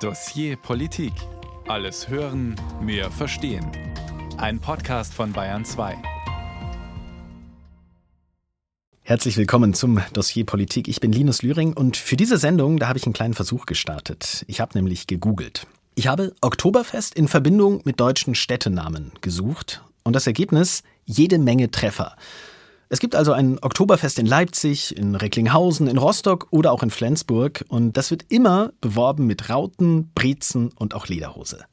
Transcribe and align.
Dossier 0.00 0.56
Politik. 0.56 1.14
Alles 1.68 2.10
hören, 2.10 2.54
mehr 2.82 3.10
verstehen. 3.10 3.66
Ein 4.36 4.60
Podcast 4.60 5.14
von 5.14 5.32
Bayern 5.32 5.64
2. 5.64 5.96
Herzlich 9.00 9.38
willkommen 9.38 9.72
zum 9.72 10.02
Dossier 10.12 10.44
Politik. 10.44 10.88
Ich 10.88 11.00
bin 11.00 11.12
Linus 11.12 11.40
Lühring 11.40 11.72
und 11.72 11.96
für 11.96 12.18
diese 12.18 12.36
Sendung, 12.36 12.78
da 12.78 12.88
habe 12.88 12.98
ich 12.98 13.06
einen 13.06 13.14
kleinen 13.14 13.32
Versuch 13.32 13.64
gestartet. 13.64 14.44
Ich 14.48 14.60
habe 14.60 14.76
nämlich 14.76 15.06
gegoogelt. 15.06 15.66
Ich 15.94 16.08
habe 16.08 16.34
Oktoberfest 16.42 17.14
in 17.14 17.26
Verbindung 17.26 17.80
mit 17.84 17.98
deutschen 17.98 18.34
Städtenamen 18.34 19.12
gesucht 19.22 19.82
und 20.04 20.12
das 20.14 20.26
Ergebnis 20.26 20.82
jede 21.06 21.38
Menge 21.38 21.70
Treffer. 21.70 22.16
Es 22.88 23.00
gibt 23.00 23.16
also 23.16 23.32
ein 23.32 23.58
Oktoberfest 23.62 24.20
in 24.20 24.26
Leipzig, 24.26 24.96
in 24.96 25.16
Recklinghausen, 25.16 25.88
in 25.88 25.98
Rostock 25.98 26.46
oder 26.50 26.70
auch 26.70 26.84
in 26.84 26.90
Flensburg 26.90 27.64
und 27.68 27.96
das 27.96 28.12
wird 28.12 28.26
immer 28.28 28.72
beworben 28.80 29.26
mit 29.26 29.50
Rauten, 29.50 30.10
Brezen 30.14 30.70
und 30.76 30.94
auch 30.94 31.08
Lederhose. 31.08 31.64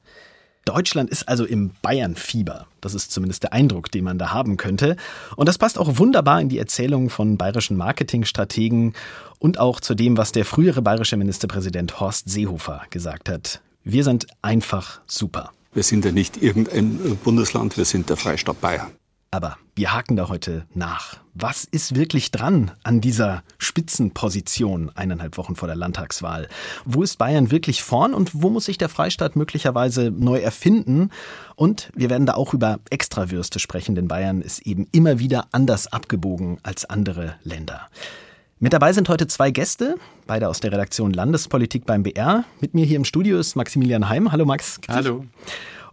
Deutschland 0.65 1.09
ist 1.09 1.27
also 1.27 1.45
im 1.45 1.71
Bayern-Fieber. 1.81 2.67
Das 2.81 2.93
ist 2.93 3.11
zumindest 3.11 3.43
der 3.43 3.53
Eindruck, 3.53 3.91
den 3.91 4.05
man 4.05 4.17
da 4.17 4.31
haben 4.31 4.57
könnte. 4.57 4.95
Und 5.35 5.49
das 5.49 5.57
passt 5.57 5.77
auch 5.77 5.97
wunderbar 5.99 6.39
in 6.41 6.49
die 6.49 6.57
Erzählung 6.57 7.09
von 7.09 7.37
bayerischen 7.37 7.75
Marketingstrategen 7.75 8.93
und 9.39 9.59
auch 9.59 9.81
zu 9.81 9.93
dem, 9.93 10.17
was 10.17 10.31
der 10.31 10.45
frühere 10.45 10.81
bayerische 10.81 11.17
Ministerpräsident 11.17 11.99
Horst 11.99 12.29
Seehofer 12.29 12.83
gesagt 12.89 13.29
hat. 13.29 13.61
Wir 13.83 14.03
sind 14.05 14.27
einfach 14.41 15.01
super. 15.05 15.51
Wir 15.73 15.83
sind 15.83 16.05
ja 16.05 16.11
nicht 16.11 16.41
irgendein 16.41 17.17
Bundesland, 17.23 17.77
wir 17.77 17.85
sind 17.85 18.09
der 18.09 18.15
Freistaat 18.17 18.61
Bayern. 18.61 18.91
Aber 19.33 19.57
wir 19.75 19.91
haken 19.91 20.15
da 20.15 20.29
heute 20.29 20.67
nach. 20.75 21.17
Was 21.33 21.63
ist 21.63 21.95
wirklich 21.95 22.29
dran 22.29 22.69
an 22.83 23.01
dieser 23.01 23.41
Spitzenposition 23.57 24.91
eineinhalb 24.93 25.39
Wochen 25.39 25.55
vor 25.55 25.67
der 25.67 25.75
Landtagswahl? 25.75 26.47
Wo 26.85 27.01
ist 27.01 27.17
Bayern 27.17 27.49
wirklich 27.49 27.81
vorn 27.81 28.13
und 28.13 28.43
wo 28.43 28.51
muss 28.51 28.65
sich 28.65 28.77
der 28.77 28.89
Freistaat 28.89 29.35
möglicherweise 29.35 30.11
neu 30.11 30.37
erfinden? 30.37 31.09
Und 31.55 31.89
wir 31.95 32.11
werden 32.11 32.27
da 32.27 32.35
auch 32.35 32.53
über 32.53 32.79
Extrawürste 32.91 33.57
sprechen, 33.57 33.95
denn 33.95 34.07
Bayern 34.07 34.43
ist 34.43 34.67
eben 34.67 34.87
immer 34.91 35.17
wieder 35.17 35.47
anders 35.51 35.91
abgebogen 35.91 36.59
als 36.61 36.85
andere 36.85 37.33
Länder. 37.41 37.89
Mit 38.59 38.73
dabei 38.73 38.93
sind 38.93 39.09
heute 39.09 39.25
zwei 39.25 39.49
Gäste, 39.49 39.95
beide 40.27 40.47
aus 40.47 40.59
der 40.59 40.71
Redaktion 40.71 41.11
Landespolitik 41.11 41.87
beim 41.87 42.03
BR. 42.03 42.43
Mit 42.61 42.75
mir 42.75 42.85
hier 42.85 42.97
im 42.97 43.03
Studio 43.03 43.39
ist 43.39 43.55
Maximilian 43.55 44.09
Heim. 44.09 44.31
Hallo 44.31 44.45
Max. 44.45 44.79
Hallo. 44.87 45.25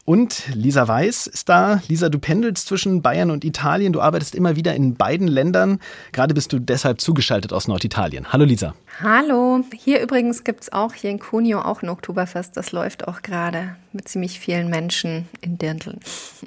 Und 0.04 0.44
Lisa 0.54 0.88
Weiß 0.88 1.26
ist 1.26 1.48
da. 1.48 1.82
Lisa, 1.88 2.08
du 2.08 2.18
pendelst 2.18 2.66
zwischen 2.66 3.02
Bayern 3.02 3.30
und 3.30 3.44
Italien. 3.44 3.92
Du 3.92 4.00
arbeitest 4.00 4.34
immer 4.34 4.56
wieder 4.56 4.74
in 4.74 4.94
beiden 4.94 5.28
Ländern. 5.28 5.78
Gerade 6.12 6.34
bist 6.34 6.52
du 6.52 6.58
deshalb 6.58 7.00
zugeschaltet 7.00 7.52
aus 7.52 7.68
Norditalien. 7.68 8.32
Hallo 8.32 8.44
Lisa. 8.44 8.74
Hallo. 8.98 9.64
Hier 9.74 10.02
übrigens 10.02 10.44
gibt 10.44 10.62
es 10.62 10.72
auch 10.72 10.92
hier 10.94 11.10
in 11.10 11.18
Cuneo 11.18 11.60
auch 11.60 11.82
ein 11.82 11.88
Oktoberfest. 11.88 12.56
Das 12.56 12.72
läuft 12.72 13.08
auch 13.08 13.22
gerade 13.22 13.76
mit 13.92 14.06
ziemlich 14.08 14.38
vielen 14.38 14.70
Menschen 14.70 15.28
in 15.40 15.58
Dirndln. 15.58 15.98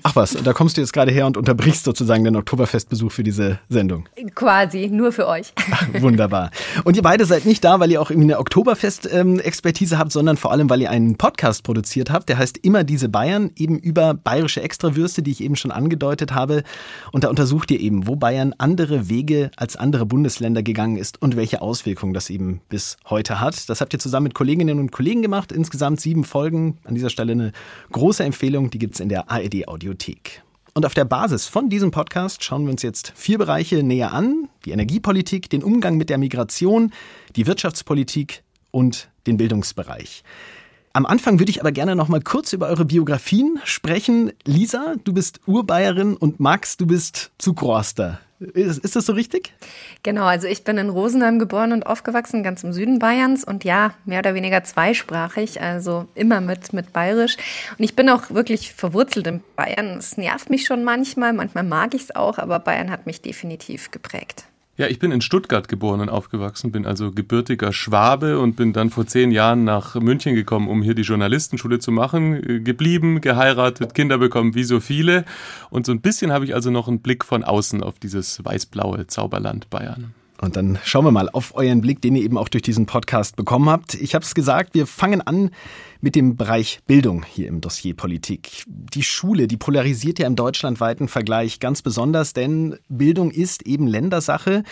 Ach 0.03 0.15
was, 0.15 0.31
da 0.31 0.53
kommst 0.53 0.77
du 0.77 0.81
jetzt 0.81 0.93
gerade 0.93 1.11
her 1.11 1.25
und 1.25 1.35
unterbrichst 1.35 1.83
sozusagen 1.83 2.23
den 2.23 2.35
Oktoberfestbesuch 2.35 3.11
für 3.11 3.23
diese 3.23 3.59
Sendung. 3.69 4.07
Quasi, 4.33 4.87
nur 4.89 5.11
für 5.11 5.27
euch. 5.27 5.53
Ach, 5.71 5.87
wunderbar. 5.99 6.51
Und 6.85 6.95
ihr 6.95 7.01
beide 7.01 7.25
seid 7.25 7.45
nicht 7.45 7.63
da, 7.63 7.79
weil 7.79 7.91
ihr 7.91 8.01
auch 8.01 8.11
irgendwie 8.11 8.31
eine 8.31 8.39
Oktoberfest-Expertise 8.39 9.97
habt, 9.97 10.11
sondern 10.11 10.37
vor 10.37 10.51
allem, 10.51 10.69
weil 10.69 10.81
ihr 10.81 10.89
einen 10.89 11.17
Podcast 11.17 11.63
produziert 11.63 12.11
habt, 12.11 12.29
der 12.29 12.37
heißt 12.37 12.59
Immer 12.63 12.83
diese 12.85 13.09
Bayern, 13.09 13.51
eben 13.57 13.77
über 13.77 14.13
bayerische 14.13 14.61
Extrawürste, 14.61 15.21
die 15.21 15.31
ich 15.31 15.43
eben 15.43 15.55
schon 15.55 15.71
angedeutet 15.71 16.33
habe. 16.33 16.63
Und 17.11 17.25
da 17.25 17.29
untersucht 17.29 17.71
ihr 17.71 17.79
eben, 17.79 18.07
wo 18.07 18.15
Bayern 18.15 18.53
andere 18.57 19.09
Wege 19.09 19.51
als 19.57 19.75
andere 19.75 20.05
Bundesländer 20.05 20.63
gegangen 20.63 20.97
ist 20.97 21.21
und 21.21 21.35
welche 21.35 21.61
Auswirkungen 21.61 22.13
das 22.13 22.29
eben 22.33 22.61
bis 22.69 22.97
heute 23.09 23.39
hat. 23.39 23.69
Das 23.69 23.81
habt 23.81 23.93
ihr 23.93 23.99
zusammen 23.99 24.25
mit 24.25 24.33
Kolleginnen 24.33 24.79
und 24.79 24.91
Kollegen 24.91 25.21
gemacht. 25.21 25.51
Insgesamt 25.51 26.01
sieben 26.01 26.23
Folgen. 26.23 26.79
An 26.83 26.95
dieser 26.95 27.09
Stelle 27.09 27.33
eine 27.33 27.51
große 27.91 28.23
Empfehlung, 28.23 28.69
die 28.69 28.79
gibt 28.79 28.95
es 28.95 28.99
in 28.99 29.09
der 29.09 29.29
ARD 29.29 29.67
Audiothek. 29.67 30.43
Und 30.73 30.87
auf 30.87 30.95
der 30.95 31.05
Basis 31.05 31.45
von 31.45 31.69
diesem 31.69 31.91
Podcast 31.91 32.43
schauen 32.43 32.63
wir 32.63 32.71
uns 32.71 32.81
jetzt 32.81 33.13
vier 33.15 33.37
Bereiche 33.37 33.83
näher 33.83 34.11
an. 34.11 34.49
Die 34.65 34.71
Energiepolitik, 34.71 35.49
den 35.49 35.63
Umgang 35.63 35.97
mit 35.97 36.09
der 36.09 36.17
Migration, 36.17 36.91
die 37.35 37.45
Wirtschaftspolitik 37.45 38.43
und 38.71 39.09
den 39.27 39.37
Bildungsbereich. 39.37 40.23
Am 40.95 41.05
Anfang 41.05 41.39
würde 41.39 41.49
ich 41.49 41.59
aber 41.59 41.71
gerne 41.71 41.95
noch 41.95 42.07
mal 42.07 42.21
kurz 42.21 42.53
über 42.53 42.67
eure 42.67 42.85
Biografien 42.85 43.59
sprechen. 43.63 44.31
Lisa, 44.45 44.95
du 45.03 45.13
bist 45.13 45.41
Urbayerin 45.47 46.15
und 46.15 46.39
Max, 46.39 46.77
du 46.77 46.85
bist 46.85 47.31
Zugroster. 47.37 48.19
Ist, 48.53 48.79
ist 48.79 48.95
das 48.95 49.05
so 49.05 49.13
richtig? 49.13 49.53
Genau, 50.03 50.25
also 50.25 50.47
ich 50.47 50.63
bin 50.63 50.77
in 50.77 50.89
Rosenheim 50.89 51.39
geboren 51.39 51.71
und 51.71 51.85
aufgewachsen, 51.85 52.43
ganz 52.43 52.63
im 52.63 52.73
Süden 52.73 52.99
Bayerns 52.99 53.43
und 53.43 53.63
ja, 53.63 53.93
mehr 54.05 54.19
oder 54.19 54.33
weniger 54.33 54.63
zweisprachig, 54.63 55.61
also 55.61 56.07
immer 56.15 56.41
mit, 56.41 56.73
mit 56.73 56.93
Bayerisch. 56.93 57.37
Und 57.77 57.83
ich 57.83 57.95
bin 57.95 58.09
auch 58.09 58.29
wirklich 58.29 58.73
verwurzelt 58.73 59.27
in 59.27 59.41
Bayern. 59.55 59.97
Es 59.97 60.17
nervt 60.17 60.49
mich 60.49 60.65
schon 60.65 60.83
manchmal, 60.83 61.33
manchmal 61.33 61.63
mag 61.63 61.93
ich 61.93 62.03
es 62.03 62.15
auch, 62.15 62.37
aber 62.37 62.59
Bayern 62.59 62.91
hat 62.91 63.05
mich 63.05 63.21
definitiv 63.21 63.91
geprägt. 63.91 64.45
Ja, 64.75 64.87
ich 64.87 64.97
bin 64.97 65.11
in 65.11 65.21
Stuttgart 65.21 65.67
geboren 65.67 66.01
und 66.01 66.09
aufgewachsen, 66.09 66.71
bin 66.71 66.87
also 66.87 67.11
gebürtiger 67.11 67.71
Schwabe 67.71 68.39
und 68.39 68.55
bin 68.55 68.73
dann 68.73 68.89
vor 68.89 69.05
zehn 69.05 69.29
Jahren 69.29 69.63
nach 69.63 69.93
München 69.93 70.33
gekommen, 70.33 70.67
um 70.67 70.81
hier 70.81 70.95
die 70.95 71.03
Journalistenschule 71.03 71.77
zu 71.77 71.91
machen. 71.91 72.63
Geblieben, 72.63 73.21
geheiratet, 73.21 73.93
Kinder 73.93 74.17
bekommen, 74.17 74.55
wie 74.55 74.63
so 74.63 74.79
viele. 74.79 75.25
Und 75.69 75.85
so 75.85 75.91
ein 75.91 76.01
bisschen 76.01 76.31
habe 76.31 76.45
ich 76.45 76.55
also 76.55 76.71
noch 76.71 76.87
einen 76.87 77.01
Blick 77.01 77.23
von 77.23 77.43
außen 77.43 77.83
auf 77.83 77.99
dieses 77.99 78.43
weiß-blaue 78.43 79.05
Zauberland 79.05 79.69
Bayern. 79.69 80.15
Und 80.43 80.57
dann 80.57 80.77
schauen 80.83 81.05
wir 81.05 81.11
mal 81.11 81.29
auf 81.29 81.55
euren 81.55 81.79
Blick, 81.79 82.01
den 82.01 82.17
ihr 82.17 82.23
eben 82.23 82.37
auch 82.37 82.49
durch 82.49 82.63
diesen 82.63 82.85
Podcast 82.85 83.37
bekommen 83.37 83.69
habt. 83.69 83.93
Ich 83.93 84.13
habe 84.13 84.25
es 84.25 84.35
gesagt, 84.35 84.73
wir 84.73 84.87
fangen 84.87 85.21
an 85.21 85.51
mit 86.01 86.15
dem 86.15 86.35
Bereich 86.35 86.79
Bildung 86.85 87.23
hier 87.23 87.47
im 87.47 87.61
Dossier 87.61 87.95
Politik. 87.95 88.65
Die 88.67 89.03
Schule, 89.03 89.47
die 89.47 89.55
polarisiert 89.55 90.19
ja 90.19 90.27
im 90.27 90.35
deutschlandweiten 90.35 91.07
Vergleich 91.07 91.61
ganz 91.61 91.81
besonders, 91.81 92.33
denn 92.33 92.77
Bildung 92.89 93.31
ist 93.31 93.65
eben 93.65 93.87
Ländersache. 93.87 94.63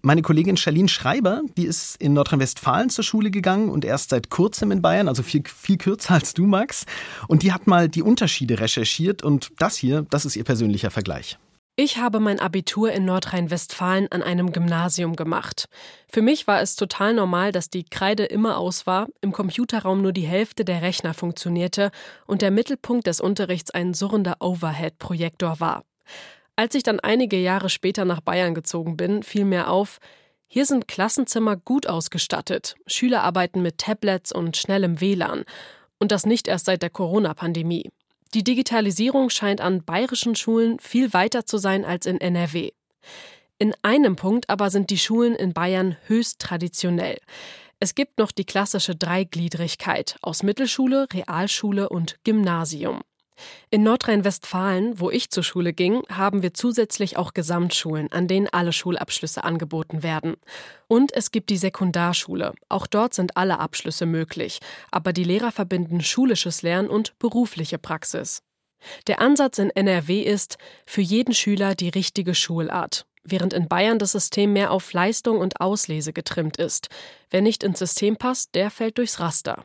Meine 0.00 0.22
Kollegin 0.22 0.56
Charlene 0.56 0.88
Schreiber, 0.88 1.42
die 1.56 1.66
ist 1.66 2.00
in 2.00 2.12
Nordrhein-Westfalen 2.12 2.88
zur 2.90 3.02
Schule 3.02 3.32
gegangen 3.32 3.68
und 3.68 3.84
erst 3.84 4.10
seit 4.10 4.30
kurzem 4.30 4.70
in 4.70 4.80
Bayern, 4.80 5.08
also 5.08 5.24
viel, 5.24 5.42
viel 5.44 5.76
kürzer 5.76 6.14
als 6.14 6.34
du, 6.34 6.46
Max. 6.46 6.86
Und 7.26 7.42
die 7.42 7.52
hat 7.52 7.66
mal 7.66 7.88
die 7.88 8.02
Unterschiede 8.02 8.60
recherchiert 8.60 9.24
und 9.24 9.50
das 9.58 9.76
hier, 9.76 10.06
das 10.08 10.24
ist 10.24 10.36
ihr 10.36 10.44
persönlicher 10.44 10.92
Vergleich. 10.92 11.36
Ich 11.78 11.98
habe 11.98 12.20
mein 12.20 12.40
Abitur 12.40 12.90
in 12.90 13.04
Nordrhein-Westfalen 13.04 14.10
an 14.10 14.22
einem 14.22 14.50
Gymnasium 14.50 15.14
gemacht. 15.14 15.68
Für 16.08 16.22
mich 16.22 16.46
war 16.46 16.62
es 16.62 16.74
total 16.74 17.12
normal, 17.12 17.52
dass 17.52 17.68
die 17.68 17.84
Kreide 17.84 18.24
immer 18.24 18.56
aus 18.56 18.86
war, 18.86 19.08
im 19.20 19.30
Computerraum 19.30 20.00
nur 20.00 20.14
die 20.14 20.26
Hälfte 20.26 20.64
der 20.64 20.80
Rechner 20.80 21.12
funktionierte 21.12 21.90
und 22.26 22.40
der 22.40 22.50
Mittelpunkt 22.50 23.06
des 23.06 23.20
Unterrichts 23.20 23.72
ein 23.72 23.92
surrender 23.92 24.36
Overhead-Projektor 24.40 25.60
war. 25.60 25.84
Als 26.56 26.74
ich 26.74 26.82
dann 26.82 26.98
einige 26.98 27.36
Jahre 27.36 27.68
später 27.68 28.06
nach 28.06 28.22
Bayern 28.22 28.54
gezogen 28.54 28.96
bin, 28.96 29.22
fiel 29.22 29.44
mir 29.44 29.68
auf, 29.68 29.98
hier 30.46 30.64
sind 30.64 30.88
Klassenzimmer 30.88 31.56
gut 31.58 31.86
ausgestattet, 31.88 32.76
Schüler 32.86 33.22
arbeiten 33.22 33.60
mit 33.60 33.76
Tablets 33.76 34.32
und 34.32 34.56
schnellem 34.56 35.02
WLAN. 35.02 35.44
Und 35.98 36.10
das 36.10 36.24
nicht 36.24 36.48
erst 36.48 36.64
seit 36.64 36.80
der 36.80 36.90
Corona-Pandemie. 36.90 37.90
Die 38.36 38.44
Digitalisierung 38.44 39.30
scheint 39.30 39.62
an 39.62 39.82
bayerischen 39.82 40.36
Schulen 40.36 40.78
viel 40.78 41.14
weiter 41.14 41.46
zu 41.46 41.56
sein 41.56 41.86
als 41.86 42.04
in 42.04 42.20
NRW. 42.20 42.72
In 43.58 43.72
einem 43.80 44.16
Punkt 44.16 44.50
aber 44.50 44.68
sind 44.68 44.90
die 44.90 44.98
Schulen 44.98 45.34
in 45.34 45.54
Bayern 45.54 45.96
höchst 46.06 46.38
traditionell. 46.38 47.16
Es 47.80 47.94
gibt 47.94 48.18
noch 48.18 48.30
die 48.30 48.44
klassische 48.44 48.94
Dreigliedrigkeit 48.94 50.18
aus 50.20 50.42
Mittelschule, 50.42 51.06
Realschule 51.14 51.88
und 51.88 52.22
Gymnasium. 52.24 53.00
In 53.70 53.82
Nordrhein-Westfalen, 53.82 55.00
wo 55.00 55.10
ich 55.10 55.30
zur 55.30 55.42
Schule 55.42 55.72
ging, 55.72 56.02
haben 56.10 56.42
wir 56.42 56.54
zusätzlich 56.54 57.16
auch 57.16 57.34
Gesamtschulen, 57.34 58.10
an 58.12 58.28
denen 58.28 58.48
alle 58.48 58.72
Schulabschlüsse 58.72 59.44
angeboten 59.44 60.02
werden. 60.02 60.36
Und 60.88 61.12
es 61.12 61.30
gibt 61.30 61.50
die 61.50 61.56
Sekundarschule. 61.56 62.54
Auch 62.68 62.86
dort 62.86 63.14
sind 63.14 63.36
alle 63.36 63.58
Abschlüsse 63.58 64.06
möglich, 64.06 64.60
aber 64.90 65.12
die 65.12 65.24
Lehrer 65.24 65.52
verbinden 65.52 66.00
schulisches 66.00 66.62
Lernen 66.62 66.88
und 66.88 67.18
berufliche 67.18 67.78
Praxis. 67.78 68.42
Der 69.06 69.20
Ansatz 69.20 69.58
in 69.58 69.70
NRW 69.70 70.20
ist, 70.22 70.58
für 70.86 71.00
jeden 71.00 71.34
Schüler 71.34 71.74
die 71.74 71.88
richtige 71.88 72.34
Schulart, 72.34 73.06
während 73.24 73.52
in 73.52 73.68
Bayern 73.68 73.98
das 73.98 74.12
System 74.12 74.52
mehr 74.52 74.70
auf 74.70 74.92
Leistung 74.92 75.38
und 75.38 75.60
Auslese 75.60 76.12
getrimmt 76.12 76.56
ist. 76.56 76.88
Wer 77.30 77.42
nicht 77.42 77.62
ins 77.62 77.78
System 77.78 78.16
passt, 78.16 78.54
der 78.54 78.70
fällt 78.70 78.98
durchs 78.98 79.20
Raster. 79.20 79.64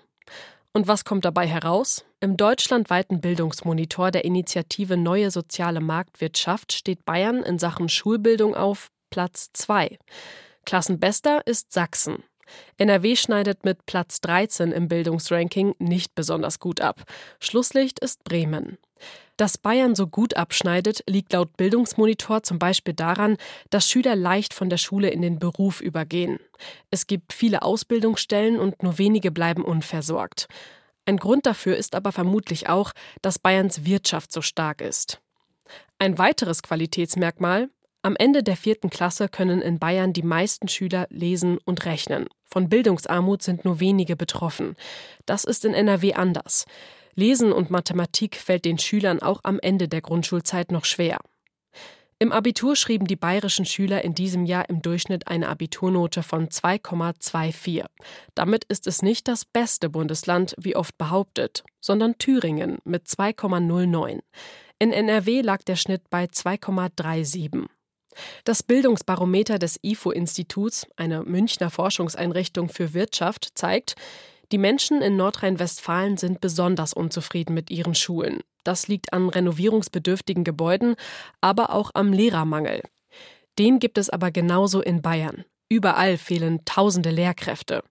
Und 0.73 0.87
was 0.87 1.03
kommt 1.03 1.25
dabei 1.25 1.47
heraus? 1.47 2.05
Im 2.21 2.37
deutschlandweiten 2.37 3.19
Bildungsmonitor 3.19 4.09
der 4.09 4.23
Initiative 4.23 4.95
Neue 4.95 5.29
Soziale 5.29 5.81
Marktwirtschaft 5.81 6.71
steht 6.71 7.03
Bayern 7.03 7.43
in 7.43 7.59
Sachen 7.59 7.89
Schulbildung 7.89 8.55
auf 8.55 8.89
Platz 9.09 9.49
2. 9.51 9.99
Klassenbester 10.65 11.45
ist 11.45 11.73
Sachsen. 11.73 12.23
NRW 12.77 13.15
schneidet 13.15 13.65
mit 13.65 13.85
Platz 13.85 14.21
13 14.21 14.71
im 14.71 14.87
Bildungsranking 14.87 15.75
nicht 15.79 16.15
besonders 16.15 16.59
gut 16.59 16.79
ab. 16.79 17.03
Schlusslicht 17.39 17.99
ist 17.99 18.23
Bremen. 18.23 18.77
Dass 19.41 19.57
Bayern 19.57 19.95
so 19.95 20.05
gut 20.05 20.35
abschneidet, 20.35 21.03
liegt 21.07 21.33
laut 21.33 21.57
Bildungsmonitor 21.57 22.43
zum 22.43 22.59
Beispiel 22.59 22.93
daran, 22.93 23.37
dass 23.71 23.89
Schüler 23.89 24.15
leicht 24.15 24.53
von 24.53 24.69
der 24.69 24.77
Schule 24.77 25.09
in 25.09 25.23
den 25.23 25.39
Beruf 25.39 25.81
übergehen. 25.81 26.37
Es 26.91 27.07
gibt 27.07 27.33
viele 27.33 27.63
Ausbildungsstellen 27.63 28.59
und 28.59 28.83
nur 28.83 28.99
wenige 28.99 29.31
bleiben 29.31 29.63
unversorgt. 29.63 30.47
Ein 31.07 31.17
Grund 31.17 31.47
dafür 31.47 31.75
ist 31.75 31.95
aber 31.95 32.11
vermutlich 32.11 32.69
auch, 32.69 32.91
dass 33.23 33.39
Bayerns 33.39 33.83
Wirtschaft 33.83 34.31
so 34.31 34.43
stark 34.43 34.79
ist. 34.79 35.19
Ein 35.97 36.19
weiteres 36.19 36.61
Qualitätsmerkmal, 36.61 37.71
am 38.03 38.15
Ende 38.15 38.43
der 38.43 38.57
vierten 38.57 38.91
Klasse 38.91 39.27
können 39.27 39.63
in 39.63 39.79
Bayern 39.79 40.13
die 40.13 40.21
meisten 40.21 40.67
Schüler 40.67 41.07
lesen 41.09 41.57
und 41.65 41.85
rechnen. 41.85 42.27
Von 42.45 42.69
Bildungsarmut 42.69 43.41
sind 43.41 43.65
nur 43.65 43.79
wenige 43.79 44.15
betroffen. 44.15 44.75
Das 45.25 45.45
ist 45.45 45.65
in 45.65 45.73
NRW 45.73 46.13
anders. 46.13 46.67
Lesen 47.15 47.51
und 47.51 47.69
Mathematik 47.69 48.37
fällt 48.37 48.65
den 48.65 48.77
Schülern 48.77 49.21
auch 49.21 49.41
am 49.43 49.59
Ende 49.59 49.87
der 49.87 50.01
Grundschulzeit 50.01 50.71
noch 50.71 50.85
schwer. 50.85 51.19
Im 52.21 52.31
Abitur 52.31 52.75
schrieben 52.75 53.07
die 53.07 53.15
bayerischen 53.15 53.65
Schüler 53.65 54.03
in 54.03 54.13
diesem 54.13 54.45
Jahr 54.45 54.69
im 54.69 54.83
Durchschnitt 54.83 55.27
eine 55.27 55.49
Abiturnote 55.49 56.21
von 56.21 56.49
2,24. 56.49 57.83
Damit 58.35 58.63
ist 58.65 58.85
es 58.85 59.01
nicht 59.01 59.27
das 59.27 59.43
beste 59.43 59.89
Bundesland, 59.89 60.53
wie 60.59 60.75
oft 60.75 60.95
behauptet, 60.99 61.63
sondern 61.79 62.19
Thüringen 62.19 62.77
mit 62.83 63.07
2,09. 63.07 64.19
In 64.77 64.91
NRW 64.91 65.41
lag 65.41 65.63
der 65.63 65.75
Schnitt 65.75 66.11
bei 66.11 66.25
2,37. 66.25 67.65
Das 68.43 68.61
Bildungsbarometer 68.61 69.57
des 69.57 69.79
IFO-Instituts, 69.81 70.85
eine 70.97 71.23
Münchner 71.23 71.71
Forschungseinrichtung 71.71 72.69
für 72.69 72.93
Wirtschaft, 72.93 73.49
zeigt, 73.55 73.95
die 74.51 74.57
Menschen 74.57 75.01
in 75.01 75.15
Nordrhein-Westfalen 75.15 76.17
sind 76.17 76.41
besonders 76.41 76.93
unzufrieden 76.93 77.53
mit 77.53 77.71
ihren 77.71 77.95
Schulen. 77.95 78.41
Das 78.63 78.87
liegt 78.87 79.13
an 79.13 79.29
renovierungsbedürftigen 79.29 80.43
Gebäuden, 80.43 80.95
aber 81.39 81.73
auch 81.73 81.91
am 81.93 82.13
Lehrermangel. 82.13 82.81
Den 83.57 83.79
gibt 83.79 83.97
es 83.97 84.09
aber 84.09 84.31
genauso 84.31 84.81
in 84.81 85.01
Bayern. 85.01 85.45
Überall 85.69 86.17
fehlen 86.17 86.65
tausende 86.65 87.11
Lehrkräfte. 87.11 87.83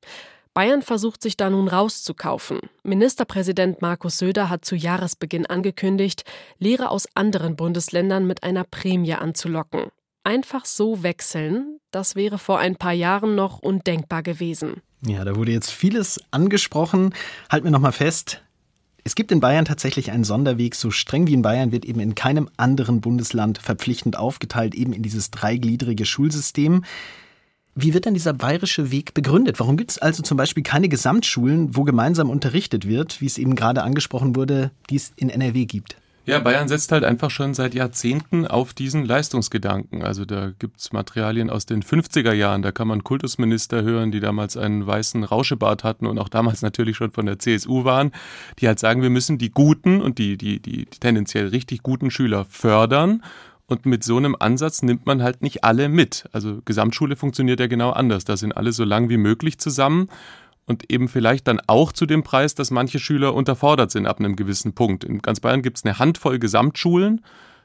Bayern 0.52 0.82
versucht 0.82 1.22
sich 1.22 1.36
da 1.36 1.48
nun 1.48 1.68
rauszukaufen. 1.68 2.58
Ministerpräsident 2.82 3.80
Markus 3.82 4.18
Söder 4.18 4.50
hat 4.50 4.64
zu 4.64 4.74
Jahresbeginn 4.74 5.46
angekündigt, 5.46 6.24
Lehrer 6.58 6.90
aus 6.90 7.06
anderen 7.14 7.56
Bundesländern 7.56 8.26
mit 8.26 8.42
einer 8.42 8.64
Prämie 8.64 9.14
anzulocken. 9.14 9.86
Einfach 10.24 10.66
so 10.66 11.02
wechseln, 11.02 11.78
das 11.90 12.16
wäre 12.16 12.38
vor 12.38 12.58
ein 12.58 12.76
paar 12.76 12.92
Jahren 12.92 13.34
noch 13.34 13.60
undenkbar 13.60 14.22
gewesen. 14.22 14.82
Ja, 15.06 15.24
da 15.24 15.36
wurde 15.36 15.52
jetzt 15.52 15.70
vieles 15.70 16.20
angesprochen. 16.30 17.14
Halt 17.48 17.64
mir 17.64 17.70
nochmal 17.70 17.92
fest. 17.92 18.42
Es 19.02 19.14
gibt 19.14 19.32
in 19.32 19.40
Bayern 19.40 19.64
tatsächlich 19.64 20.10
einen 20.10 20.24
Sonderweg. 20.24 20.74
So 20.74 20.90
streng 20.90 21.26
wie 21.26 21.34
in 21.34 21.42
Bayern 21.42 21.72
wird 21.72 21.84
eben 21.84 22.00
in 22.00 22.14
keinem 22.14 22.50
anderen 22.56 23.00
Bundesland 23.00 23.58
verpflichtend 23.58 24.16
aufgeteilt, 24.16 24.74
eben 24.74 24.92
in 24.92 25.02
dieses 25.02 25.30
dreigliedrige 25.30 26.04
Schulsystem. 26.04 26.84
Wie 27.74 27.94
wird 27.94 28.04
denn 28.04 28.14
dieser 28.14 28.34
bayerische 28.34 28.90
Weg 28.90 29.14
begründet? 29.14 29.58
Warum 29.58 29.76
gibt 29.76 29.92
es 29.92 29.98
also 29.98 30.22
zum 30.22 30.36
Beispiel 30.36 30.62
keine 30.62 30.88
Gesamtschulen, 30.88 31.76
wo 31.76 31.84
gemeinsam 31.84 32.28
unterrichtet 32.28 32.86
wird, 32.86 33.20
wie 33.20 33.26
es 33.26 33.38
eben 33.38 33.54
gerade 33.54 33.82
angesprochen 33.82 34.36
wurde, 34.36 34.70
die 34.90 34.96
es 34.96 35.12
in 35.16 35.30
NRW 35.30 35.64
gibt? 35.64 35.96
Ja, 36.30 36.38
Bayern 36.38 36.68
setzt 36.68 36.92
halt 36.92 37.02
einfach 37.02 37.28
schon 37.28 37.54
seit 37.54 37.74
Jahrzehnten 37.74 38.46
auf 38.46 38.72
diesen 38.72 39.04
Leistungsgedanken. 39.04 40.04
Also 40.04 40.24
da 40.24 40.52
gibt's 40.56 40.92
Materialien 40.92 41.50
aus 41.50 41.66
den 41.66 41.82
50er 41.82 42.32
Jahren, 42.32 42.62
da 42.62 42.70
kann 42.70 42.86
man 42.86 43.02
Kultusminister 43.02 43.82
hören, 43.82 44.12
die 44.12 44.20
damals 44.20 44.56
einen 44.56 44.86
weißen 44.86 45.24
Rauschebart 45.24 45.82
hatten 45.82 46.06
und 46.06 46.20
auch 46.20 46.28
damals 46.28 46.62
natürlich 46.62 46.96
schon 46.96 47.10
von 47.10 47.26
der 47.26 47.40
CSU 47.40 47.82
waren, 47.82 48.12
die 48.60 48.68
halt 48.68 48.78
sagen, 48.78 49.02
wir 49.02 49.10
müssen 49.10 49.38
die 49.38 49.50
guten 49.50 50.00
und 50.00 50.18
die, 50.18 50.36
die, 50.36 50.60
die, 50.60 50.84
die 50.84 51.00
tendenziell 51.00 51.48
richtig 51.48 51.82
guten 51.82 52.12
Schüler 52.12 52.44
fördern 52.48 53.24
und 53.66 53.84
mit 53.84 54.04
so 54.04 54.16
einem 54.16 54.36
Ansatz 54.38 54.82
nimmt 54.82 55.06
man 55.06 55.24
halt 55.24 55.42
nicht 55.42 55.64
alle 55.64 55.88
mit. 55.88 56.28
Also 56.30 56.60
Gesamtschule 56.64 57.16
funktioniert 57.16 57.58
ja 57.58 57.66
genau 57.66 57.90
anders. 57.90 58.24
Da 58.24 58.36
sind 58.36 58.56
alle 58.56 58.70
so 58.70 58.84
lang 58.84 59.08
wie 59.08 59.16
möglich 59.16 59.58
zusammen 59.58 60.08
und 60.70 60.90
eben 60.90 61.08
vielleicht 61.08 61.48
dann 61.48 61.60
auch 61.66 61.90
zu 61.92 62.06
dem 62.06 62.22
Preis, 62.22 62.54
dass 62.54 62.70
manche 62.70 63.00
Schüler 63.00 63.34
unterfordert 63.34 63.90
sind 63.90 64.06
ab 64.06 64.20
einem 64.20 64.36
gewissen 64.36 64.72
Punkt. 64.72 65.02
In 65.02 65.18
ganz 65.18 65.40
Bayern 65.40 65.62
gibt 65.62 65.78
es 65.78 65.84
eine 65.84 65.98
Handvoll 65.98 66.38
Gesamtschulen. 66.38 67.22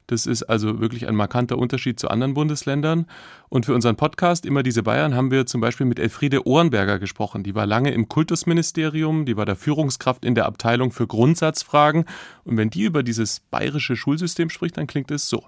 Das 0.07 0.25
ist 0.25 0.41
also 0.41 0.79
wirklich 0.79 1.07
ein 1.07 1.15
markanter 1.15 1.59
Unterschied 1.59 1.99
zu 1.99 2.07
anderen 2.07 2.33
Bundesländern. 2.33 3.05
Und 3.47 3.67
für 3.67 3.75
unseren 3.75 3.95
Podcast 3.95 4.43
Immer 4.43 4.63
diese 4.63 4.81
Bayern 4.81 5.13
haben 5.13 5.29
wir 5.29 5.45
zum 5.45 5.61
Beispiel 5.61 5.85
mit 5.85 5.99
Elfriede 5.99 6.47
Ohrenberger 6.47 6.97
gesprochen. 6.97 7.43
Die 7.43 7.53
war 7.53 7.67
lange 7.67 7.91
im 7.91 8.09
Kultusministerium, 8.09 9.25
die 9.25 9.37
war 9.37 9.45
der 9.45 9.55
Führungskraft 9.55 10.25
in 10.25 10.33
der 10.33 10.47
Abteilung 10.47 10.91
für 10.91 11.05
Grundsatzfragen. 11.05 12.05
Und 12.43 12.57
wenn 12.57 12.71
die 12.71 12.85
über 12.85 13.03
dieses 13.03 13.39
bayerische 13.39 13.95
Schulsystem 13.95 14.49
spricht, 14.49 14.77
dann 14.77 14.87
klingt 14.87 15.11
es 15.11 15.29
so. 15.29 15.43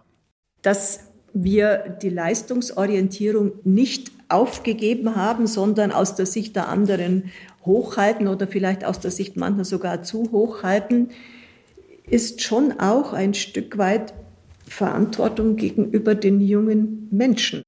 Dass 0.61 0.99
wir 1.33 1.97
die 2.03 2.09
Leistungsorientierung 2.09 3.53
nicht 3.63 4.11
aufgegeben 4.29 5.15
haben, 5.15 5.47
sondern 5.47 5.91
aus 5.91 6.15
der 6.15 6.25
Sicht 6.25 6.55
der 6.55 6.69
anderen 6.69 7.31
hochhalten 7.65 8.27
oder 8.27 8.47
vielleicht 8.47 8.85
aus 8.85 8.99
der 8.99 9.11
Sicht 9.11 9.37
mancher 9.37 9.65
sogar 9.65 10.03
zu 10.03 10.31
hochhalten, 10.31 11.09
ist 12.09 12.41
schon 12.41 12.79
auch 12.79 13.13
ein 13.13 13.33
Stück 13.33 13.77
weit 13.77 14.13
Verantwortung 14.65 15.55
gegenüber 15.55 16.15
den 16.15 16.41
jungen 16.41 17.07
Menschen. 17.11 17.63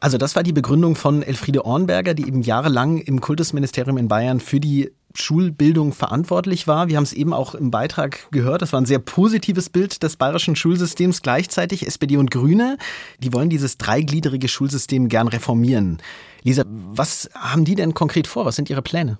Also 0.00 0.16
das 0.16 0.34
war 0.34 0.42
die 0.42 0.52
Begründung 0.52 0.94
von 0.94 1.22
Elfriede 1.22 1.64
Ornberger, 1.64 2.14
die 2.14 2.26
eben 2.26 2.40
jahrelang 2.40 2.98
im 2.98 3.20
Kultusministerium 3.20 3.98
in 3.98 4.08
Bayern 4.08 4.40
für 4.40 4.58
die 4.58 4.92
Schulbildung 5.14 5.92
verantwortlich 5.92 6.66
war. 6.66 6.88
Wir 6.88 6.96
haben 6.96 7.04
es 7.04 7.12
eben 7.12 7.32
auch 7.32 7.54
im 7.54 7.70
Beitrag 7.70 8.30
gehört. 8.30 8.62
Das 8.62 8.72
war 8.72 8.80
ein 8.80 8.86
sehr 8.86 8.98
positives 8.98 9.68
Bild 9.68 10.02
des 10.02 10.16
bayerischen 10.16 10.56
Schulsystems. 10.56 11.22
Gleichzeitig 11.22 11.86
SPD 11.86 12.16
und 12.16 12.30
Grüne, 12.30 12.78
die 13.18 13.32
wollen 13.32 13.50
dieses 13.50 13.78
dreigliedrige 13.78 14.48
Schulsystem 14.48 15.08
gern 15.08 15.28
reformieren. 15.28 15.98
Lisa, 16.42 16.64
was 16.66 17.30
haben 17.34 17.64
die 17.64 17.74
denn 17.74 17.94
konkret 17.94 18.26
vor? 18.26 18.44
Was 18.44 18.56
sind 18.56 18.70
ihre 18.70 18.82
Pläne? 18.82 19.18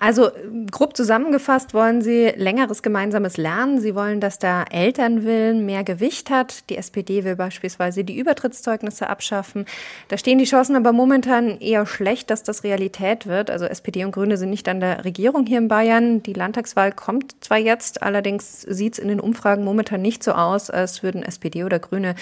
Also 0.00 0.30
grob 0.70 0.96
zusammengefasst 0.96 1.74
wollen 1.74 2.00
Sie 2.00 2.32
längeres 2.34 2.82
gemeinsames 2.82 3.36
Lernen. 3.36 3.82
Sie 3.82 3.94
wollen, 3.94 4.18
dass 4.18 4.38
der 4.38 4.64
Elternwillen 4.70 5.66
mehr 5.66 5.84
Gewicht 5.84 6.30
hat. 6.30 6.70
Die 6.70 6.78
SPD 6.78 7.22
will 7.24 7.36
beispielsweise 7.36 8.02
die 8.02 8.16
Übertrittszeugnisse 8.16 9.10
abschaffen. 9.10 9.66
Da 10.08 10.16
stehen 10.16 10.38
die 10.38 10.46
Chancen 10.46 10.74
aber 10.74 10.94
momentan 10.94 11.60
eher 11.60 11.84
schlecht, 11.84 12.30
dass 12.30 12.42
das 12.42 12.64
Realität 12.64 13.26
wird. 13.26 13.50
Also 13.50 13.66
SPD 13.66 14.02
und 14.06 14.12
Grüne 14.12 14.38
sind 14.38 14.48
nicht 14.48 14.68
an 14.68 14.80
der 14.80 15.04
Regierung 15.04 15.44
hier 15.44 15.58
in 15.58 15.68
Bayern. 15.68 16.22
Die 16.22 16.32
Landtagswahl 16.32 16.92
kommt 16.92 17.34
zwar 17.44 17.58
jetzt, 17.58 18.02
allerdings 18.02 18.62
sieht 18.62 18.94
es 18.94 18.98
in 18.98 19.08
den 19.08 19.20
Umfragen 19.20 19.64
momentan 19.64 20.00
nicht 20.00 20.24
so 20.24 20.32
aus, 20.32 20.70
als 20.70 21.02
würden 21.02 21.22
SPD 21.22 21.62
oder 21.62 21.78
Grüne 21.78 22.14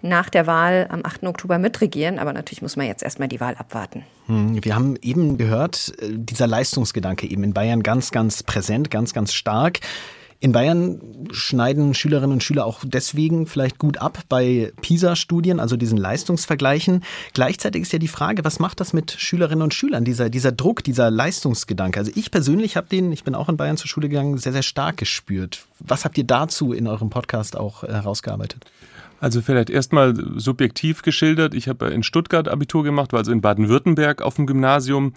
nach 0.00 0.30
der 0.30 0.46
Wahl 0.46 0.86
am 0.88 1.02
8. 1.04 1.24
Oktober 1.24 1.58
mitregieren. 1.58 2.18
Aber 2.18 2.32
natürlich 2.32 2.62
muss 2.62 2.76
man 2.76 2.86
jetzt 2.86 3.02
erstmal 3.02 3.28
die 3.28 3.40
Wahl 3.40 3.56
abwarten. 3.58 4.06
Hm, 4.26 4.64
wir 4.64 4.74
haben 4.74 4.96
eben 5.02 5.38
gehört, 5.38 5.92
äh, 6.00 6.08
dieser 6.10 6.46
Leistungsgedanke 6.46 7.28
eben 7.28 7.44
in 7.44 7.54
Bayern 7.54 7.82
ganz, 7.82 8.10
ganz 8.10 8.42
präsent, 8.42 8.90
ganz, 8.90 9.12
ganz 9.12 9.32
stark. 9.32 9.80
In 10.38 10.52
Bayern 10.52 11.00
schneiden 11.30 11.94
Schülerinnen 11.94 12.32
und 12.32 12.42
Schüler 12.42 12.66
auch 12.66 12.80
deswegen 12.84 13.46
vielleicht 13.46 13.78
gut 13.78 13.96
ab 13.98 14.18
bei 14.28 14.70
PISA-Studien, 14.82 15.60
also 15.60 15.76
diesen 15.78 15.96
Leistungsvergleichen. 15.96 17.04
Gleichzeitig 17.32 17.82
ist 17.82 17.92
ja 17.92 17.98
die 17.98 18.06
Frage, 18.06 18.44
was 18.44 18.58
macht 18.58 18.80
das 18.80 18.92
mit 18.92 19.12
Schülerinnen 19.12 19.62
und 19.62 19.72
Schülern, 19.72 20.04
dieser, 20.04 20.28
dieser 20.28 20.52
Druck, 20.52 20.84
dieser 20.84 21.10
Leistungsgedanke? 21.10 21.98
Also 21.98 22.12
ich 22.14 22.30
persönlich 22.30 22.76
habe 22.76 22.86
den, 22.86 23.12
ich 23.12 23.24
bin 23.24 23.34
auch 23.34 23.48
in 23.48 23.56
Bayern 23.56 23.78
zur 23.78 23.88
Schule 23.88 24.10
gegangen, 24.10 24.36
sehr, 24.36 24.52
sehr 24.52 24.62
stark 24.62 24.98
gespürt. 24.98 25.64
Was 25.78 26.04
habt 26.04 26.18
ihr 26.18 26.24
dazu 26.24 26.74
in 26.74 26.86
eurem 26.86 27.08
Podcast 27.08 27.56
auch 27.56 27.82
äh, 27.82 27.88
herausgearbeitet? 27.88 28.66
Also 29.20 29.40
vielleicht 29.40 29.70
erstmal 29.70 30.14
subjektiv 30.38 31.02
geschildert. 31.02 31.54
Ich 31.54 31.68
habe 31.68 31.86
in 31.86 32.02
Stuttgart 32.02 32.48
Abitur 32.48 32.84
gemacht, 32.84 33.12
war 33.12 33.18
also 33.18 33.32
in 33.32 33.40
Baden-Württemberg 33.40 34.22
auf 34.22 34.36
dem 34.36 34.46
Gymnasium. 34.46 35.14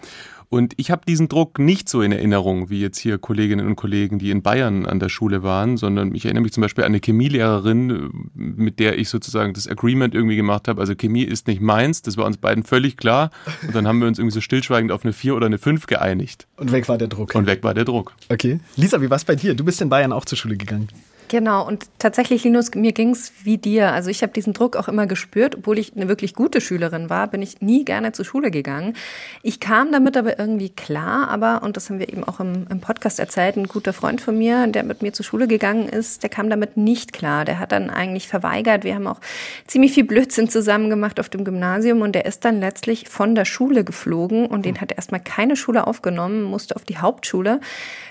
Und 0.48 0.74
ich 0.78 0.90
habe 0.90 1.02
diesen 1.06 1.28
Druck 1.28 1.60
nicht 1.60 1.88
so 1.88 2.02
in 2.02 2.10
Erinnerung 2.10 2.70
wie 2.70 2.80
jetzt 2.80 2.98
hier 2.98 3.18
Kolleginnen 3.18 3.68
und 3.68 3.76
Kollegen, 3.76 4.18
die 4.18 4.32
in 4.32 4.42
Bayern 4.42 4.84
an 4.84 4.98
der 4.98 5.08
Schule 5.08 5.44
waren, 5.44 5.76
sondern 5.76 6.12
ich 6.12 6.24
erinnere 6.24 6.42
mich 6.42 6.52
zum 6.52 6.62
Beispiel 6.62 6.82
an 6.82 6.88
eine 6.88 6.98
Chemielehrerin, 6.98 8.10
mit 8.34 8.80
der 8.80 8.98
ich 8.98 9.10
sozusagen 9.10 9.52
das 9.52 9.68
Agreement 9.68 10.12
irgendwie 10.12 10.34
gemacht 10.34 10.66
habe. 10.66 10.80
Also 10.80 10.96
Chemie 10.96 11.22
ist 11.22 11.46
nicht 11.46 11.60
meins, 11.60 12.02
das 12.02 12.16
war 12.16 12.26
uns 12.26 12.36
beiden 12.36 12.64
völlig 12.64 12.96
klar. 12.96 13.30
Und 13.64 13.76
dann 13.76 13.86
haben 13.86 14.00
wir 14.00 14.08
uns 14.08 14.18
irgendwie 14.18 14.34
so 14.34 14.40
stillschweigend 14.40 14.90
auf 14.90 15.04
eine 15.04 15.12
4 15.12 15.36
oder 15.36 15.46
eine 15.46 15.58
5 15.58 15.86
geeinigt. 15.86 16.48
Und 16.56 16.72
weg 16.72 16.88
war 16.88 16.98
der 16.98 17.06
Druck. 17.06 17.32
Und 17.36 17.46
weg 17.46 17.62
war 17.62 17.74
der 17.74 17.84
Druck. 17.84 18.16
Okay. 18.28 18.58
Lisa, 18.74 19.00
wie 19.00 19.08
war 19.08 19.18
es 19.18 19.24
bei 19.24 19.36
dir? 19.36 19.54
Du 19.54 19.64
bist 19.64 19.80
in 19.80 19.88
Bayern 19.88 20.12
auch 20.12 20.24
zur 20.24 20.36
Schule 20.36 20.56
gegangen. 20.56 20.88
Genau, 21.30 21.64
und 21.64 21.86
tatsächlich, 22.00 22.42
Linus, 22.42 22.74
mir 22.74 22.90
ging's 22.90 23.32
wie 23.44 23.56
dir. 23.56 23.92
Also 23.92 24.10
ich 24.10 24.22
habe 24.22 24.32
diesen 24.32 24.52
Druck 24.52 24.74
auch 24.74 24.88
immer 24.88 25.06
gespürt. 25.06 25.54
Obwohl 25.54 25.78
ich 25.78 25.94
eine 25.94 26.08
wirklich 26.08 26.34
gute 26.34 26.60
Schülerin 26.60 27.08
war, 27.08 27.28
bin 27.28 27.40
ich 27.40 27.60
nie 27.60 27.84
gerne 27.84 28.10
zur 28.10 28.24
Schule 28.24 28.50
gegangen. 28.50 28.96
Ich 29.44 29.60
kam 29.60 29.92
damit 29.92 30.16
aber 30.16 30.40
irgendwie 30.40 30.70
klar, 30.70 31.28
aber, 31.28 31.62
und 31.62 31.76
das 31.76 31.88
haben 31.88 32.00
wir 32.00 32.08
eben 32.08 32.24
auch 32.24 32.40
im, 32.40 32.66
im 32.68 32.80
Podcast 32.80 33.20
erzählt, 33.20 33.56
ein 33.56 33.68
guter 33.68 33.92
Freund 33.92 34.20
von 34.20 34.36
mir, 34.36 34.66
der 34.66 34.82
mit 34.82 35.02
mir 35.02 35.12
zur 35.12 35.24
Schule 35.24 35.46
gegangen 35.46 35.88
ist, 35.88 36.24
der 36.24 36.30
kam 36.30 36.50
damit 36.50 36.76
nicht 36.76 37.12
klar. 37.12 37.44
Der 37.44 37.60
hat 37.60 37.70
dann 37.70 37.90
eigentlich 37.90 38.26
verweigert. 38.26 38.82
Wir 38.82 38.96
haben 38.96 39.06
auch 39.06 39.20
ziemlich 39.68 39.92
viel 39.92 40.02
Blödsinn 40.02 40.48
zusammen 40.48 40.90
gemacht 40.90 41.20
auf 41.20 41.28
dem 41.28 41.44
Gymnasium 41.44 42.02
und 42.02 42.16
der 42.16 42.24
ist 42.24 42.44
dann 42.44 42.58
letztlich 42.58 43.08
von 43.08 43.36
der 43.36 43.44
Schule 43.44 43.84
geflogen 43.84 44.46
und 44.46 44.66
den 44.66 44.80
hat 44.80 44.90
erstmal 44.90 45.20
keine 45.20 45.54
Schule 45.54 45.86
aufgenommen, 45.86 46.42
musste 46.42 46.74
auf 46.74 46.84
die 46.84 46.98
Hauptschule. 46.98 47.60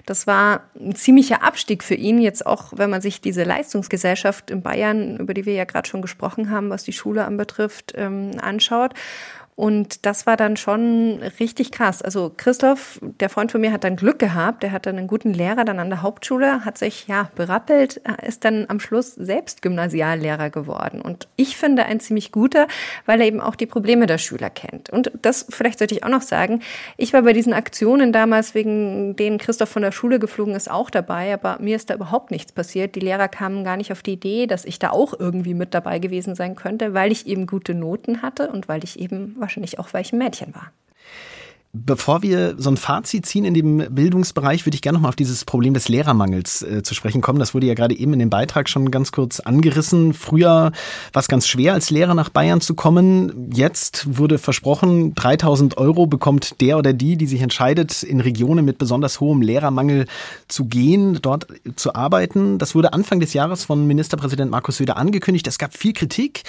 Das 0.06 0.26
war 0.26 0.62
ein 0.80 0.96
ziemlicher 0.96 1.44
Abstieg 1.44 1.84
für 1.84 1.96
ihn, 1.96 2.22
jetzt 2.22 2.46
auch, 2.46 2.72
wenn 2.78 2.90
man 2.90 3.02
sich 3.02 3.09
diese 3.22 3.44
Leistungsgesellschaft 3.44 4.52
in 4.52 4.62
Bayern, 4.62 5.18
über 5.18 5.34
die 5.34 5.46
wir 5.46 5.54
ja 5.54 5.66
gerade 5.66 5.88
schon 5.88 6.02
gesprochen 6.02 6.50
haben, 6.50 6.70
was 6.70 6.84
die 6.84 6.94
Schule 6.94 7.26
anbetrifft, 7.26 7.94
ähm, 7.96 8.32
anschaut. 8.42 8.94
Und 9.60 10.06
das 10.06 10.26
war 10.26 10.38
dann 10.38 10.56
schon 10.56 11.20
richtig 11.42 11.74
krass. 11.74 12.02
Also 12.02 12.32
Christoph, 12.38 12.98
der 13.02 13.28
Freund 13.28 13.52
von 13.52 13.60
mir, 13.60 13.74
hat 13.74 13.84
dann 13.84 13.98
Glück 13.98 14.18
gehabt. 14.18 14.64
Der 14.64 14.72
hat 14.72 14.86
dann 14.86 14.98
einen 14.98 15.08
guten 15.08 15.34
Lehrer 15.34 15.66
dann 15.66 15.80
an 15.80 15.90
der 15.90 16.02
Hauptschule, 16.02 16.64
hat 16.64 16.78
sich 16.78 17.08
ja 17.10 17.30
berappelt, 17.36 18.00
ist 18.26 18.46
dann 18.46 18.68
am 18.70 18.80
Schluss 18.80 19.16
selbst 19.16 19.62
Gymnasiallehrer 19.62 20.50
geworden. 20.50 21.02
Und 21.02 21.28
ich 21.36 21.58
finde 21.58 21.84
ein 21.84 22.00
ziemlich 22.00 22.32
guter, 22.32 22.70
weil 23.06 23.20
er 23.20 23.28
eben 23.28 23.42
auch 23.42 23.56
die 23.56 23.66
Probleme 23.66 24.06
der 24.06 24.18
Schüler 24.18 24.50
kennt. 24.50 24.92
Und 24.92 25.12
das 25.22 25.46
vielleicht 25.50 25.80
sollte 25.80 25.94
ich 25.94 26.06
auch 26.06 26.10
noch 26.10 26.22
sagen. 26.22 26.62
Ich 26.96 27.12
war 27.12 27.24
bei 27.24 27.34
diesen 27.34 27.52
Aktionen 27.52 28.14
damals, 28.14 28.56
wegen 28.56 29.18
denen 29.18 29.40
Christoph 29.40 29.68
von 29.68 29.82
der 29.82 29.92
Schule 29.92 30.20
geflogen 30.20 30.56
ist, 30.56 30.72
auch 30.72 30.90
dabei. 30.90 31.34
Aber 31.34 31.58
mir 31.60 31.76
ist 31.76 31.90
da 31.90 31.96
überhaupt 31.96 32.32
nichts 32.32 32.54
passiert. 32.54 32.96
Die 32.96 33.02
Lehrer 33.02 33.28
kamen 33.28 33.66
gar 33.66 33.76
nicht 33.76 33.92
auf 33.92 34.04
die 34.04 34.14
Idee, 34.14 34.48
dass 34.48 34.64
ich 34.64 34.80
da 34.80 34.92
auch 34.92 35.20
irgendwie 35.20 35.54
mit 35.54 35.74
dabei 35.74 36.00
gewesen 36.00 36.34
sein 36.34 36.56
könnte, 36.56 36.94
weil 36.94 37.12
ich 37.12 37.28
eben 37.28 37.46
gute 37.46 37.74
Noten 37.74 38.22
hatte 38.22 38.48
und 38.48 38.70
weil 38.70 38.86
ich 38.86 38.98
eben 39.02 39.36
wahrscheinlich 39.50 39.80
auch, 39.80 39.94
weil 39.94 40.02
ich 40.02 40.14
ein 40.14 40.20
Mädchen 40.20 40.54
war. 40.54 40.72
Bevor 41.72 42.24
wir 42.24 42.56
so 42.58 42.72
ein 42.72 42.78
Fazit 42.78 43.28
ziehen 43.28 43.46
in 43.46 43.54
dem 43.54 43.78
Bildungsbereich, 43.94 44.66
würde 44.66 44.74
ich 44.74 44.82
gerne 44.82 44.98
noch 44.98 45.04
mal 45.04 45.10
auf 45.10 45.16
dieses 45.16 45.46
Problem 45.46 45.76
des 45.76 45.88
Lehrermangels 45.88 46.64
äh, 46.64 46.82
zu 46.82 46.96
sprechen 46.96 47.22
kommen. 47.22 47.38
Das 47.38 47.54
wurde 47.54 47.68
ja 47.68 47.76
gerade 47.76 47.96
eben 47.96 48.12
in 48.14 48.18
dem 48.18 48.32
Beitrag 48.32 48.68
schon 48.68 48.90
ganz 48.90 49.12
kurz 49.12 49.40
angerissen. 49.40 50.16
Früher 50.16 50.72
war 51.14 51.20
es 51.20 51.28
ganz 51.28 51.48
schwer, 51.48 51.74
als 51.74 51.92
Lehrer 51.92 52.16
nach 52.16 52.30
Bayern 52.30 52.60
zu 52.60 52.74
kommen. 52.74 53.52
Jetzt 53.54 54.18
wurde 54.18 54.40
versprochen, 54.40 55.14
3000 55.14 55.78
Euro 55.78 56.08
bekommt 56.08 56.60
der 56.60 56.80
oder 56.80 56.92
die, 56.92 57.18
die 57.18 57.28
sich 57.28 57.42
entscheidet, 57.42 58.02
in 58.02 58.20
Regionen 58.20 58.66
mit 58.66 58.80
besonders 58.80 59.20
hohem 59.20 59.44
Lehrermangel 59.44 60.08
zu 60.48 60.66
gehen, 60.66 61.20
dort 61.22 61.46
zu 61.76 61.94
arbeiten. 61.94 62.58
Das 62.58 62.74
wurde 62.74 62.94
Anfang 62.94 63.20
des 63.20 63.34
Jahres 63.34 63.66
von 63.66 63.86
Ministerpräsident 63.86 64.50
Markus 64.50 64.78
Söder 64.78 64.98
angekündigt. 64.98 65.46
Es 65.46 65.60
gab 65.60 65.78
viel 65.78 65.94
Kritik. 65.94 66.46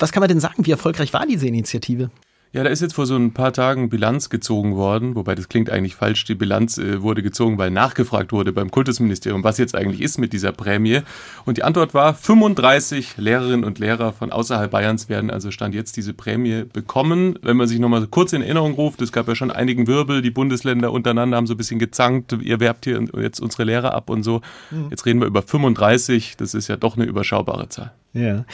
Was 0.00 0.12
kann 0.12 0.20
man 0.20 0.28
denn 0.28 0.40
sagen? 0.40 0.66
Wie 0.66 0.70
erfolgreich 0.70 1.12
war 1.12 1.26
diese 1.26 1.46
Initiative? 1.46 2.10
Ja, 2.52 2.64
da 2.64 2.70
ist 2.70 2.82
jetzt 2.82 2.94
vor 2.94 3.06
so 3.06 3.14
ein 3.14 3.32
paar 3.32 3.52
Tagen 3.52 3.90
Bilanz 3.90 4.28
gezogen 4.28 4.74
worden, 4.74 5.14
wobei 5.14 5.36
das 5.36 5.48
klingt 5.48 5.70
eigentlich 5.70 5.94
falsch. 5.94 6.24
Die 6.24 6.34
Bilanz 6.34 6.78
äh, 6.78 7.00
wurde 7.00 7.22
gezogen, 7.22 7.58
weil 7.58 7.70
nachgefragt 7.70 8.32
wurde 8.32 8.52
beim 8.52 8.72
Kultusministerium, 8.72 9.44
was 9.44 9.58
jetzt 9.58 9.76
eigentlich 9.76 10.00
ist 10.00 10.18
mit 10.18 10.32
dieser 10.32 10.50
Prämie. 10.50 11.02
Und 11.44 11.58
die 11.58 11.62
Antwort 11.62 11.94
war, 11.94 12.12
35 12.12 13.18
Lehrerinnen 13.18 13.62
und 13.62 13.78
Lehrer 13.78 14.12
von 14.12 14.32
außerhalb 14.32 14.68
Bayerns 14.68 15.08
werden 15.08 15.30
also 15.30 15.52
Stand 15.52 15.76
jetzt 15.76 15.96
diese 15.96 16.12
Prämie 16.12 16.64
bekommen. 16.64 17.38
Wenn 17.40 17.56
man 17.56 17.68
sich 17.68 17.78
nochmal 17.78 18.04
kurz 18.08 18.32
in 18.32 18.42
Erinnerung 18.42 18.72
ruft, 18.72 19.00
es 19.00 19.12
gab 19.12 19.28
ja 19.28 19.36
schon 19.36 19.52
einigen 19.52 19.86
Wirbel, 19.86 20.20
die 20.20 20.32
Bundesländer 20.32 20.90
untereinander 20.90 21.36
haben 21.36 21.46
so 21.46 21.54
ein 21.54 21.58
bisschen 21.58 21.78
gezankt, 21.78 22.32
ihr 22.32 22.58
werbt 22.58 22.84
hier 22.84 23.00
jetzt 23.20 23.38
unsere 23.38 23.62
Lehrer 23.62 23.94
ab 23.94 24.10
und 24.10 24.24
so. 24.24 24.40
Mhm. 24.72 24.88
Jetzt 24.90 25.06
reden 25.06 25.20
wir 25.20 25.28
über 25.28 25.42
35, 25.42 26.36
das 26.36 26.54
ist 26.54 26.66
ja 26.66 26.76
doch 26.76 26.96
eine 26.96 27.04
überschaubare 27.04 27.68
Zahl. 27.68 27.92
Ja. 28.12 28.44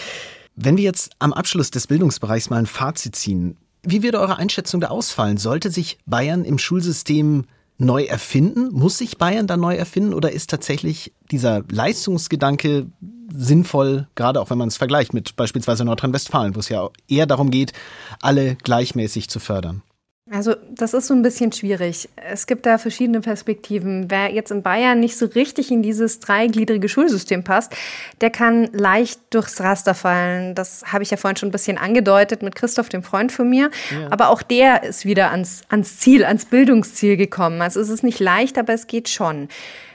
Wenn 0.57 0.79
wir 0.79 0.85
jetzt 0.85 1.13
am 1.19 1.35
Abschluss 1.35 1.71
des 1.71 1.87
Bildungsbereichs 1.87 2.49
mal 2.49 2.57
ein 2.57 2.67
Fazit 2.67 3.15
ziehen, 3.15 3.59
wie 3.83 4.03
würde 4.03 4.19
eure 4.19 4.37
Einschätzung 4.37 4.81
da 4.81 4.89
ausfallen? 4.89 5.37
Sollte 5.37 5.71
sich 5.71 5.99
Bayern 6.07 6.45
im 6.45 6.59
Schulsystem 6.59 7.45
neu 7.79 8.05
erfinden? 8.05 8.73
Muss 8.73 8.99
sich 8.99 9.19
Bayern 9.19 9.47
da 9.47 9.59
neu 9.59 9.77
erfinden 9.77 10.15
oder 10.15 10.33
ist 10.33 10.51
tatsächlich 10.51 11.13
dieser 11.31 11.63
Leistungsgedanke 11.71 12.87
sinnvoll, 13.33 14.09
gerade 14.15 14.41
auch 14.41 14.49
wenn 14.49 14.59
man 14.59 14.69
es 14.69 14.79
vergleicht 14.79 15.13
mit 15.13 15.37
beispielsweise 15.37 15.85
Nordrhein-Westfalen, 15.85 16.57
wo 16.57 16.61
es 16.61 16.71
ja 16.71 16.89
eher 17.07 17.27
darum 17.27 17.51
geht, 17.51 17.73
alle 18.21 18.57
gleichmäßig 18.57 19.29
zu 19.29 19.41
fördern? 19.41 19.83
Also 20.29 20.57
das 20.71 20.93
ist 20.93 21.07
so 21.07 21.15
ein 21.15 21.23
bisschen 21.23 21.53
schwierig. 21.53 22.09
Es 22.17 22.49
gibt 22.49 22.67
da 22.67 22.79
verschiedene 22.79 23.21
Perspektiven. 23.21 24.11
Wer 24.11 24.33
jetzt 24.33 24.51
in 24.51 24.61
Bayern 24.61 24.99
nicht 24.99 25.17
so 25.17 25.27
richtig 25.27 25.71
in 25.71 25.83
dieses 25.83 26.19
dreigliedrige 26.19 26.89
Schulsystem 26.89 27.45
passt, 27.45 27.73
der 28.21 28.31
kann 28.31 28.69
leicht 28.73 29.21
durchs 29.31 29.61
Raster 29.61 29.95
fallen. 29.95 30.57
Das 30.57 30.93
habe 30.93 31.05
ich 31.05 31.13
ja 31.13 31.17
vorhin 31.17 31.37
schon 31.37 31.51
ein 31.51 31.53
bisschen 31.53 31.79
angedeutet 31.79 32.43
mit 32.43 32.57
Christoph, 32.57 32.89
dem 32.89 33.05
Freund 33.05 33.31
von 33.31 33.49
mir. 33.49 33.71
Ja. 33.93 34.09
Aber 34.11 34.31
auch 34.31 34.43
der 34.43 34.83
ist 34.83 35.05
wieder 35.05 35.31
ans, 35.31 35.63
ans 35.69 36.01
Ziel, 36.01 36.25
ans 36.25 36.47
Bildungsziel 36.47 37.17
gekommen. 37.17 37.63
Also 37.63 37.81
es 37.81 37.89
ist 37.89 38.03
nicht 38.03 38.19
leicht, 38.19 38.59
aber 38.59 38.73
es 38.73 38.89
geht 38.89 39.09
schon. 39.09 39.49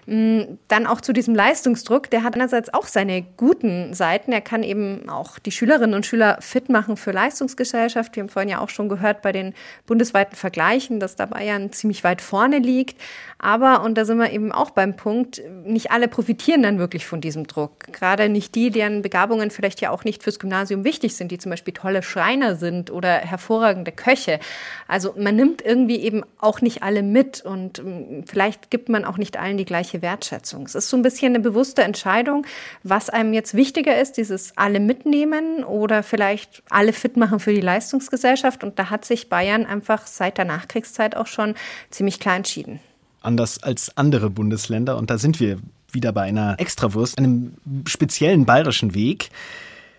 Mm, 0.08 0.58
dann 0.68 0.88
auch 0.88 1.02
zu 1.02 1.14
diesem 1.14 1.36
Leistungsdruck, 1.36 2.10
der 2.10 2.24
hat 2.24 2.36
einerseits 2.36 2.74
auch 2.74 2.88
seine 2.88 3.24
guten 3.38 3.94
Seiten. 3.94 4.32
Er 4.32 4.42
kann 4.42 4.64
eben 4.64 5.10
auch 5.10 5.40
die 5.40 5.52
Schülerinnen 5.52 5.96
und 5.96 6.06
Schüler 6.06 6.38
fit 6.42 6.70
machen 6.70 6.98
für 6.98 7.12
Leistungsgesellschaft. 7.12 8.16
Wir 8.16 8.24
haben 8.24 8.30
vorhin 8.30 8.50
ja 8.50 8.60
auch 8.60 8.70
schon 8.70 8.90
gehört 8.90 9.22
bei 9.22 9.32
den 9.32 9.54
bundesweiten 9.86 10.36
Vergleichen, 10.36 11.00
dass 11.00 11.16
da 11.16 11.28
Bayern 11.28 11.72
ziemlich 11.72 12.04
weit 12.04 12.22
vorne 12.22 12.60
liegt. 12.60 13.00
Aber, 13.38 13.84
und 13.84 13.98
da 13.98 14.06
sind 14.06 14.20
wir 14.20 14.32
eben 14.32 14.52
auch 14.52 14.70
beim 14.70 14.96
Punkt, 14.96 15.42
nicht 15.66 15.92
alle 15.92 16.08
profitieren 16.08 16.62
dann 16.62 16.78
wirklich 16.78 17.06
von 17.06 17.22
diesem 17.22 17.48
Druck. 17.48 17.92
Gerade 17.92 18.30
nicht 18.30 18.54
die, 18.54 18.70
deren 18.70 19.02
Begabungen 19.02 19.50
vielleicht 19.50 19.82
ja 19.82 19.90
auch 19.90 20.04
nicht 20.04 20.22
fürs 20.22 20.38
Gymnasium 20.38 20.84
wichtig 20.84 21.16
sind, 21.16 21.32
die 21.32 21.40
zum 21.40 21.50
Beispiel 21.50 21.74
tolle 21.74 22.04
Schreiner 22.04 22.56
sind 22.56 22.92
oder 22.92 23.10
hervorragende 23.18 23.92
Köche. 23.92 24.40
Also 24.88 25.16
man 25.18 25.36
nimmt 25.36 25.64
irgendwie 25.64 25.98
eben 26.02 26.24
auch 26.40 26.62
nicht 26.62 26.84
alle 26.84 27.02
mit 27.02 27.42
und 27.42 27.84
mm, 27.84 28.24
vielleicht 28.28 28.70
gibt 28.70 28.90
man 28.90 29.06
auch 29.06 29.18
nicht 29.18 29.38
allen 29.38 29.58
die 29.58 29.66
gleiche 29.66 29.91
gleiche 29.92 30.02
Wertschätzung. 30.02 30.66
Es 30.66 30.76
ist 30.76 30.90
so 30.90 30.98
ein 30.98 31.02
bisschen 31.02 31.34
eine 31.34 31.40
bewusste 31.40 31.84
Entscheidung, 31.84 32.46
was 32.84 33.10
einem 33.10 33.34
jetzt 33.34 33.54
wichtiger 33.54 34.00
ist, 34.00 34.14
dieses 34.14 34.58
alle 34.58 34.80
mitnehmen 34.80 35.64
oder 35.64 36.04
vielleicht 36.04 36.64
alle 36.70 36.94
fit 36.94 37.18
machen 37.18 37.40
für 37.40 37.54
die 37.54 37.62
Leistungsgesellschaft. 37.62 38.64
Und 38.64 38.80
da 38.80 38.90
hat 38.90 39.06
sich 39.06 39.30
Bayern 39.30 39.66
einfach 39.66 40.08
seit 40.08 40.38
der 40.38 40.46
Nachkriegszeit 40.46 41.16
auch 41.16 41.28
schon 41.28 41.56
ziemlich 41.90 42.20
klar 42.20 42.36
entschieden. 42.36 42.80
Anders 43.22 43.62
als 43.62 43.96
andere 43.98 44.30
Bundesländer. 44.30 44.98
Und 44.98 45.10
da 45.10 45.18
sind 45.18 45.40
wir 45.40 45.58
wieder 45.92 46.14
bei 46.14 46.24
einer 46.24 46.56
Extrawurst, 46.58 47.18
einem 47.18 47.54
speziellen 47.86 48.46
bayerischen 48.46 48.94
Weg. 48.94 49.30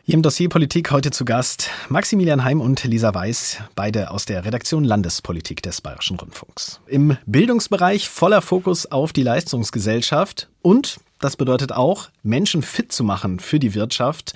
Hier 0.04 0.16
im 0.16 0.23
Dossier 0.23 0.49
Politik 0.49 0.90
heute 0.90 1.12
zu 1.12 1.25
Gast 1.25 1.71
Maximilian 1.88 2.42
Heim 2.42 2.61
und 2.61 2.82
Lisa 2.82 3.14
Weiß, 3.14 3.59
beide 3.76 4.11
aus 4.11 4.25
der 4.25 4.44
Redaktion 4.44 4.82
Landespolitik 4.82 5.62
des 5.62 5.80
Bayerischen 5.80 6.18
Rundfunks. 6.18 6.80
Im 6.88 7.16
Bildungsbereich 7.26 8.09
voller 8.09 8.42
Fokus 8.42 8.90
auf 8.90 9.12
die 9.12 9.23
Leistungsgesellschaft 9.23 10.49
und 10.61 10.99
das 11.21 11.37
bedeutet 11.37 11.71
auch, 11.71 12.11
Menschen 12.25 12.62
fit 12.62 12.90
zu 12.90 13.04
machen 13.04 13.38
für 13.38 13.61
die 13.61 13.76
Wirtschaft. 13.76 14.35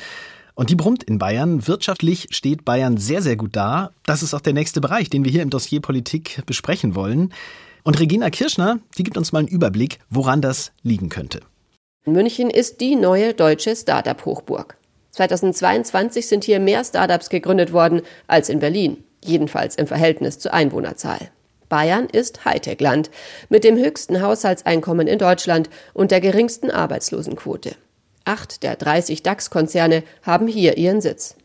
Und 0.54 0.70
die 0.70 0.76
brummt 0.76 1.02
in 1.02 1.18
Bayern. 1.18 1.66
Wirtschaftlich 1.66 2.28
steht 2.30 2.64
Bayern 2.64 2.96
sehr, 2.96 3.20
sehr 3.20 3.34
gut 3.34 3.56
da. 3.56 3.90
Das 4.04 4.22
ist 4.22 4.34
auch 4.34 4.40
der 4.40 4.52
nächste 4.52 4.80
Bereich, 4.80 5.10
den 5.10 5.24
wir 5.24 5.32
hier 5.32 5.42
im 5.42 5.50
Dossier 5.50 5.80
Politik 5.80 6.42
besprechen 6.46 6.94
wollen. 6.94 7.34
Und 7.82 7.98
Regina 7.98 8.30
Kirschner, 8.30 8.78
die 8.96 9.02
gibt 9.02 9.16
uns 9.16 9.32
mal 9.32 9.40
einen 9.40 9.48
Überblick, 9.48 9.98
woran 10.10 10.40
das 10.40 10.70
liegen 10.84 11.08
könnte. 11.08 11.40
München 12.04 12.50
ist 12.50 12.80
die 12.80 12.94
neue 12.94 13.34
deutsche 13.34 13.74
Startup-Hochburg. 13.74 14.76
2022 15.16 16.28
sind 16.28 16.44
hier 16.44 16.60
mehr 16.60 16.84
Startups 16.84 17.30
gegründet 17.30 17.72
worden 17.72 18.02
als 18.26 18.50
in 18.50 18.58
Berlin, 18.58 19.02
jedenfalls 19.24 19.74
im 19.76 19.86
Verhältnis 19.86 20.38
zur 20.38 20.52
Einwohnerzahl. 20.52 21.30
Bayern 21.70 22.06
ist 22.06 22.44
Hightech-Land 22.44 23.10
mit 23.48 23.64
dem 23.64 23.76
höchsten 23.76 24.20
Haushaltseinkommen 24.20 25.06
in 25.06 25.18
Deutschland 25.18 25.70
und 25.94 26.10
der 26.10 26.20
geringsten 26.20 26.70
Arbeitslosenquote. 26.70 27.76
Acht 28.26 28.62
der 28.62 28.76
30 28.76 29.22
DAX-Konzerne 29.22 30.02
haben 30.22 30.48
hier 30.48 30.76
ihren 30.76 31.00
Sitz. 31.00 31.36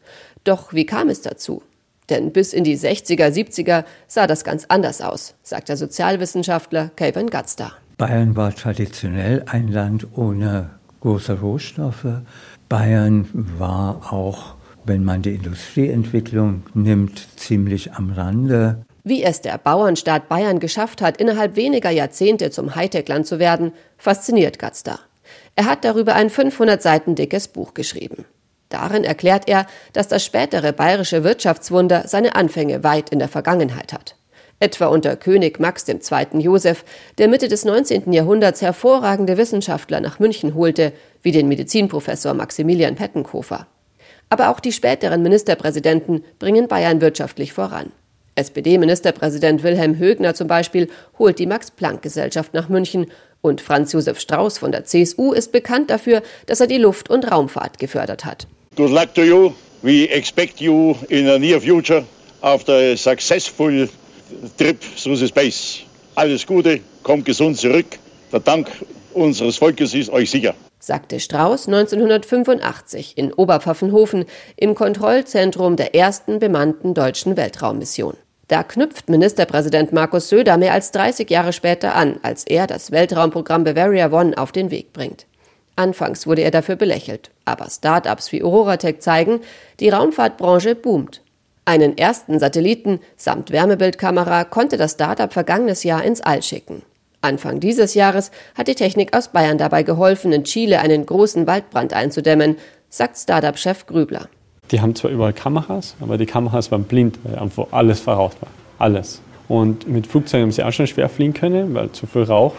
Doch 0.43 0.73
wie 0.73 0.85
kam 0.85 1.07
es 1.07 1.21
dazu? 1.21 1.63
Denn 2.09 2.33
bis 2.33 2.51
in 2.51 2.65
die 2.65 2.77
60er, 2.77 3.29
70er 3.29 3.85
sah 4.05 4.27
das 4.27 4.43
ganz 4.43 4.65
anders 4.67 5.01
aus, 5.01 5.35
sagt 5.43 5.69
der 5.69 5.77
Sozialwissenschaftler 5.77 6.91
Kevin 6.97 7.29
Gatzda. 7.29 7.71
Bayern 7.97 8.35
war 8.35 8.53
traditionell 8.53 9.45
ein 9.47 9.69
Land 9.69 10.07
ohne 10.17 10.71
große 10.99 11.39
Rohstoffe, 11.39 12.21
Bayern 12.71 13.27
war 13.57 14.13
auch, 14.13 14.55
wenn 14.85 15.03
man 15.03 15.21
die 15.21 15.35
Industrieentwicklung 15.35 16.63
nimmt, 16.73 17.27
ziemlich 17.37 17.91
am 17.91 18.11
Rande. 18.11 18.85
Wie 19.03 19.23
es 19.23 19.41
der 19.41 19.57
Bauernstaat 19.57 20.29
Bayern 20.29 20.61
geschafft 20.61 21.01
hat, 21.01 21.17
innerhalb 21.17 21.57
weniger 21.57 21.89
Jahrzehnte 21.89 22.49
zum 22.49 22.73
Hightech-Land 22.73 23.27
zu 23.27 23.39
werden, 23.39 23.73
fasziniert 23.97 24.57
Gatzda. 24.57 24.99
Er 25.57 25.65
hat 25.65 25.83
darüber 25.83 26.15
ein 26.15 26.29
500 26.29 26.81
Seiten 26.81 27.15
dickes 27.15 27.49
Buch 27.49 27.73
geschrieben. 27.73 28.23
Darin 28.69 29.03
erklärt 29.03 29.49
er, 29.49 29.65
dass 29.91 30.07
das 30.07 30.23
spätere 30.23 30.71
bayerische 30.71 31.25
Wirtschaftswunder 31.25 32.07
seine 32.07 32.35
Anfänge 32.35 32.85
weit 32.85 33.09
in 33.09 33.19
der 33.19 33.27
Vergangenheit 33.27 33.91
hat 33.91 34.15
etwa 34.61 34.87
unter 34.87 35.17
König 35.17 35.59
Max 35.59 35.85
II. 35.87 35.99
Joseph, 36.39 36.85
der 37.17 37.27
Mitte 37.27 37.49
des 37.49 37.65
19. 37.65 38.13
Jahrhunderts 38.13 38.61
hervorragende 38.61 39.37
Wissenschaftler 39.37 39.99
nach 39.99 40.19
München 40.19 40.55
holte, 40.55 40.93
wie 41.21 41.31
den 41.31 41.47
Medizinprofessor 41.49 42.33
Maximilian 42.33 42.95
Pettenkofer. 42.95 43.67
Aber 44.29 44.49
auch 44.49 44.61
die 44.61 44.71
späteren 44.71 45.23
Ministerpräsidenten 45.23 46.23
bringen 46.39 46.67
Bayern 46.67 47.01
wirtschaftlich 47.01 47.51
voran. 47.51 47.91
SPD-Ministerpräsident 48.35 49.61
Wilhelm 49.63 49.97
Högner 49.97 50.33
zum 50.33 50.47
Beispiel 50.47 50.87
holt 51.19 51.37
die 51.37 51.47
Max-Planck-Gesellschaft 51.47 52.53
nach 52.53 52.69
München 52.69 53.07
und 53.41 53.59
Franz 53.59 53.91
Josef 53.91 54.19
Strauß 54.19 54.59
von 54.59 54.71
der 54.71 54.85
CSU 54.85 55.33
ist 55.33 55.51
bekannt 55.51 55.89
dafür, 55.89 56.21
dass 56.45 56.61
er 56.61 56.67
die 56.67 56.77
Luft- 56.77 57.09
und 57.09 57.29
Raumfahrt 57.29 57.79
gefördert 57.79 58.23
hat. 58.23 58.47
Good 58.75 58.91
luck 58.91 59.13
to 59.15 59.23
you. 59.23 59.51
We 59.81 60.05
expect 60.09 60.61
you 60.61 60.95
in 61.09 61.25
the 61.25 61.39
near 61.39 61.59
future 61.59 62.05
after 62.41 62.73
a 62.73 62.95
successful 62.95 63.89
Trip 64.57 64.79
through 65.01 65.17
the 65.17 65.27
Space. 65.27 65.79
Alles 66.15 66.45
Gute, 66.45 66.81
kommt 67.03 67.25
gesund 67.25 67.57
zurück. 67.57 67.85
Der 68.31 68.39
Dank 68.39 68.69
unseres 69.13 69.57
Volkes 69.57 69.93
ist 69.93 70.09
euch 70.09 70.31
sicher. 70.31 70.53
sagte 70.79 71.19
Strauß 71.19 71.67
1985 71.67 73.17
in 73.17 73.31
Oberpfaffenhofen 73.31 74.25
im 74.55 74.73
Kontrollzentrum 74.75 75.75
der 75.75 75.95
ersten 75.95 76.39
bemannten 76.39 76.93
deutschen 76.93 77.37
Weltraummission. 77.37 78.15
Da 78.47 78.63
knüpft 78.63 79.09
Ministerpräsident 79.09 79.93
Markus 79.93 80.27
Söder 80.27 80.57
mehr 80.57 80.73
als 80.73 80.91
30 80.91 81.29
Jahre 81.29 81.53
später 81.53 81.95
an, 81.95 82.19
als 82.23 82.43
er 82.45 82.67
das 82.67 82.91
Weltraumprogramm 82.91 83.63
Bavaria 83.63 84.11
One 84.11 84.37
auf 84.37 84.51
den 84.51 84.71
Weg 84.71 84.91
bringt. 84.91 85.25
Anfangs 85.77 86.27
wurde 86.27 86.41
er 86.41 86.51
dafür 86.51 86.75
belächelt, 86.75 87.31
aber 87.45 87.69
Start-ups 87.69 88.31
wie 88.31 88.43
Auroratech 88.43 88.99
zeigen, 88.99 89.39
die 89.79 89.89
Raumfahrtbranche 89.89 90.75
boomt. 90.75 91.21
Einen 91.71 91.97
ersten 91.97 92.37
Satelliten 92.37 92.99
samt 93.15 93.49
Wärmebildkamera 93.49 94.43
konnte 94.43 94.75
das 94.75 94.91
Start-up 94.91 95.31
vergangenes 95.31 95.85
Jahr 95.85 96.03
ins 96.03 96.19
All 96.19 96.43
schicken. 96.43 96.81
Anfang 97.21 97.61
dieses 97.61 97.93
Jahres 97.93 98.31
hat 98.57 98.67
die 98.67 98.75
Technik 98.75 99.15
aus 99.15 99.29
Bayern 99.29 99.57
dabei 99.57 99.83
geholfen, 99.83 100.33
in 100.33 100.43
Chile 100.43 100.81
einen 100.81 101.05
großen 101.05 101.47
Waldbrand 101.47 101.93
einzudämmen, 101.93 102.57
sagt 102.89 103.17
Start-up-Chef 103.17 103.85
Grübler. 103.85 104.27
Die 104.69 104.81
haben 104.81 104.95
zwar 104.95 105.11
überall 105.11 105.31
Kameras, 105.31 105.95
aber 106.01 106.17
die 106.17 106.25
Kameras 106.25 106.73
waren 106.73 106.83
blind, 106.83 107.19
weil 107.23 107.39
einfach 107.39 107.67
alles 107.71 108.01
verraucht 108.01 108.41
war. 108.41 108.49
Alles. 108.77 109.21
Und 109.47 109.87
mit 109.87 110.07
Flugzeugen 110.07 110.47
haben 110.47 110.51
sie 110.51 110.63
auch 110.63 110.73
schon 110.73 110.87
schwer 110.87 111.07
fliegen 111.07 111.33
können, 111.33 111.73
weil 111.73 111.89
zu 111.93 112.05
viel 112.05 112.23
Rauch. 112.23 112.55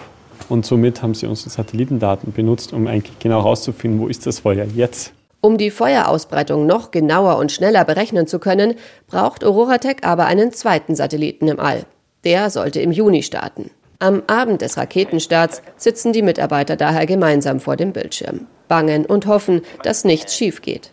Und 0.48 0.64
somit 0.64 1.02
haben 1.02 1.12
sie 1.12 1.26
unsere 1.26 1.50
Satellitendaten 1.50 2.32
benutzt, 2.32 2.72
um 2.72 2.86
eigentlich 2.86 3.18
genau 3.18 3.42
herauszufinden, 3.42 4.00
wo 4.00 4.08
ist 4.08 4.24
das 4.24 4.38
Feuer 4.38 4.64
jetzt. 4.74 5.12
Um 5.44 5.58
die 5.58 5.72
Feuerausbreitung 5.72 6.66
noch 6.66 6.92
genauer 6.92 7.36
und 7.36 7.50
schneller 7.50 7.84
berechnen 7.84 8.28
zu 8.28 8.38
können, 8.38 8.76
braucht 9.08 9.44
Auroratech 9.44 9.96
aber 10.02 10.26
einen 10.26 10.52
zweiten 10.52 10.94
Satelliten 10.94 11.48
im 11.48 11.58
All. 11.58 11.84
Der 12.22 12.48
sollte 12.48 12.80
im 12.80 12.92
Juni 12.92 13.24
starten. 13.24 13.72
Am 13.98 14.22
Abend 14.28 14.62
des 14.62 14.76
Raketenstarts 14.76 15.62
sitzen 15.76 16.12
die 16.12 16.22
Mitarbeiter 16.22 16.76
daher 16.76 17.06
gemeinsam 17.06 17.58
vor 17.58 17.74
dem 17.74 17.92
Bildschirm, 17.92 18.46
bangen 18.68 19.04
und 19.04 19.26
hoffen, 19.26 19.62
dass 19.82 20.04
nichts 20.04 20.36
schief 20.36 20.62
geht. 20.62 20.92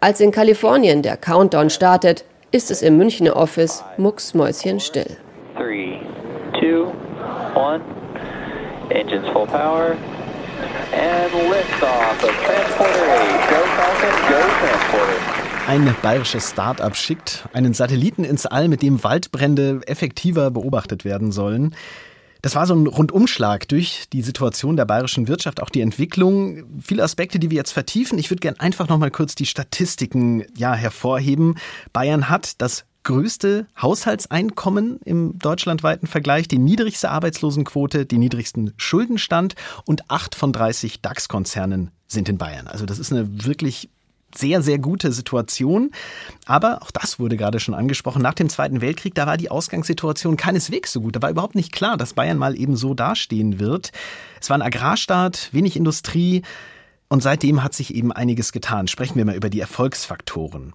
Als 0.00 0.20
in 0.20 0.32
Kalifornien 0.32 1.02
der 1.02 1.16
Countdown 1.16 1.70
startet, 1.70 2.24
ist 2.50 2.72
es 2.72 2.82
im 2.82 2.96
Münchner 2.96 3.36
Office 3.36 3.84
mucksmäuschenstill. 3.98 5.16
Three, 5.56 6.00
two, 6.60 6.92
one. 7.54 7.80
Engines 8.90 9.28
full 9.32 9.46
power. 9.46 9.94
And 10.92 11.32
liftoff 11.50 12.24
of 12.24 12.34
Transporter 12.44 13.04
8. 13.12 13.50
Go 13.50 13.60
Falcon, 13.76 14.14
go 14.28 14.40
Transporter. 14.60 15.36
Ein 15.68 15.94
bayerisches 16.00 16.50
Start-up 16.50 16.96
schickt 16.96 17.48
einen 17.52 17.74
Satelliten 17.74 18.22
ins 18.22 18.46
All, 18.46 18.68
mit 18.68 18.82
dem 18.82 19.02
Waldbrände 19.02 19.80
effektiver 19.86 20.52
beobachtet 20.52 21.04
werden 21.04 21.32
sollen. 21.32 21.74
Das 22.40 22.54
war 22.54 22.66
so 22.66 22.74
ein 22.74 22.86
Rundumschlag 22.86 23.66
durch 23.66 24.04
die 24.12 24.22
Situation 24.22 24.76
der 24.76 24.84
bayerischen 24.84 25.26
Wirtschaft, 25.26 25.60
auch 25.60 25.70
die 25.70 25.80
Entwicklung. 25.80 26.80
Viele 26.80 27.02
Aspekte, 27.02 27.40
die 27.40 27.50
wir 27.50 27.56
jetzt 27.56 27.72
vertiefen. 27.72 28.18
Ich 28.18 28.30
würde 28.30 28.40
gerne 28.40 28.60
einfach 28.60 28.88
noch 28.88 28.98
mal 28.98 29.10
kurz 29.10 29.34
die 29.34 29.46
Statistiken 29.46 30.44
ja 30.56 30.72
hervorheben. 30.74 31.56
Bayern 31.92 32.28
hat 32.28 32.60
das 32.60 32.84
größte 33.06 33.68
Haushaltseinkommen 33.80 34.98
im 35.04 35.38
deutschlandweiten 35.38 36.08
Vergleich, 36.08 36.48
die 36.48 36.58
niedrigste 36.58 37.08
Arbeitslosenquote, 37.08 38.04
den 38.04 38.18
niedrigsten 38.18 38.74
Schuldenstand 38.76 39.54
und 39.84 40.10
acht 40.10 40.34
von 40.34 40.52
30 40.52 41.02
DAX-Konzernen 41.02 41.92
sind 42.08 42.28
in 42.28 42.36
Bayern. 42.36 42.66
Also 42.66 42.84
das 42.84 42.98
ist 42.98 43.12
eine 43.12 43.44
wirklich 43.44 43.90
sehr, 44.34 44.60
sehr 44.60 44.80
gute 44.80 45.12
Situation. 45.12 45.92
Aber 46.46 46.82
auch 46.82 46.90
das 46.90 47.20
wurde 47.20 47.36
gerade 47.36 47.60
schon 47.60 47.74
angesprochen. 47.74 48.22
Nach 48.22 48.34
dem 48.34 48.48
Zweiten 48.48 48.80
Weltkrieg, 48.80 49.14
da 49.14 49.24
war 49.24 49.36
die 49.36 49.52
Ausgangssituation 49.52 50.36
keineswegs 50.36 50.92
so 50.92 51.00
gut. 51.00 51.14
Da 51.14 51.22
war 51.22 51.30
überhaupt 51.30 51.54
nicht 51.54 51.70
klar, 51.70 51.96
dass 51.96 52.14
Bayern 52.14 52.38
mal 52.38 52.58
eben 52.58 52.74
so 52.74 52.92
dastehen 52.92 53.60
wird. 53.60 53.92
Es 54.40 54.50
war 54.50 54.58
ein 54.58 54.62
Agrarstaat, 54.62 55.50
wenig 55.52 55.76
Industrie. 55.76 56.42
Und 57.08 57.22
seitdem 57.22 57.62
hat 57.62 57.72
sich 57.72 57.94
eben 57.94 58.10
einiges 58.10 58.50
getan. 58.50 58.88
Sprechen 58.88 59.14
wir 59.14 59.24
mal 59.24 59.36
über 59.36 59.48
die 59.48 59.60
Erfolgsfaktoren. 59.60 60.72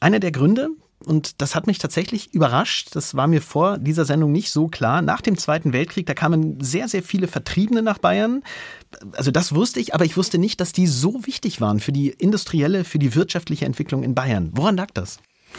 Einer 0.00 0.20
der 0.20 0.32
Gründe, 0.32 0.70
und 1.04 1.40
das 1.42 1.54
hat 1.54 1.66
mich 1.66 1.78
tatsächlich 1.78 2.32
überrascht. 2.32 2.90
Das 2.94 3.14
war 3.14 3.26
mir 3.26 3.42
vor 3.42 3.78
dieser 3.78 4.04
Sendung 4.04 4.32
nicht 4.32 4.50
so 4.50 4.68
klar. 4.68 5.02
Nach 5.02 5.20
dem 5.20 5.36
Zweiten 5.36 5.72
Weltkrieg, 5.72 6.06
da 6.06 6.14
kamen 6.14 6.60
sehr, 6.60 6.88
sehr 6.88 7.02
viele 7.02 7.28
Vertriebene 7.28 7.82
nach 7.82 7.98
Bayern. 7.98 8.42
Also 9.12 9.30
das 9.30 9.54
wusste 9.54 9.78
ich, 9.78 9.94
aber 9.94 10.04
ich 10.04 10.16
wusste 10.16 10.38
nicht, 10.38 10.60
dass 10.60 10.72
die 10.72 10.86
so 10.86 11.26
wichtig 11.26 11.60
waren 11.60 11.80
für 11.80 11.92
die 11.92 12.08
industrielle, 12.08 12.84
für 12.84 12.98
die 12.98 13.14
wirtschaftliche 13.14 13.66
Entwicklung 13.66 14.02
in 14.02 14.14
Bayern. 14.14 14.50
Woran 14.54 14.76
lag 14.76 14.90
das? 14.92 15.18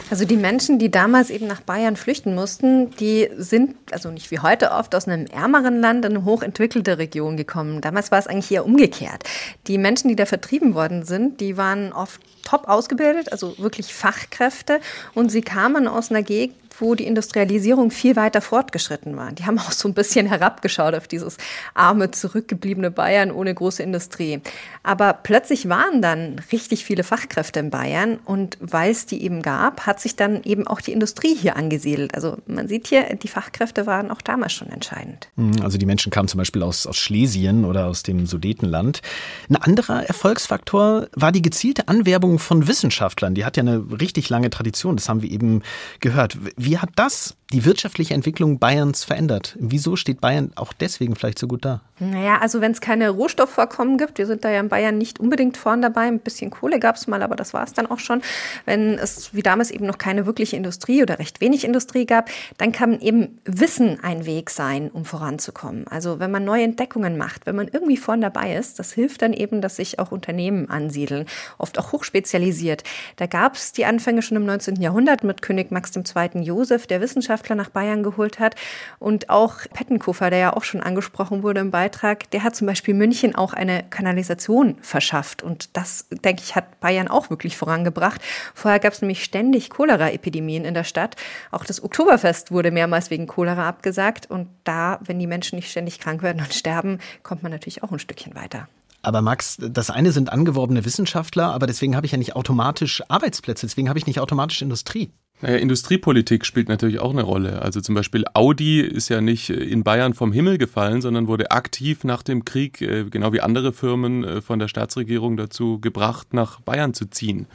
Also 0.10 0.26
die 0.26 0.38
Menschen, 0.38 0.80
die 0.80 0.90
damals 0.90 1.30
eben 1.30 1.48
nach 1.48 1.62
Bayern 1.62 1.96
flüchten 1.96 2.34
mussten, 2.34 2.92
die 2.92 3.30
sind, 3.38 3.76
also 3.92 4.10
nicht 4.10 4.32
wie 4.32 4.40
heute 4.40 4.72
oft, 4.72 4.96
aus 4.96 5.08
einem 5.08 5.26
ärmeren 5.26 5.82
Land 5.82 6.06
in 6.06 6.16
eine 6.16 6.26
hochentwickelte 6.26 6.98
Region 6.98 7.36
gekommen. 7.36 7.82
Damals 7.82 8.12
war 8.12 8.20
es 8.20 8.28
eigentlich 8.28 8.52
eher 8.52 8.66
umgekehrt. 8.66 9.24
Die 9.68 9.78
Menschen, 9.78 10.08
die 10.08 10.16
da 10.16 10.26
vertrieben 10.26 10.76
worden 10.76 11.04
sind, 11.04 11.42
die 11.42 11.58
waren 11.58 11.92
oft 11.92 12.22
top 12.44 12.70
ausgebildet, 12.70 13.32
also 13.32 13.58
wirklich 13.58 13.94
Fachkräfte 13.94 14.80
und 15.14 15.30
sie 15.30 15.42
kamen 15.42 15.88
aus 15.88 16.10
einer 16.10 16.24
Gegend, 16.24 16.56
wo 16.80 16.96
die 16.96 17.06
Industrialisierung 17.06 17.92
viel 17.92 18.16
weiter 18.16 18.42
fortgeschritten 18.42 19.16
war. 19.18 19.32
Die 19.32 19.46
haben 19.46 19.60
auch 19.60 19.72
so 19.72 19.88
ein 19.88 19.94
bisschen 19.94 20.26
herabgeschaut 20.28 20.96
auf 20.96 21.08
dieses 21.08 21.38
arme, 21.74 22.12
zurückgebliebene 22.12 22.92
Bayern 22.92 23.32
ohne 23.32 23.54
große 23.54 23.84
Industrie. 23.84 24.42
Aber 24.84 25.14
plötzlich 25.14 25.70
waren 25.70 26.02
dann 26.02 26.40
richtig 26.52 26.86
viele 26.86 27.04
Fachkräfte 27.04 27.60
in 27.60 27.70
Bayern 27.70 28.20
und 28.26 28.58
weil 28.60 28.92
es 28.92 29.06
die 29.06 29.24
eben 29.24 29.42
gab, 29.42 29.86
hat 29.86 30.00
sich 30.00 30.16
dann 30.16 30.44
eben 30.44 30.68
auch 30.68 30.82
die 30.82 30.92
Industrie 30.92 31.36
hier 31.36 31.56
angesiedelt. 31.56 32.16
Also 32.16 32.38
man 32.46 32.68
sieht 32.68 32.88
hier, 32.88 33.16
die 33.16 33.28
Fachkräfte 33.28 33.86
waren 33.86 34.12
auch 34.12 34.22
damals 34.22 34.54
schon 34.54 34.70
entscheidend. 34.70 35.30
Mhm, 35.36 35.62
also 35.62 35.78
die 35.78 35.86
Menschen 35.86 36.12
kamen 36.12 36.28
zum 36.28 36.38
Beispiel 36.38 36.64
aus, 36.64 36.86
aus 36.88 36.98
Schlesien 36.98 37.66
oder 37.66 37.88
aus 37.88 38.04
dem 38.04 38.26
Sudetenland. 38.26 39.02
Ein 39.50 39.56
anderer 39.56 40.04
Erfolgsfaktor 40.04 41.08
war 41.14 41.32
die 41.32 41.42
gezielte 41.42 41.88
Anwerbung 41.88 42.40
von 42.40 42.68
Wissenschaftlern. 42.68 43.34
Die 43.34 43.46
hat 43.46 43.58
ja 43.58 43.62
eine 43.62 43.84
richtig 44.00 44.30
lange 44.30 44.50
Tradition, 44.50 44.96
das 44.96 45.10
haben 45.10 45.22
wir 45.22 45.32
eben 45.32 45.64
gehört. 46.00 46.38
Wie 46.56 46.67
hat 46.72 46.90
das 46.96 47.36
die 47.54 47.64
wirtschaftliche 47.64 48.14
Entwicklung 48.14 48.60
Bayerns 48.60 49.06
verändert? 49.06 49.56
Wieso 49.60 49.96
steht 49.96 50.20
Bayern 50.20 50.52
auch 50.56 50.74
deswegen 50.74 51.16
vielleicht 51.16 51.40
so 51.40 51.48
gut 51.48 51.64
da? 51.64 51.82
Naja, 52.00 52.38
also 52.40 52.62
wenn 52.62 52.74
es 52.74 52.82
keine 52.82 53.10
Rohstoffvorkommen 53.10 53.98
gibt, 53.98 54.18
wir 54.18 54.28
sind 54.28 54.44
da 54.44 54.52
ja 54.52 54.60
in 54.60 54.70
Bayern 54.70 54.98
nicht 54.98 55.20
unbedingt 55.20 55.58
vorn 55.58 55.82
dabei, 55.82 56.04
ein 56.04 56.20
bisschen 56.20 56.52
Kohle 56.52 56.80
gab 56.80 56.96
es 56.96 57.08
mal, 57.08 57.24
aber 57.24 57.36
das 57.36 57.54
war 57.54 57.64
es 57.64 57.74
dann 57.74 57.88
auch 57.90 58.00
schon. 58.00 58.22
Wenn 58.66 59.00
es 59.00 59.34
wie 59.34 59.42
damals 59.42 59.72
eben 59.72 59.86
noch 59.86 59.98
keine 59.98 60.26
wirkliche 60.26 60.58
Industrie 60.58 61.02
oder 61.02 61.18
recht 61.20 61.42
wenig 61.42 61.64
Industrie 61.64 62.06
gab, 62.06 62.30
dann 62.58 62.72
kann 62.72 63.00
eben 63.00 63.40
Wissen 63.46 64.00
ein 64.04 64.26
Weg 64.26 64.50
sein, 64.50 64.92
um 64.92 65.06
voranzukommen. 65.06 65.88
Also 65.88 66.20
wenn 66.20 66.30
man 66.30 66.44
neue 66.44 66.64
Entdeckungen 66.64 67.18
macht, 67.18 67.46
wenn 67.46 67.56
man 67.56 67.70
irgendwie 67.72 67.98
vorn 67.98 68.22
dabei 68.22 68.56
ist, 68.56 68.78
das 68.78 68.92
hilft 68.92 69.22
dann 69.22 69.34
eben, 69.34 69.62
dass 69.62 69.78
sich 69.78 69.98
auch 70.00 70.12
Unternehmen 70.12 70.70
ansiedeln, 70.70 71.26
oft 71.58 71.80
auch 71.80 71.94
hochspezialisiert. 71.94 72.84
Da 73.16 73.26
gab 73.26 73.56
es 73.56 73.72
die 73.72 73.86
Anfänge 73.86 74.22
schon 74.22 74.38
im 74.38 74.46
19. 74.46 74.76
Jahrhundert 74.82 75.24
mit 75.24 75.42
König 75.42 75.72
Max 75.72 75.96
II. 75.96 76.42
Josef, 76.58 76.88
der 76.88 77.02
Wissenschaftler 77.02 77.56
nach 77.56 77.70
Bayern 77.70 78.02
geholt 78.02 78.40
hat 78.40 78.56
und 78.98 79.30
auch 79.30 79.60
Pettenkofer, 79.74 80.32
der 80.32 80.40
ja 80.40 80.54
auch 80.54 80.64
schon 80.64 80.82
angesprochen 80.82 81.44
wurde 81.44 81.62
im 81.62 81.70
Beitrag, 81.70 82.30
der 82.32 82.44
hat 82.44 82.56
zum 82.56 82.66
Beispiel 82.66 82.96
München 82.96 83.36
auch 83.36 83.54
eine 83.54 83.84
Kanalisation 83.84 84.76
verschafft. 84.82 85.44
Und 85.44 85.78
das, 85.78 86.08
denke 86.10 86.42
ich, 86.44 86.56
hat 86.56 86.80
Bayern 86.80 87.08
auch 87.08 87.30
wirklich 87.30 87.58
vorangebracht. 87.58 88.22
Vorher 88.56 88.80
gab 88.80 88.94
es 88.94 89.02
nämlich 89.02 89.24
ständig 89.24 89.70
Cholera-Epidemien 89.70 90.66
in 90.66 90.74
der 90.74 90.84
Stadt. 90.84 91.16
Auch 91.52 91.64
das 91.64 91.84
Oktoberfest 91.84 92.52
wurde 92.52 92.72
mehrmals 92.72 93.12
wegen 93.12 93.28
Cholera 93.28 93.68
abgesagt. 93.68 94.30
Und 94.30 94.48
da, 94.64 95.00
wenn 95.06 95.20
die 95.20 95.28
Menschen 95.28 95.58
nicht 95.58 95.70
ständig 95.70 96.00
krank 96.00 96.24
werden 96.24 96.42
und 96.42 96.54
sterben, 96.54 97.00
kommt 97.22 97.44
man 97.44 97.52
natürlich 97.52 97.84
auch 97.84 97.92
ein 97.92 98.00
Stückchen 98.00 98.34
weiter. 98.34 98.68
Aber 99.04 99.22
Max, 99.22 99.58
das 99.60 99.90
eine 99.90 100.12
sind 100.12 100.34
angeworbene 100.34 100.84
Wissenschaftler, 100.84 101.54
aber 101.54 101.68
deswegen 101.68 101.96
habe 101.96 102.06
ich 102.06 102.12
ja 102.12 102.18
nicht 102.18 102.36
automatisch 102.36 103.04
Arbeitsplätze, 103.08 103.66
deswegen 103.66 103.88
habe 103.88 104.00
ich 104.00 104.08
nicht 104.08 104.20
automatisch 104.20 104.62
Industrie. 104.62 105.12
Naja, 105.42 105.58
Industriepolitik 105.58 106.46
spielt 106.46 106.68
natürlich 106.68 107.00
auch 107.00 107.12
eine 107.12 107.22
Rolle. 107.22 107.62
Also 107.62 107.80
zum 107.80 107.94
Beispiel 107.94 108.26
Audi 108.34 108.82
ist 108.82 109.10
ja 109.10 109.22
nicht 109.22 109.52
in 109.52 109.84
Bayern 109.84 110.16
vom 110.16 110.32
Himmel 110.32 110.58
gefallen, 110.58 111.02
sondern 111.02 111.28
wurde 111.28 111.52
aktiv 111.52 112.04
nach 112.04 112.24
dem 112.24 112.44
Krieg, 112.44 112.82
äh, 112.82 113.04
genau 113.06 113.34
wie 113.34 113.42
andere 113.42 113.72
Firmen, 113.72 114.24
äh, 114.24 114.42
von 114.42 114.58
der 114.58 114.68
Staatsregierung 114.68 115.38
dazu 115.38 115.80
gebracht, 115.80 116.34
nach 116.34 116.60
Bayern 116.62 116.96
zu 116.96 117.06
ziehen. 117.06 117.46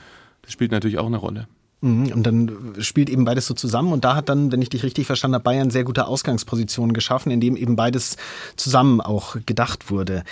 Das 0.43 0.53
spielt 0.53 0.71
natürlich 0.71 0.99
auch 0.99 1.07
eine 1.07 1.17
Rolle. 1.17 1.49
Mhm, 1.81 2.13
und 2.13 2.23
dann 2.23 2.75
spielt 2.79 3.11
eben 3.11 3.25
beides 3.25 3.47
so 3.47 3.55
zusammen. 3.55 3.93
Und 3.93 4.05
da 4.05 4.15
hat 4.15 4.29
dann, 4.29 4.53
wenn 4.53 4.63
ich 4.63 4.71
dich 4.71 4.85
richtig 4.85 5.07
verstanden 5.07 5.35
habe, 5.35 5.45
Bayern 5.45 5.71
sehr 5.71 5.85
gute 5.85 6.07
Ausgangspositionen 6.07 6.95
geschaffen, 6.95 7.33
in 7.33 7.41
dem 7.41 7.57
eben 7.57 7.75
beides 7.75 8.17
zusammen 8.57 9.01
auch 9.01 9.37
gedacht 9.45 9.91
wurde. 9.91 10.23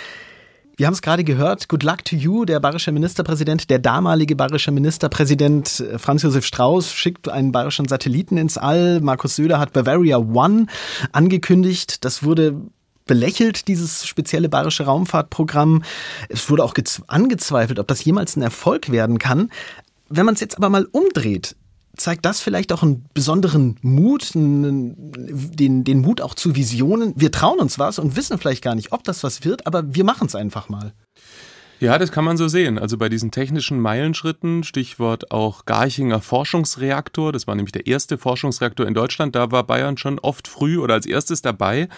Wir 0.81 0.87
haben 0.87 0.95
es 0.95 1.03
gerade 1.03 1.23
gehört. 1.23 1.69
Good 1.69 1.83
luck 1.83 2.03
to 2.05 2.15
you. 2.15 2.43
Der 2.43 2.59
bayerische 2.59 2.91
Ministerpräsident, 2.91 3.69
der 3.69 3.77
damalige 3.77 4.35
bayerische 4.35 4.71
Ministerpräsident 4.71 5.79
äh, 5.79 5.99
Franz 5.99 6.23
Josef 6.23 6.43
Strauß 6.43 6.91
schickt 6.91 7.29
einen 7.29 7.51
bayerischen 7.51 7.87
Satelliten 7.87 8.35
ins 8.35 8.57
All. 8.57 8.99
Markus 8.99 9.35
Söder 9.35 9.59
hat 9.59 9.73
Bavaria 9.73 10.17
One 10.17 10.65
angekündigt. 11.11 12.03
Das 12.03 12.23
wurde 12.23 12.59
belächelt, 13.05 13.67
dieses 13.67 14.07
spezielle 14.07 14.49
bayerische 14.49 14.85
Raumfahrtprogramm. 14.85 15.83
Es 16.29 16.49
wurde 16.49 16.63
auch 16.63 16.73
angezweifelt, 17.05 17.77
ob 17.77 17.87
das 17.87 18.03
jemals 18.03 18.35
ein 18.35 18.41
Erfolg 18.41 18.91
werden 18.91 19.19
kann. 19.19 19.51
Wenn 20.09 20.25
man 20.25 20.33
es 20.33 20.41
jetzt 20.41 20.57
aber 20.57 20.69
mal 20.69 20.87
umdreht, 20.91 21.55
zeigt 21.95 22.25
das 22.25 22.39
vielleicht 22.39 22.71
auch 22.73 22.83
einen 22.83 23.05
besonderen 23.13 23.77
Mut, 23.81 24.33
den, 24.33 25.83
den 25.83 26.01
Mut 26.01 26.21
auch 26.21 26.33
zu 26.33 26.55
Visionen. 26.55 27.13
Wir 27.15 27.31
trauen 27.31 27.59
uns 27.59 27.79
was 27.79 27.99
und 27.99 28.15
wissen 28.15 28.37
vielleicht 28.37 28.63
gar 28.63 28.75
nicht, 28.75 28.91
ob 28.91 29.03
das 29.03 29.23
was 29.23 29.43
wird, 29.43 29.67
aber 29.67 29.93
wir 29.93 30.03
machen 30.03 30.27
es 30.27 30.35
einfach 30.35 30.69
mal. 30.69 30.93
Ja, 31.81 31.97
das 31.97 32.11
kann 32.11 32.23
man 32.23 32.37
so 32.37 32.47
sehen. 32.47 32.77
Also 32.77 32.99
bei 32.99 33.09
diesen 33.09 33.31
technischen 33.31 33.79
Meilenschritten, 33.79 34.63
Stichwort 34.63 35.31
auch 35.31 35.65
Garchinger 35.65 36.21
Forschungsreaktor, 36.21 37.31
das 37.31 37.47
war 37.47 37.55
nämlich 37.55 37.71
der 37.71 37.87
erste 37.87 38.19
Forschungsreaktor 38.19 38.85
in 38.85 38.93
Deutschland, 38.93 39.35
da 39.35 39.51
war 39.51 39.63
Bayern 39.63 39.97
schon 39.97 40.19
oft 40.19 40.47
früh 40.47 40.77
oder 40.77 40.93
als 40.93 41.07
erstes 41.07 41.41
dabei. 41.41 41.89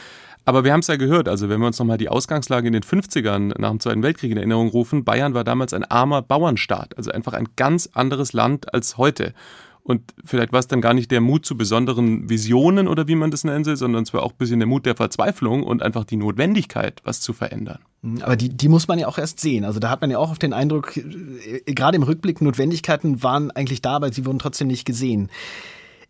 Aber 0.46 0.64
wir 0.64 0.72
haben 0.72 0.80
es 0.80 0.88
ja 0.88 0.96
gehört, 0.96 1.28
also 1.28 1.50
wenn 1.50 1.60
wir 1.60 1.68
uns 1.68 1.80
nochmal 1.80 1.98
die 1.98 2.08
Ausgangslage 2.08 2.68
in 2.68 2.74
den 2.74 2.84
50ern 2.84 3.60
nach 3.60 3.70
dem 3.70 3.82
Zweiten 3.82 4.04
Weltkrieg 4.04 4.32
in 4.32 4.38
Erinnerung 4.38 4.70
rufen, 4.70 5.04
Bayern 5.04 5.34
war 5.34 5.44
damals 5.44 5.74
ein 5.74 5.84
armer 5.84 6.22
Bauernstaat, 6.22 6.98
also 6.98 7.12
einfach 7.12 7.34
ein 7.34 7.50
ganz 7.58 7.90
anderes 7.94 8.32
Land 8.32 8.74
als 8.74 8.98
heute. 8.98 9.34
Und 9.84 10.14
vielleicht 10.24 10.54
war 10.54 10.60
es 10.60 10.68
dann 10.68 10.80
gar 10.80 10.94
nicht 10.94 11.12
der 11.12 11.20
Mut 11.20 11.46
zu 11.46 11.58
besonderen 11.58 12.30
Visionen 12.30 12.88
oder 12.88 13.10
wie 13.10 13.16
man 13.16 13.32
das 13.32 13.44
nennen 13.44 13.66
will, 13.66 13.76
sondern 13.76 14.04
es 14.04 14.14
war 14.14 14.24
auch 14.24 14.32
ein 14.32 14.38
bisschen 14.38 14.60
der 14.60 14.68
Mut 14.68 14.86
der 14.86 14.96
Verzweiflung 14.96 15.64
und 15.64 15.84
einfach 15.84 16.06
die 16.06 16.16
Notwendigkeit, 16.16 17.02
was 17.04 17.20
zu 17.20 17.34
verändern. 17.34 17.80
Mhm, 18.02 18.22
aber 18.22 18.38
die, 18.38 18.48
die 18.48 18.70
muss 18.70 18.88
man 18.88 18.98
ja 18.98 19.08
auch 19.08 19.18
erst 19.18 19.42
sehen. 19.42 19.66
Also 19.66 19.82
da 19.82 19.90
hat 19.90 20.00
man 20.00 20.10
ja 20.10 20.20
auch 20.20 20.32
auf 20.32 20.40
den 20.40 20.54
Eindruck, 20.54 20.96
äh, 20.96 21.60
gerade 21.66 21.98
im 21.98 22.04
Rückblick, 22.04 22.42
Notwendigkeiten 22.42 23.24
waren 23.24 23.52
eigentlich 23.52 23.82
da, 23.82 23.98
aber 23.98 24.12
sie 24.14 24.26
wurden 24.26 24.40
trotzdem 24.40 24.68
nicht 24.68 24.86
gesehen. 24.86 25.30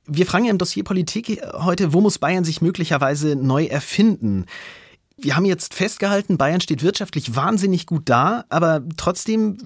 Wir 0.05 0.27
fragen 0.27 0.45
ja 0.45 0.51
im 0.51 0.59
Dossier 0.59 0.83
Politik 0.83 1.41
heute, 1.53 1.93
wo 1.93 2.01
muss 2.01 2.19
Bayern 2.19 2.43
sich 2.43 2.61
möglicherweise 2.61 3.35
neu 3.35 3.65
erfinden? 3.65 4.45
Wir 5.17 5.35
haben 5.35 5.45
jetzt 5.45 5.73
festgehalten, 5.73 6.37
Bayern 6.37 6.61
steht 6.61 6.83
wirtschaftlich 6.83 7.35
wahnsinnig 7.35 7.87
gut 7.87 8.03
da, 8.05 8.45
aber 8.49 8.83
trotzdem 8.97 9.57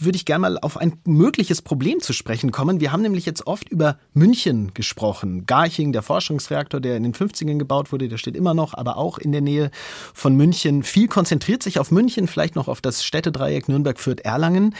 würde 0.00 0.16
ich 0.16 0.24
gerne 0.24 0.40
mal 0.40 0.58
auf 0.58 0.76
ein 0.76 0.94
mögliches 1.04 1.62
Problem 1.62 2.00
zu 2.00 2.12
sprechen 2.12 2.50
kommen. 2.50 2.80
Wir 2.80 2.92
haben 2.92 3.02
nämlich 3.02 3.26
jetzt 3.26 3.46
oft 3.46 3.68
über 3.68 3.98
München 4.14 4.72
gesprochen. 4.74 5.46
Garching, 5.46 5.92
der 5.92 6.02
Forschungsreaktor, 6.02 6.80
der 6.80 6.96
in 6.96 7.02
den 7.02 7.14
50ern 7.14 7.58
gebaut 7.58 7.92
wurde, 7.92 8.08
der 8.08 8.16
steht 8.16 8.36
immer 8.36 8.54
noch, 8.54 8.74
aber 8.74 8.96
auch 8.96 9.18
in 9.18 9.32
der 9.32 9.42
Nähe 9.42 9.70
von 10.14 10.34
München. 10.36 10.82
Viel 10.82 11.08
konzentriert 11.08 11.62
sich 11.62 11.78
auf 11.78 11.90
München, 11.90 12.28
vielleicht 12.28 12.56
noch 12.56 12.68
auf 12.68 12.80
das 12.80 13.04
Städtedreieck 13.04 13.68
Nürnberg, 13.68 13.98
Fürth, 14.00 14.20
Erlangen. 14.20 14.74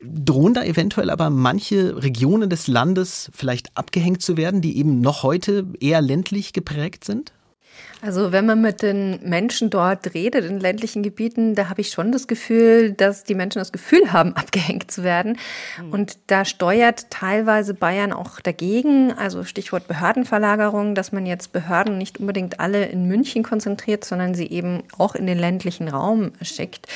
Drohen 0.00 0.54
da 0.54 0.62
eventuell 0.62 1.10
aber 1.10 1.28
manche 1.30 2.02
Regionen 2.02 2.48
des 2.48 2.68
Landes 2.68 3.30
vielleicht 3.34 3.76
abgehängt 3.76 4.22
zu 4.22 4.36
werden, 4.36 4.60
die 4.60 4.78
eben 4.78 5.00
noch 5.00 5.22
heute 5.22 5.66
eher 5.80 6.00
ländlich 6.00 6.52
geprägt 6.52 7.04
sind? 7.04 7.32
Also 8.00 8.30
wenn 8.30 8.46
man 8.46 8.60
mit 8.60 8.82
den 8.82 9.18
Menschen 9.22 9.70
dort 9.70 10.14
redet, 10.14 10.44
in 10.44 10.60
ländlichen 10.60 11.02
Gebieten, 11.02 11.56
da 11.56 11.68
habe 11.68 11.80
ich 11.80 11.90
schon 11.90 12.12
das 12.12 12.28
Gefühl, 12.28 12.92
dass 12.92 13.24
die 13.24 13.34
Menschen 13.34 13.58
das 13.58 13.72
Gefühl 13.72 14.12
haben, 14.12 14.32
abgehängt 14.36 14.90
zu 14.90 15.02
werden. 15.02 15.36
Mhm. 15.82 15.92
Und 15.92 16.18
da 16.28 16.44
steuert 16.44 17.10
teilweise 17.10 17.74
Bayern 17.74 18.12
auch 18.12 18.40
dagegen. 18.40 19.12
Also 19.12 19.42
Stichwort 19.42 19.88
Behördenverlagerung, 19.88 20.94
dass 20.94 21.10
man 21.10 21.26
jetzt 21.26 21.52
Behörden 21.52 21.98
nicht 21.98 22.18
unbedingt 22.18 22.60
alle 22.60 22.86
in 22.86 23.06
München 23.06 23.42
konzentriert, 23.42 24.04
sondern 24.04 24.34
sie 24.34 24.46
eben 24.46 24.84
auch 24.96 25.14
in 25.14 25.26
den 25.26 25.38
ländlichen 25.38 25.88
Raum 25.88 26.32
schickt. 26.40 26.86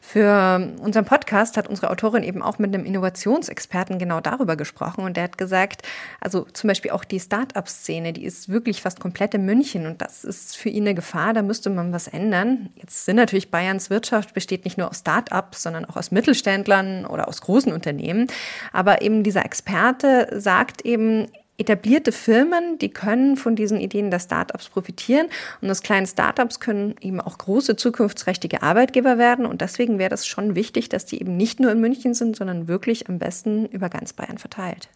Für 0.00 0.68
unseren 0.80 1.06
Podcast 1.06 1.56
hat 1.56 1.68
unsere 1.68 1.90
Autorin 1.90 2.22
eben 2.22 2.42
auch 2.42 2.58
mit 2.58 2.74
einem 2.74 2.84
Innovationsexperten 2.84 3.98
genau 3.98 4.20
darüber 4.20 4.56
gesprochen. 4.56 5.04
Und 5.04 5.16
der 5.16 5.24
hat 5.24 5.38
gesagt, 5.38 5.82
also 6.20 6.46
zum 6.52 6.68
Beispiel 6.68 6.90
auch 6.90 7.04
die 7.04 7.18
Start-up-Szene, 7.18 8.12
die 8.12 8.24
ist 8.24 8.48
wirklich 8.48 8.82
fast 8.82 9.00
komplett 9.00 9.32
in 9.34 9.46
München. 9.46 9.86
Und 9.86 10.02
das 10.02 10.24
ist 10.24 10.51
für 10.56 10.68
ihn 10.68 10.84
eine 10.84 10.94
Gefahr, 10.94 11.32
da 11.34 11.42
müsste 11.42 11.70
man 11.70 11.92
was 11.92 12.08
ändern. 12.08 12.70
Jetzt 12.76 13.04
sind 13.04 13.16
natürlich 13.16 13.50
Bayerns 13.50 13.90
Wirtschaft 13.90 14.34
besteht 14.34 14.64
nicht 14.64 14.78
nur 14.78 14.90
aus 14.90 15.00
Start-ups, 15.00 15.62
sondern 15.62 15.84
auch 15.84 15.96
aus 15.96 16.10
Mittelständlern 16.10 17.06
oder 17.06 17.28
aus 17.28 17.40
großen 17.40 17.72
Unternehmen. 17.72 18.26
Aber 18.72 19.02
eben 19.02 19.22
dieser 19.22 19.44
Experte 19.44 20.28
sagt 20.40 20.84
eben, 20.84 21.28
etablierte 21.58 22.12
Firmen, 22.12 22.78
die 22.78 22.88
können 22.88 23.36
von 23.36 23.54
diesen 23.54 23.78
Ideen 23.78 24.10
der 24.10 24.18
Startups 24.18 24.68
profitieren 24.68 25.28
und 25.60 25.70
aus 25.70 25.82
kleinen 25.82 26.06
Startups 26.06 26.60
können 26.60 26.96
eben 27.00 27.20
auch 27.20 27.38
große 27.38 27.76
zukunftsträchtige 27.76 28.62
Arbeitgeber 28.62 29.18
werden 29.18 29.46
und 29.46 29.60
deswegen 29.60 29.98
wäre 29.98 30.10
das 30.10 30.26
schon 30.26 30.54
wichtig, 30.54 30.88
dass 30.88 31.06
die 31.06 31.20
eben 31.20 31.36
nicht 31.36 31.60
nur 31.60 31.70
in 31.70 31.80
München 31.80 32.14
sind, 32.14 32.36
sondern 32.36 32.68
wirklich 32.68 33.08
am 33.08 33.18
besten 33.18 33.66
über 33.66 33.90
ganz 33.90 34.12
Bayern 34.12 34.38
verteilt. 34.38 34.88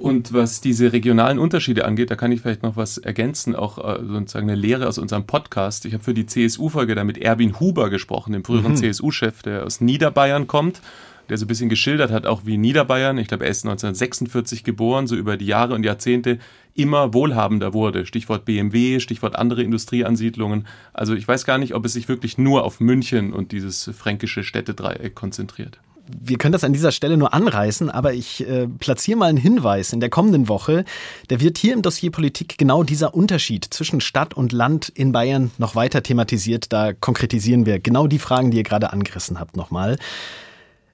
Und 0.00 0.32
was 0.32 0.62
diese 0.62 0.94
regionalen 0.94 1.38
Unterschiede 1.38 1.84
angeht, 1.84 2.10
da 2.10 2.16
kann 2.16 2.32
ich 2.32 2.40
vielleicht 2.40 2.62
noch 2.62 2.74
was 2.74 2.96
ergänzen, 2.96 3.54
auch 3.54 3.76
äh, 3.76 4.02
sozusagen 4.02 4.48
eine 4.48 4.58
Lehre 4.58 4.88
aus 4.88 4.96
unserem 4.96 5.26
Podcast. 5.26 5.84
Ich 5.84 5.92
habe 5.92 6.02
für 6.02 6.14
die 6.14 6.24
CSU-Folge 6.24 6.94
da 6.94 7.04
mit 7.04 7.18
Erwin 7.18 7.60
Huber 7.60 7.90
gesprochen, 7.90 8.32
dem 8.32 8.42
früheren 8.42 8.72
mhm. 8.72 8.76
CSU-Chef, 8.76 9.42
der 9.42 9.64
aus 9.64 9.82
Niederbayern 9.82 10.46
kommt 10.46 10.80
der 11.28 11.38
so 11.38 11.44
ein 11.44 11.48
bisschen 11.48 11.68
geschildert 11.68 12.10
hat, 12.10 12.26
auch 12.26 12.40
wie 12.44 12.56
Niederbayern, 12.56 13.16
ich 13.16 13.28
glaube, 13.28 13.44
er 13.44 13.52
ist 13.52 13.64
1946 13.64 14.64
geboren, 14.64 15.06
so 15.06 15.14
über 15.14 15.36
die 15.36 15.46
Jahre 15.46 15.74
und 15.74 15.84
Jahrzehnte 15.84 16.40
immer 16.74 17.14
wohlhabender 17.14 17.72
wurde. 17.72 18.04
Stichwort 18.04 18.44
BMW, 18.44 18.98
Stichwort 18.98 19.36
andere 19.36 19.62
Industrieansiedlungen. 19.62 20.66
Also 20.92 21.14
ich 21.14 21.28
weiß 21.28 21.44
gar 21.44 21.58
nicht, 21.58 21.76
ob 21.76 21.84
es 21.84 21.92
sich 21.92 22.08
wirklich 22.08 22.36
nur 22.36 22.64
auf 22.64 22.80
München 22.80 23.32
und 23.32 23.52
dieses 23.52 23.92
fränkische 23.96 24.42
Städtedreieck 24.42 25.14
konzentriert 25.14 25.78
wir 26.18 26.38
können 26.38 26.52
das 26.52 26.64
an 26.64 26.72
dieser 26.72 26.92
Stelle 26.92 27.16
nur 27.16 27.34
anreißen, 27.34 27.90
aber 27.90 28.14
ich 28.14 28.46
äh, 28.48 28.66
platziere 28.66 29.18
mal 29.18 29.26
einen 29.26 29.38
Hinweis 29.38 29.92
in 29.92 30.00
der 30.00 30.10
kommenden 30.10 30.48
Woche. 30.48 30.84
Da 31.28 31.40
wird 31.40 31.58
hier 31.58 31.72
im 31.72 31.82
Dossier 31.82 32.10
Politik 32.10 32.58
genau 32.58 32.82
dieser 32.82 33.14
Unterschied 33.14 33.64
zwischen 33.64 34.00
Stadt 34.00 34.34
und 34.34 34.52
Land 34.52 34.88
in 34.88 35.12
Bayern 35.12 35.50
noch 35.58 35.74
weiter 35.74 36.02
thematisiert. 36.02 36.72
Da 36.72 36.92
konkretisieren 36.92 37.66
wir 37.66 37.78
genau 37.78 38.06
die 38.06 38.18
Fragen, 38.18 38.50
die 38.50 38.58
ihr 38.58 38.62
gerade 38.62 38.92
angerissen 38.92 39.38
habt, 39.38 39.56
nochmal. 39.56 39.98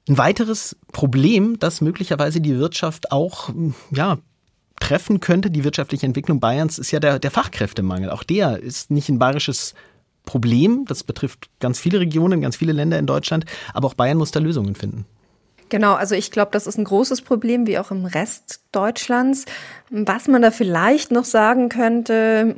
Ein 0.09 0.19
weiteres 0.19 0.77
Problem, 0.93 1.59
das 1.59 1.81
möglicherweise 1.81 2.41
die 2.41 2.57
Wirtschaft 2.57 3.11
auch, 3.11 3.51
ja, 3.91 4.19
treffen 4.81 5.21
könnte, 5.21 5.51
die 5.51 5.65
wirtschaftliche 5.65 6.07
Entwicklung 6.07 6.39
Bayerns, 6.39 6.79
ist 6.79 6.91
ja 6.91 7.01
der, 7.01 7.19
der 7.19 7.31
Fachkräftemangel. 7.31 8.11
Auch 8.11 8.23
der 8.23 8.63
ist 8.63 8.91
nicht 8.91 9.09
ein 9.09 9.19
bayerisches 9.19 9.75
Problem. 10.27 10.85
Das 10.87 11.03
betrifft 11.03 11.49
ganz 11.59 11.79
viele 11.79 12.01
Regionen, 12.01 12.43
ganz 12.43 12.57
viele 12.57 12.73
Länder 12.73 12.99
in 12.99 13.07
Deutschland. 13.07 13.47
Aber 13.73 13.89
auch 13.89 13.95
Bayern 13.95 14.19
muss 14.19 14.33
da 14.33 14.41
Lösungen 14.41 14.75
finden. 14.75 15.07
Genau, 15.69 15.95
also 15.95 16.15
ich 16.15 16.31
glaube, 16.31 16.51
das 16.53 16.67
ist 16.67 16.79
ein 16.79 16.85
großes 16.85 17.23
Problem, 17.23 17.67
wie 17.67 17.79
auch 17.79 17.91
im 17.91 18.05
Rest 18.05 18.61
Deutschlands. 18.77 19.47
Was 19.89 20.27
man 20.27 20.43
da 20.43 20.51
vielleicht 20.51 21.13
noch 21.13 21.25
sagen 21.25 21.69
könnte, 21.69 22.57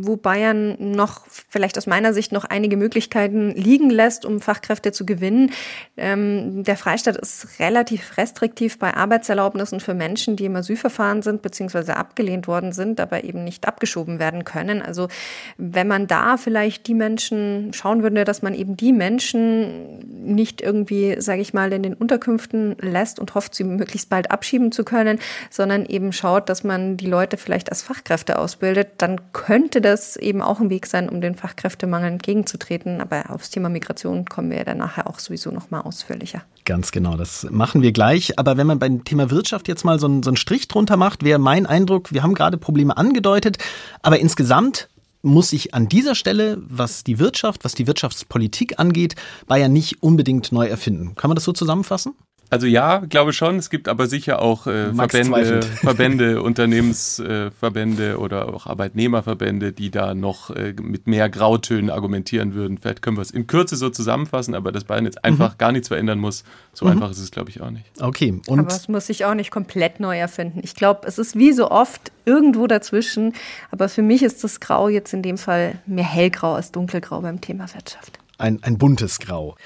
wo 0.00 0.16
Bayern 0.16 0.76
noch 0.92 1.26
vielleicht 1.26 1.76
aus 1.76 1.88
meiner 1.88 2.14
Sicht 2.14 2.30
noch 2.30 2.44
einige 2.44 2.76
Möglichkeiten 2.76 3.50
liegen 3.50 3.90
lässt, 3.90 4.24
um 4.24 4.40
Fachkräfte 4.40 4.92
zu 4.92 5.04
gewinnen. 5.04 5.50
Ähm, 5.96 6.62
der 6.62 6.76
Freistaat 6.76 7.16
ist 7.16 7.58
relativ 7.58 8.16
restriktiv 8.16 8.78
bei 8.78 8.94
Arbeitserlaubnissen 8.94 9.80
für 9.80 9.94
Menschen, 9.94 10.36
die 10.36 10.44
im 10.44 10.54
Asylverfahren 10.54 11.22
sind 11.22 11.42
bzw. 11.42 11.92
abgelehnt 11.92 12.46
worden 12.46 12.72
sind, 12.72 13.00
aber 13.00 13.24
eben 13.24 13.42
nicht 13.42 13.66
abgeschoben 13.66 14.20
werden 14.20 14.44
können. 14.44 14.80
Also 14.80 15.08
wenn 15.56 15.88
man 15.88 16.06
da 16.06 16.36
vielleicht 16.36 16.86
die 16.86 16.94
Menschen 16.94 17.72
schauen 17.74 18.04
würde, 18.04 18.24
dass 18.24 18.40
man 18.40 18.54
eben 18.54 18.76
die 18.76 18.92
Menschen 18.92 19.98
nicht 20.24 20.62
irgendwie, 20.62 21.20
sage 21.20 21.40
ich 21.40 21.52
mal, 21.52 21.72
in 21.72 21.82
den 21.82 21.94
Unterkünften 21.94 22.47
lässt 22.52 23.18
und 23.18 23.34
hofft, 23.34 23.54
sie 23.54 23.64
möglichst 23.64 24.10
bald 24.10 24.30
abschieben 24.30 24.72
zu 24.72 24.84
können, 24.84 25.18
sondern 25.50 25.86
eben 25.86 26.12
schaut, 26.12 26.48
dass 26.48 26.64
man 26.64 26.96
die 26.96 27.06
Leute 27.06 27.36
vielleicht 27.36 27.70
als 27.70 27.82
Fachkräfte 27.82 28.38
ausbildet, 28.38 28.88
dann 28.98 29.32
könnte 29.32 29.80
das 29.80 30.16
eben 30.16 30.42
auch 30.42 30.60
ein 30.60 30.70
Weg 30.70 30.86
sein, 30.86 31.08
um 31.08 31.20
den 31.20 31.34
Fachkräftemangel 31.34 32.12
entgegenzutreten. 32.12 33.00
Aber 33.00 33.30
aufs 33.30 33.50
Thema 33.50 33.68
Migration 33.68 34.24
kommen 34.24 34.50
wir 34.50 34.58
ja 34.58 34.64
dann 34.64 34.78
nachher 34.78 35.08
auch 35.08 35.18
sowieso 35.18 35.50
noch 35.50 35.70
mal 35.70 35.80
ausführlicher. 35.80 36.42
Ganz 36.64 36.90
genau, 36.90 37.16
das 37.16 37.46
machen 37.50 37.82
wir 37.82 37.92
gleich. 37.92 38.38
Aber 38.38 38.56
wenn 38.56 38.66
man 38.66 38.78
beim 38.78 39.04
Thema 39.04 39.30
Wirtschaft 39.30 39.68
jetzt 39.68 39.84
mal 39.84 39.98
so 39.98 40.06
einen, 40.06 40.22
so 40.22 40.30
einen 40.30 40.36
Strich 40.36 40.68
drunter 40.68 40.96
macht, 40.96 41.24
wäre 41.24 41.38
mein 41.38 41.66
Eindruck, 41.66 42.12
wir 42.12 42.22
haben 42.22 42.34
gerade 42.34 42.58
Probleme 42.58 42.96
angedeutet, 42.96 43.58
aber 44.02 44.18
insgesamt 44.18 44.88
muss 45.22 45.50
sich 45.50 45.74
an 45.74 45.88
dieser 45.88 46.14
Stelle, 46.14 46.58
was 46.68 47.04
die 47.04 47.18
Wirtschaft, 47.18 47.64
was 47.64 47.74
die 47.74 47.86
Wirtschaftspolitik 47.86 48.78
angeht, 48.78 49.16
Bayern 49.46 49.72
nicht 49.72 50.02
unbedingt 50.02 50.52
neu 50.52 50.66
erfinden. 50.66 51.14
Kann 51.16 51.28
man 51.28 51.34
das 51.34 51.44
so 51.44 51.52
zusammenfassen? 51.52 52.14
Also 52.50 52.66
ja, 52.66 52.98
glaube 52.98 53.32
schon. 53.32 53.56
Es 53.56 53.68
gibt 53.68 53.88
aber 53.88 54.06
sicher 54.06 54.40
auch 54.40 54.66
äh, 54.66 54.94
Verbände, 54.94 55.62
Verbände, 55.74 56.42
Unternehmensverbände 56.42 58.12
äh, 58.12 58.14
oder 58.14 58.54
auch 58.54 58.66
Arbeitnehmerverbände, 58.66 59.72
die 59.72 59.90
da 59.90 60.14
noch 60.14 60.50
äh, 60.50 60.74
mit 60.80 61.06
mehr 61.06 61.28
Grautönen 61.28 61.90
argumentieren 61.90 62.54
würden. 62.54 62.78
Vielleicht 62.78 63.02
können 63.02 63.16
wir 63.16 63.22
es 63.22 63.30
in 63.30 63.46
Kürze 63.46 63.76
so 63.76 63.90
zusammenfassen, 63.90 64.54
aber 64.54 64.72
dass 64.72 64.84
Bayern 64.84 65.04
jetzt 65.04 65.24
einfach 65.24 65.52
mhm. 65.52 65.58
gar 65.58 65.72
nichts 65.72 65.88
verändern 65.88 66.18
muss, 66.18 66.44
so 66.72 66.86
mhm. 66.86 66.92
einfach 66.92 67.10
ist 67.10 67.18
es, 67.18 67.30
glaube 67.30 67.50
ich, 67.50 67.60
auch 67.60 67.70
nicht. 67.70 67.84
Okay. 68.00 68.40
Und 68.46 68.58
aber 68.58 68.68
es 68.68 68.88
muss 68.88 69.06
sich 69.06 69.24
auch 69.24 69.34
nicht 69.34 69.50
komplett 69.50 70.00
neu 70.00 70.18
erfinden. 70.18 70.60
Ich 70.62 70.74
glaube, 70.74 71.06
es 71.06 71.18
ist 71.18 71.36
wie 71.36 71.52
so 71.52 71.70
oft 71.70 72.12
irgendwo 72.24 72.66
dazwischen. 72.66 73.34
Aber 73.70 73.88
für 73.88 74.02
mich 74.02 74.22
ist 74.22 74.42
das 74.44 74.60
Grau 74.60 74.88
jetzt 74.88 75.12
in 75.12 75.22
dem 75.22 75.38
Fall 75.38 75.78
mehr 75.86 76.04
hellgrau 76.04 76.54
als 76.54 76.72
dunkelgrau 76.72 77.20
beim 77.20 77.40
Thema 77.40 77.72
Wirtschaft. 77.74 78.18
Ein, 78.38 78.62
ein 78.62 78.78
buntes 78.78 79.18
Grau. 79.18 79.56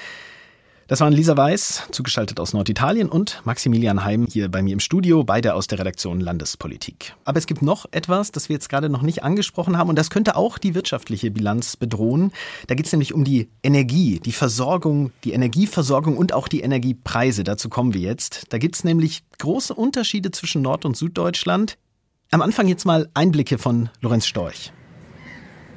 Das 0.89 1.01
waren 1.01 1.13
Lisa 1.13 1.37
Weiß, 1.37 1.85
zugeschaltet 1.93 2.41
aus 2.41 2.53
Norditalien, 2.53 3.09
und 3.09 3.41
Maximilian 3.45 4.05
Heim 4.05 4.27
hier 4.29 4.51
bei 4.51 4.63
mir 4.63 4.73
im 4.73 4.81
Studio, 4.81 5.23
beide 5.23 5.55
aus 5.55 5.69
der 5.69 5.79
Redaktion 5.79 6.21
Landespolitik. 6.21 7.15
Aber 7.25 7.39
es 7.39 7.47
gibt 7.47 7.63
noch 7.63 7.87
etwas, 7.93 8.33
das 8.33 8.49
wir 8.49 8.55
jetzt 8.55 8.69
gerade 8.69 8.89
noch 8.89 9.03
nicht 9.03 9.23
angesprochen 9.23 9.79
haben, 9.79 9.89
und 9.89 9.97
das 9.97 10.11
könnte 10.11 10.37
auch 10.37 10.59
die 10.59 10.75
wirtschaftliche 10.75 11.31
Bilanz 11.31 11.77
bedrohen. 11.77 12.33
Da 12.67 12.75
geht 12.75 12.87
es 12.87 12.93
nämlich 12.93 13.15
um 13.15 13.25
die 13.25 13.49
Energie, 13.63 14.21
die 14.21 14.33
Versorgung, 14.33 15.13
die 15.25 15.33
Energieversorgung 15.33 16.17
und 16.17 16.33
auch 16.33 16.49
die 16.49 16.61
Energiepreise. 16.61 17.45
Dazu 17.45 17.69
kommen 17.69 17.95
wir 17.95 18.01
jetzt. 18.01 18.47
Da 18.51 18.59
gibt 18.59 18.75
es 18.75 18.85
nämlich 18.85 19.23
große 19.39 19.75
Unterschiede 19.75 20.31
zwischen 20.33 20.63
Nord- 20.63 20.85
und 20.85 20.97
Süddeutschland. 20.97 21.79
Am 22.33 22.43
Anfang 22.43 22.67
jetzt 22.67 22.85
mal 22.85 23.09
Einblicke 23.15 23.59
von 23.59 23.89
Lorenz 24.01 24.27
Storch. 24.27 24.73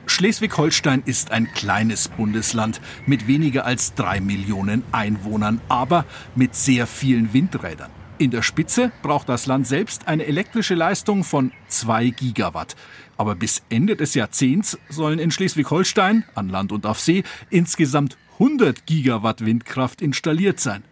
Schleswig-Holstein 0.07 1.03
ist 1.05 1.31
ein 1.31 1.51
kleines 1.53 2.07
Bundesland 2.07 2.81
mit 3.05 3.27
weniger 3.27 3.65
als 3.65 3.93
drei 3.95 4.19
Millionen 4.19 4.83
Einwohnern, 4.91 5.61
aber 5.69 6.05
mit 6.35 6.55
sehr 6.55 6.87
vielen 6.87 7.33
Windrädern. 7.33 7.91
In 8.17 8.31
der 8.31 8.43
Spitze 8.43 8.93
braucht 9.01 9.27
das 9.27 9.45
Land 9.45 9.67
selbst 9.67 10.07
eine 10.07 10.25
elektrische 10.25 10.75
Leistung 10.75 11.25
von 11.25 11.51
zwei 11.67 12.09
Gigawatt. 12.09 12.75
Aber 13.17 13.35
bis 13.35 13.63
Ende 13.69 13.97
des 13.97 14.13
Jahrzehnts 14.13 14.77
sollen 14.89 15.19
in 15.19 15.31
Schleswig-Holstein, 15.31 16.23
an 16.33 16.47
Land 16.47 16.71
und 16.71 16.85
auf 16.85 16.99
See, 16.99 17.23
insgesamt 17.49 18.17
100 18.33 18.85
Gigawatt 18.85 19.45
Windkraft 19.45 20.01
installiert 20.01 20.61
sein. 20.61 20.83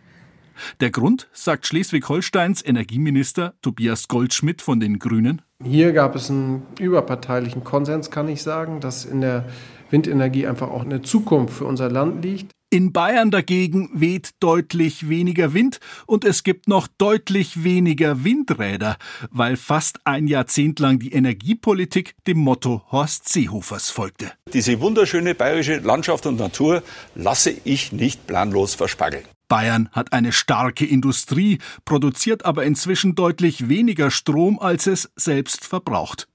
Der 0.82 0.92
Grund, 0.92 1.30
sagt 1.34 1.66
Schleswig-Holsteins 1.66 2.64
Energieminister 2.64 3.54
Tobias 3.62 4.08
Goldschmidt 4.08 4.62
von 4.62 4.80
den 4.80 5.00
Grünen. 5.00 5.42
Hier 5.64 5.94
gab 5.94 6.16
es 6.16 6.30
einen 6.30 6.64
überparteilichen 6.80 7.64
Konsens, 7.64 8.12
kann 8.12 8.28
ich 8.28 8.44
sagen, 8.44 8.82
dass 8.82 9.06
in 9.06 9.22
der 9.22 9.46
Windenergie 9.90 10.46
einfach 10.46 10.70
auch 10.70 10.84
eine 10.84 11.02
Zukunft 11.02 11.54
für 11.54 11.66
unser 11.66 11.90
Land 11.90 12.24
liegt. 12.24 12.52
In 12.74 12.92
Bayern 12.92 13.30
dagegen 13.30 13.92
weht 13.94 14.32
deutlich 14.40 15.08
weniger 15.08 15.54
Wind 15.54 15.80
und 16.08 16.26
es 16.26 16.42
gibt 16.42 16.68
noch 16.68 16.88
deutlich 16.88 17.64
weniger 17.64 18.24
Windräder, 18.24 18.98
weil 19.30 19.58
fast 19.58 20.00
ein 20.06 20.26
Jahrzehnt 20.26 20.80
lang 20.80 20.98
die 20.98 21.12
Energiepolitik 21.12 22.16
dem 22.26 22.40
Motto 22.40 22.82
Horst 22.92 23.30
Seehofers 23.30 23.92
folgte. 23.92 24.32
Diese 24.52 24.82
wunderschöne 24.82 25.36
bayerische 25.36 25.78
Landschaft 25.78 26.26
und 26.26 26.40
Natur 26.40 26.82
lasse 27.14 27.54
ich 27.64 27.92
nicht 27.92 28.26
planlos 28.26 28.74
verspageln. 28.74 29.26
Bayern 29.48 29.90
hat 29.92 30.12
eine 30.12 30.32
starke 30.32 30.88
Industrie, 30.88 31.60
produziert 31.86 32.44
aber 32.44 32.64
inzwischen 32.64 33.14
deutlich 33.14 33.70
weniger 33.70 34.10
Strom, 34.10 34.58
als 34.58 34.88
es 34.88 35.12
selbst 35.16 35.64
verbraucht. 35.64 36.28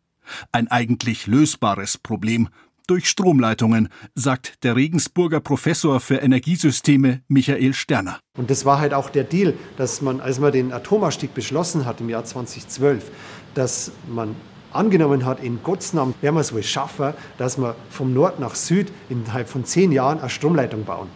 Ein 0.52 0.68
eigentlich 0.68 1.26
lösbares 1.26 1.98
Problem 1.98 2.48
durch 2.88 3.08
Stromleitungen, 3.08 3.88
sagt 4.14 4.64
der 4.64 4.74
Regensburger 4.74 5.40
Professor 5.40 6.00
für 6.00 6.16
Energiesysteme 6.16 7.22
Michael 7.28 7.74
Sterner. 7.74 8.18
Und 8.36 8.50
das 8.50 8.64
war 8.64 8.80
halt 8.80 8.94
auch 8.94 9.10
der 9.10 9.24
Deal, 9.24 9.54
dass 9.76 10.02
man, 10.02 10.20
als 10.20 10.40
man 10.40 10.52
den 10.52 10.72
Atomausstieg 10.72 11.34
beschlossen 11.34 11.84
hat 11.84 12.00
im 12.00 12.08
Jahr 12.08 12.24
2012, 12.24 13.10
dass 13.54 13.92
man 14.08 14.34
angenommen 14.72 15.24
hat, 15.24 15.42
in 15.42 15.62
Gottes 15.62 15.92
Namen 15.92 16.14
werden 16.20 16.34
wir 16.34 16.40
es 16.40 16.52
wohl 16.52 16.62
schaffen, 16.62 17.12
dass 17.36 17.58
wir 17.58 17.76
vom 17.90 18.12
Nord 18.12 18.40
nach 18.40 18.54
Süd 18.54 18.90
innerhalb 19.08 19.48
von 19.48 19.64
zehn 19.64 19.92
Jahren 19.92 20.20
eine 20.20 20.30
Stromleitung 20.30 20.84
bauen. 20.84 21.08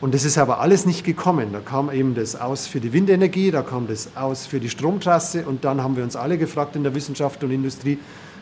Und 0.00 0.14
das 0.14 0.24
ist 0.24 0.36
aber 0.38 0.60
alles 0.60 0.84
nicht 0.86 1.04
gekommen. 1.04 1.52
Da 1.52 1.60
kam 1.60 1.90
eben 1.90 2.14
das 2.14 2.36
aus 2.36 2.66
für 2.66 2.80
die 2.80 2.92
Windenergie, 2.92 3.50
da 3.50 3.62
kam 3.62 3.86
das 3.86 4.14
aus 4.16 4.46
für 4.46 4.60
die 4.60 4.68
Stromtrasse 4.68 5.46
und 5.46 5.64
dann 5.64 5.82
haben 5.82 5.96
wir 5.96 6.04
uns 6.04 6.16
alle 6.16 6.38
gefragt 6.38 6.76
in 6.76 6.82
der 6.82 6.94
Wissenschaft 6.94 7.42
und 7.42 7.50
Industrie, 7.50 7.98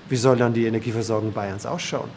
wie 0.09 0.17
soll 0.17 0.37
dann 0.37 0.53
die 0.53 0.67
Energieversorgung 0.67 1.33
Bayerns 1.33 1.65
ausschauen? 1.65 2.11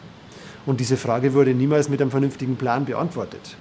Und 0.68 0.80
diese 0.80 0.98
Frage 0.98 1.32
wurde 1.32 1.54
niemals 1.54 1.88
mit 1.88 2.02
einem 2.02 2.10
vernünftigen 2.10 2.56
Plan 2.56 2.84
beantwortet. 2.84 3.56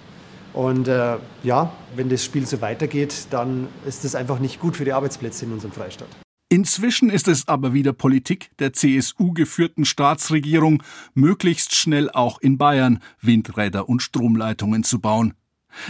Und 0.52 0.89
äh, 0.89 1.15
ja, 1.41 1.72
wenn 1.96 2.10
das 2.10 2.26
Spiel 2.26 2.46
so 2.46 2.60
weitergeht, 2.60 3.28
dann 3.30 3.70
ist 3.86 4.04
das 4.04 4.13
einfach 4.13 4.39
nicht 4.39 4.60
gut 4.60 4.76
für 4.76 4.84
die 4.84 4.91
Arbeitsplätze 4.91 5.46
in 5.46 5.54
unserem 5.54 5.72
Freistaat. 5.72 6.10
Inzwischen 6.50 7.10
ist 7.10 7.30
es 7.30 7.48
aber 7.48 7.72
wieder 7.72 7.93
Politik 7.93 8.50
der 8.60 8.74
CSU 8.74 9.32
geführten 9.32 9.86
Staatsregierung, 9.86 10.84
möglichst 11.13 11.76
schnell 11.76 12.10
auch 12.10 12.41
in 12.41 12.58
Bayern 12.58 13.00
Windräder 13.22 13.88
und 13.88 14.02
Stromleitungen 14.02 14.84
zu 14.84 15.00
bauen. 15.00 15.34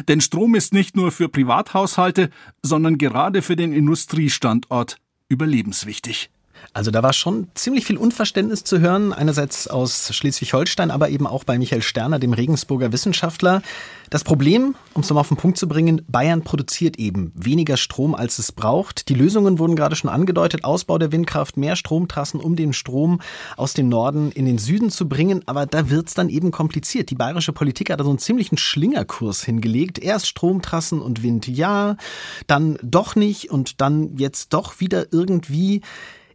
Denn 0.07 0.21
Strom 0.21 0.53
ist 0.53 0.71
nicht 0.71 0.95
nur 0.95 1.11
für 1.11 1.29
Privathaushalte, 1.29 2.29
sondern 2.61 2.99
gerade 2.99 3.41
für 3.41 3.55
den 3.55 3.73
Industriestandort 3.73 4.97
überlebenswichtig. 5.29 6.29
Also 6.73 6.91
da 6.91 7.01
war 7.01 7.13
schon 7.13 7.47
ziemlich 7.55 7.85
viel 7.85 7.97
Unverständnis 7.97 8.63
zu 8.63 8.79
hören, 8.79 9.11
einerseits 9.11 9.67
aus 9.67 10.13
Schleswig-Holstein, 10.13 10.91
aber 10.91 11.09
eben 11.09 11.25
auch 11.25 11.43
bei 11.43 11.57
Michael 11.57 11.81
Sterner, 11.81 12.19
dem 12.19 12.33
Regensburger 12.33 12.91
Wissenschaftler. 12.91 13.63
Das 14.09 14.23
Problem, 14.23 14.75
um 14.93 15.01
es 15.01 15.09
nochmal 15.09 15.21
auf 15.21 15.27
den 15.27 15.37
Punkt 15.37 15.57
zu 15.57 15.67
bringen, 15.67 16.03
Bayern 16.07 16.43
produziert 16.43 16.97
eben 16.97 17.33
weniger 17.35 17.75
Strom, 17.75 18.15
als 18.15 18.39
es 18.39 18.51
braucht. 18.51 19.09
Die 19.09 19.15
Lösungen 19.15 19.59
wurden 19.59 19.75
gerade 19.75 19.95
schon 19.95 20.09
angedeutet, 20.09 20.63
Ausbau 20.63 20.97
der 20.97 21.11
Windkraft, 21.11 21.57
mehr 21.57 21.75
Stromtrassen, 21.75 22.39
um 22.39 22.55
den 22.55 22.73
Strom 22.73 23.21
aus 23.57 23.73
dem 23.73 23.89
Norden 23.89 24.31
in 24.31 24.45
den 24.45 24.59
Süden 24.59 24.91
zu 24.91 25.09
bringen, 25.09 25.41
aber 25.45 25.65
da 25.65 25.89
wird's 25.89 26.13
dann 26.13 26.29
eben 26.29 26.51
kompliziert. 26.51 27.09
Die 27.09 27.15
bayerische 27.15 27.53
Politik 27.53 27.89
hat 27.89 27.99
da 27.99 28.03
so 28.03 28.11
einen 28.11 28.19
ziemlichen 28.19 28.57
Schlingerkurs 28.57 29.43
hingelegt. 29.43 29.99
Erst 29.99 30.27
Stromtrassen 30.27 31.01
und 31.01 31.23
Wind 31.23 31.47
ja, 31.47 31.97
dann 32.45 32.77
doch 32.81 33.15
nicht 33.15 33.49
und 33.49 33.81
dann 33.81 34.15
jetzt 34.17 34.53
doch 34.53 34.79
wieder 34.79 35.11
irgendwie 35.11 35.81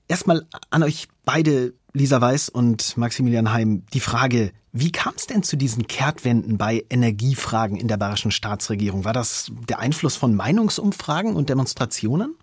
Erstmal 0.08 0.46
an 0.70 0.82
euch 0.82 1.08
beide, 1.24 1.74
Lisa 1.92 2.20
Weiß 2.20 2.48
und 2.48 2.96
Maximilian 2.96 3.52
Heim, 3.52 3.84
die 3.92 4.00
Frage, 4.00 4.52
wie 4.72 4.90
kam 4.90 5.12
es 5.16 5.26
denn 5.26 5.42
zu 5.42 5.56
diesen 5.56 5.86
Kehrtwenden 5.86 6.56
bei 6.56 6.84
Energiefragen 6.88 7.76
in 7.76 7.88
der 7.88 7.98
bayerischen 7.98 8.30
Staatsregierung? 8.30 9.04
War 9.04 9.12
das 9.12 9.52
der 9.68 9.78
Einfluss 9.78 10.16
von 10.16 10.34
Meinungsumfragen 10.34 11.36
und 11.36 11.50
Demonstrationen? 11.50 12.34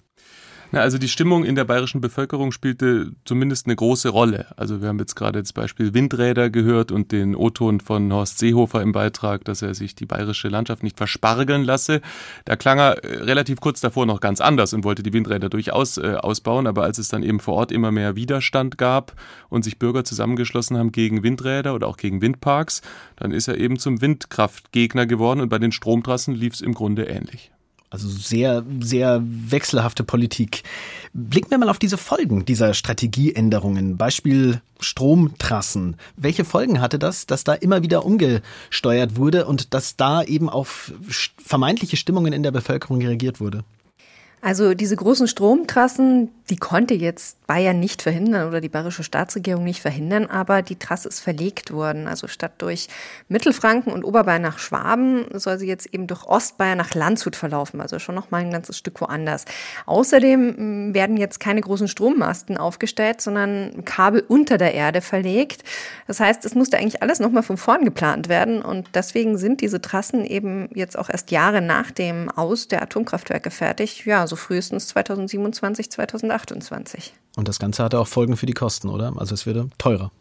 Na, 0.71 0.81
also 0.81 0.99
die 0.99 1.07
Stimmung 1.07 1.45
in 1.45 1.55
der 1.55 1.65
bayerischen 1.65 1.99
Bevölkerung 1.99 2.51
spielte 2.51 3.11
zumindest 3.25 3.65
eine 3.65 3.75
große 3.75 4.09
Rolle. 4.09 4.45
Also 4.55 4.81
wir 4.81 4.89
haben 4.89 4.99
jetzt 4.99 5.15
gerade 5.15 5.41
das 5.41 5.51
Beispiel 5.51 5.95
Windräder 5.95 6.51
gehört 6.51 6.91
und 6.91 7.11
den 7.11 7.35
O-Ton 7.35 7.79
von 7.79 8.13
Horst 8.13 8.37
Seehofer 8.37 8.83
im 8.83 8.91
Beitrag, 8.91 9.43
dass 9.45 9.63
er 9.63 9.73
sich 9.73 9.95
die 9.95 10.05
bayerische 10.05 10.47
Landschaft 10.47 10.83
nicht 10.83 10.97
verspargeln 10.97 11.63
lasse. 11.63 12.01
Da 12.45 12.55
klang 12.55 12.77
er 12.77 13.03
äh, 13.03 13.23
relativ 13.23 13.61
kurz 13.61 13.81
davor 13.81 14.05
noch 14.05 14.19
ganz 14.19 14.41
anders 14.41 14.73
und 14.73 14.83
wollte 14.83 15.01
die 15.01 15.11
Windräder 15.11 15.49
durchaus 15.49 15.97
äh, 15.97 16.17
ausbauen. 16.19 16.67
Aber 16.67 16.83
als 16.83 16.99
es 16.99 17.07
dann 17.07 17.23
eben 17.23 17.39
vor 17.39 17.55
Ort 17.55 17.71
immer 17.71 17.91
mehr 17.91 18.15
Widerstand 18.15 18.77
gab 18.77 19.15
und 19.49 19.63
sich 19.63 19.79
Bürger 19.79 20.03
zusammengeschlossen 20.03 20.77
haben 20.77 20.91
gegen 20.91 21.23
Windräder 21.23 21.73
oder 21.73 21.87
auch 21.87 21.97
gegen 21.97 22.21
Windparks, 22.21 22.83
dann 23.15 23.31
ist 23.31 23.47
er 23.47 23.57
eben 23.57 23.79
zum 23.79 24.01
Windkraftgegner 24.01 25.07
geworden 25.07 25.41
und 25.41 25.49
bei 25.49 25.57
den 25.57 25.71
Stromtrassen 25.71 26.35
lief 26.35 26.53
es 26.53 26.61
im 26.61 26.75
Grunde 26.75 27.05
ähnlich. 27.05 27.51
Also 27.91 28.07
sehr, 28.07 28.63
sehr 28.81 29.21
wechselhafte 29.23 30.03
Politik. 30.03 30.63
Blicken 31.13 31.49
wir 31.49 31.57
mal 31.57 31.69
auf 31.69 31.79
diese 31.79 31.97
Folgen 31.97 32.45
dieser 32.45 32.75
Strategieänderungen. 32.75 33.97
Beispiel 33.97 34.61
Stromtrassen. 34.79 35.97
Welche 36.15 36.45
Folgen 36.45 36.81
hatte 36.81 36.99
das, 36.99 37.25
dass 37.25 37.43
da 37.43 37.53
immer 37.53 37.81
wieder 37.81 38.05
umgesteuert 38.05 39.15
wurde 39.15 39.47
und 39.47 39.73
dass 39.73 39.95
da 39.95 40.21
eben 40.21 40.49
auf 40.49 40.93
vermeintliche 41.43 41.97
Stimmungen 41.97 42.31
in 42.31 42.43
der 42.43 42.51
Bevölkerung 42.51 43.01
reagiert 43.01 43.39
wurde? 43.39 43.63
Also 44.41 44.73
diese 44.73 44.95
großen 44.95 45.27
Stromtrassen, 45.27 46.29
die 46.49 46.55
konnte 46.55 46.93
jetzt 46.93 47.45
Bayern 47.45 47.79
nicht 47.79 48.01
verhindern 48.01 48.47
oder 48.47 48.61
die 48.61 48.69
bayerische 48.69 49.03
Staatsregierung 49.03 49.65
nicht 49.65 49.81
verhindern, 49.81 50.27
aber 50.27 50.61
die 50.61 50.77
Trasse 50.77 51.09
ist 51.09 51.19
verlegt 51.19 51.71
worden. 51.73 52.07
Also 52.07 52.27
statt 52.27 52.53
durch 52.59 52.87
Mittelfranken 53.27 53.91
und 53.91 54.05
Oberbayern 54.05 54.41
nach 54.41 54.57
Schwaben 54.57 55.25
soll 55.33 55.59
sie 55.59 55.67
jetzt 55.67 55.93
eben 55.93 56.07
durch 56.07 56.25
Ostbayern 56.25 56.77
nach 56.77 56.93
Landshut 56.93 57.35
verlaufen, 57.35 57.81
also 57.81 57.99
schon 57.99 58.15
noch 58.15 58.31
mal 58.31 58.37
ein 58.37 58.51
ganzes 58.51 58.77
Stück 58.77 59.01
woanders. 59.01 59.43
Außerdem 59.85 60.89
mm, 60.89 60.93
werden 60.93 61.17
jetzt 61.17 61.41
keine 61.41 61.59
großen 61.59 61.89
Strommasten 61.89 62.55
aufgestellt, 62.55 63.19
sondern 63.19 63.83
Kabel 63.83 64.23
unter 64.25 64.57
der 64.57 64.73
Erde 64.73 65.01
verlegt. 65.01 65.63
Das 66.07 66.21
heißt, 66.21 66.45
es 66.45 66.55
musste 66.55 66.77
eigentlich 66.77 67.03
alles 67.03 67.19
noch 67.19 67.31
mal 67.31 67.43
von 67.43 67.57
vorn 67.57 67.83
geplant 67.83 68.29
werden 68.29 68.61
und 68.61 68.87
deswegen 68.93 69.37
sind 69.37 69.59
diese 69.59 69.81
Trassen 69.81 70.23
eben 70.23 70.69
jetzt 70.73 70.97
auch 70.97 71.09
erst 71.09 71.29
Jahre 71.29 71.61
nach 71.61 71.91
dem 71.91 72.29
Aus 72.29 72.69
der 72.69 72.81
Atomkraftwerke 72.81 73.51
fertig. 73.51 74.05
Ja, 74.05 74.28
also 74.29 74.35
frühestens 74.35 74.87
2027, 74.89 75.89
2028. 75.89 77.13
Und 77.35 77.47
das 77.47 77.57
Ganze 77.57 77.83
hatte 77.83 77.97
auch 77.97 78.07
Folgen 78.07 78.37
für 78.37 78.45
die 78.45 78.53
Kosten, 78.53 78.87
oder? 78.87 79.11
Also 79.17 79.33
es 79.33 79.47
würde 79.47 79.69
teurer. 79.79 80.11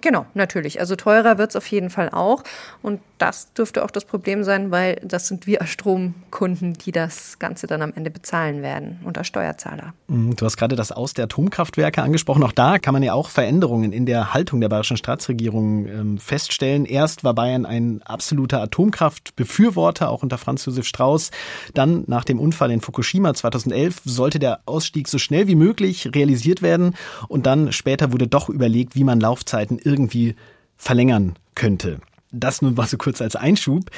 Genau, 0.00 0.26
natürlich. 0.34 0.80
Also 0.80 0.94
teurer 0.94 1.38
wird 1.38 1.50
es 1.50 1.56
auf 1.56 1.66
jeden 1.66 1.90
Fall 1.90 2.10
auch. 2.10 2.44
Und 2.82 3.00
das 3.18 3.52
dürfte 3.52 3.84
auch 3.84 3.90
das 3.90 4.04
Problem 4.04 4.44
sein, 4.44 4.70
weil 4.70 5.00
das 5.02 5.26
sind 5.26 5.46
wir 5.46 5.60
als 5.60 5.70
Stromkunden, 5.70 6.74
die 6.74 6.92
das 6.92 7.38
Ganze 7.40 7.66
dann 7.66 7.82
am 7.82 7.92
Ende 7.94 8.10
bezahlen 8.10 8.62
werden 8.62 9.00
und 9.04 9.18
als 9.18 9.26
Steuerzahler. 9.26 9.94
Mhm, 10.06 10.36
du 10.36 10.44
hast 10.46 10.56
gerade 10.56 10.76
das 10.76 10.92
Aus 10.92 11.14
der 11.14 11.24
Atomkraftwerke 11.24 12.02
angesprochen. 12.02 12.44
Auch 12.44 12.52
da 12.52 12.78
kann 12.78 12.94
man 12.94 13.02
ja 13.02 13.12
auch 13.12 13.28
Veränderungen 13.28 13.92
in 13.92 14.06
der 14.06 14.32
Haltung 14.34 14.60
der 14.60 14.68
bayerischen 14.68 14.96
Staatsregierung 14.96 15.86
ähm, 15.86 16.18
feststellen. 16.18 16.84
Erst 16.84 17.24
war 17.24 17.34
Bayern 17.34 17.66
ein 17.66 18.00
absoluter 18.04 18.62
Atomkraftbefürworter, 18.62 20.10
auch 20.10 20.22
unter 20.22 20.38
Franz 20.38 20.64
Josef 20.64 20.86
Strauß. 20.86 21.30
Dann 21.74 22.04
nach 22.06 22.24
dem 22.24 22.38
Unfall 22.38 22.70
in 22.70 22.80
Fukushima 22.80 23.34
2011 23.34 24.02
sollte 24.04 24.38
der 24.38 24.60
Ausstieg 24.64 25.08
so 25.08 25.18
schnell 25.18 25.48
wie 25.48 25.56
möglich 25.56 26.14
realisiert 26.14 26.62
werden. 26.62 26.94
Und 27.26 27.46
dann 27.46 27.72
später 27.72 28.12
wurde 28.12 28.28
doch 28.28 28.48
überlegt, 28.48 28.94
wie 28.94 29.04
man 29.04 29.18
Laufzeiten 29.18 29.78
irgendwie 29.88 30.36
verlängern 30.76 31.36
könnte. 31.54 32.00
Das 32.30 32.62
nur 32.62 32.72
mal 32.72 32.86
so 32.86 32.98
kurz 32.98 33.20
als 33.20 33.36
Einschub. 33.36 33.90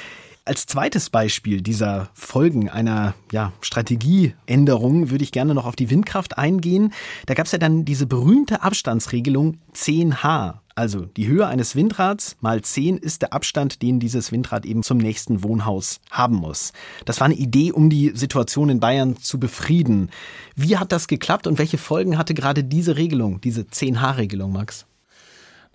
Als 0.46 0.66
zweites 0.66 1.10
Beispiel 1.10 1.60
dieser 1.60 2.08
Folgen 2.14 2.70
einer 2.70 3.14
ja, 3.30 3.52
Strategieänderung 3.60 5.10
würde 5.10 5.22
ich 5.22 5.32
gerne 5.32 5.54
noch 5.54 5.66
auf 5.66 5.76
die 5.76 5.90
Windkraft 5.90 6.38
eingehen. 6.38 6.92
Da 7.26 7.34
gab 7.34 7.46
es 7.46 7.52
ja 7.52 7.58
dann 7.58 7.84
diese 7.84 8.06
berühmte 8.06 8.62
Abstandsregelung 8.62 9.58
10H. 9.74 10.54
Also 10.74 11.04
die 11.04 11.26
Höhe 11.26 11.46
eines 11.46 11.76
Windrads 11.76 12.36
mal 12.40 12.62
10 12.62 12.96
ist 12.96 13.20
der 13.20 13.34
Abstand, 13.34 13.82
den 13.82 14.00
dieses 14.00 14.32
Windrad 14.32 14.64
eben 14.64 14.82
zum 14.82 14.96
nächsten 14.96 15.42
Wohnhaus 15.44 16.00
haben 16.10 16.36
muss. 16.36 16.72
Das 17.04 17.20
war 17.20 17.26
eine 17.26 17.34
Idee, 17.34 17.70
um 17.70 17.90
die 17.90 18.12
Situation 18.14 18.70
in 18.70 18.80
Bayern 18.80 19.18
zu 19.18 19.38
befrieden. 19.38 20.10
Wie 20.56 20.78
hat 20.78 20.90
das 20.90 21.06
geklappt 21.06 21.46
und 21.46 21.58
welche 21.58 21.76
Folgen 21.76 22.16
hatte 22.16 22.32
gerade 22.32 22.64
diese 22.64 22.96
Regelung, 22.96 23.42
diese 23.42 23.62
10H-Regelung, 23.62 24.52
Max? 24.52 24.86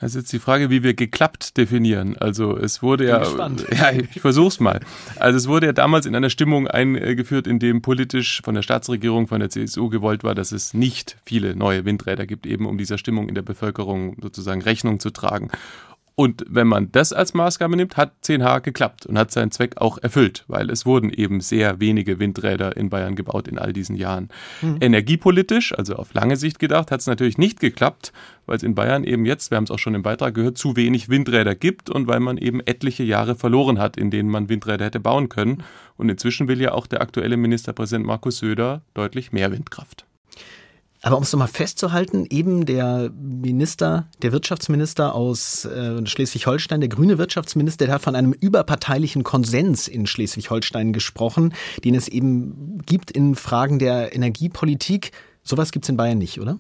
Das 0.06 0.14
ist 0.14 0.22
jetzt 0.22 0.34
die 0.34 0.40
Frage, 0.40 0.70
wie 0.70 0.84
wir 0.84 0.94
geklappt 0.94 1.58
definieren. 1.58 2.16
Also 2.16 2.56
es 2.56 2.84
wurde 2.84 3.08
ja, 3.08 3.24
ja, 3.72 3.92
ich 3.92 4.22
versuch's 4.22 4.60
mal. 4.60 4.80
Also 5.16 5.36
es 5.36 5.48
wurde 5.48 5.66
ja 5.66 5.74
damals 5.74 6.06
in 6.06 6.16
einer 6.16 6.30
Stimmung 6.30 6.68
eingeführt, 6.68 7.48
in 7.48 7.58
dem 7.58 7.82
politisch 7.82 8.44
von 8.44 8.54
der 8.54 8.62
Staatsregierung, 8.62 9.26
von 9.26 9.40
der 9.40 9.50
CSU 9.50 9.90
gewollt 9.90 10.24
war, 10.24 10.36
dass 10.36 10.52
es 10.52 10.76
nicht 10.76 11.18
viele 11.26 11.56
neue 11.56 11.86
Windräder 11.86 12.28
gibt, 12.28 12.46
eben 12.46 12.68
um 12.68 12.78
dieser 12.78 13.00
Stimmung 13.00 13.30
in 13.30 13.34
der 13.34 13.42
Bevölkerung 13.42 14.16
sozusagen 14.22 14.62
Rechnung 14.62 15.00
zu 15.00 15.10
tragen. 15.10 15.50
Und 16.18 16.46
wenn 16.48 16.68
man 16.68 16.94
das 16.94 17.12
als 17.12 17.34
Maßgabe 17.34 17.76
nimmt, 17.76 17.98
hat 17.98 18.14
10H 18.24 18.62
geklappt 18.62 19.06
und 19.06 19.18
hat 19.18 19.32
seinen 19.32 19.52
Zweck 19.52 19.82
auch 19.82 19.98
erfüllt, 19.98 20.46
weil 20.48 20.70
es 20.70 20.86
wurden 20.86 21.10
eben 21.10 21.42
sehr 21.42 21.82
wenige 21.82 22.20
Windräder 22.20 22.78
in 22.78 22.90
Bayern 22.90 23.16
gebaut 23.16 23.50
in 23.50 23.60
all 23.60 23.74
diesen 23.74 23.98
Jahren. 23.98 24.30
Mhm. 24.62 24.78
Energiepolitisch, 24.80 25.78
also 25.78 25.98
auf 25.98 26.14
lange 26.14 26.38
Sicht 26.38 26.58
gedacht, 26.60 26.90
hat 26.90 27.02
es 27.02 27.08
natürlich 27.08 27.38
nicht 27.38 27.60
geklappt, 27.60 28.14
weil 28.46 28.56
es 28.56 28.64
in 28.64 28.76
Bayern 28.76 29.04
eben 29.04 29.26
jetzt, 29.26 29.52
wir 29.52 29.58
haben 29.58 29.66
es 29.66 29.72
auch 29.72 29.80
schon 29.80 29.94
im 29.94 30.04
Beitrag 30.04 30.34
gehört, 30.34 30.58
zu 30.58 30.78
wenig 30.78 31.10
Windräder 31.10 31.54
gibt 31.54 31.90
und 31.90 32.08
weil 32.08 32.22
man 32.22 32.38
eben 32.38 32.62
etliche 32.62 33.04
Jahre 33.04 33.36
verloren 33.36 33.78
hat, 33.78 33.98
in 33.98 34.10
denen 34.10 34.30
man 34.30 34.48
Windräder 34.48 34.86
hätte 34.86 35.02
bauen 35.02 35.28
können. 35.28 35.64
Und 35.98 36.08
inzwischen 36.08 36.48
will 36.48 36.62
ja 36.62 36.72
auch 36.72 36.88
der 36.88 37.02
aktuelle 37.02 37.36
Ministerpräsident 37.36 38.06
Markus 38.06 38.38
Söder 38.38 38.82
deutlich 38.94 39.34
mehr 39.34 39.52
Windkraft. 39.52 40.05
Aber 41.06 41.18
um 41.18 41.24
es 41.24 41.32
nochmal 41.32 41.48
festzuhalten, 41.48 42.26
eben 42.32 42.66
der 42.66 43.12
Minister, 43.12 44.08
der 44.24 44.32
Wirtschaftsminister 44.32 45.14
aus 45.14 45.64
äh, 45.66 46.04
Schleswig-Holstein, 46.04 46.80
der 46.80 46.90
grüne 46.90 47.20
Wirtschaftsminister, 47.20 47.86
der 47.86 47.94
hat 47.94 48.02
von 48.02 48.16
einem 48.16 48.34
überparteilichen 48.34 49.24
Konsens 49.24 49.88
in 49.88 50.08
Schleswig-Holstein 50.08 50.94
gesprochen, 50.94 51.54
den 51.84 51.94
es 51.94 52.08
eben 52.08 52.82
gibt 52.88 53.12
in 53.12 53.36
Fragen 53.36 53.78
der 53.78 54.16
Energiepolitik. 54.16 55.12
Sowas 55.44 55.72
gibt 55.72 55.86
es 55.86 55.90
in 55.90 55.98
Bayern 55.98 56.18
nicht, 56.18 56.42
oder? 56.42 56.58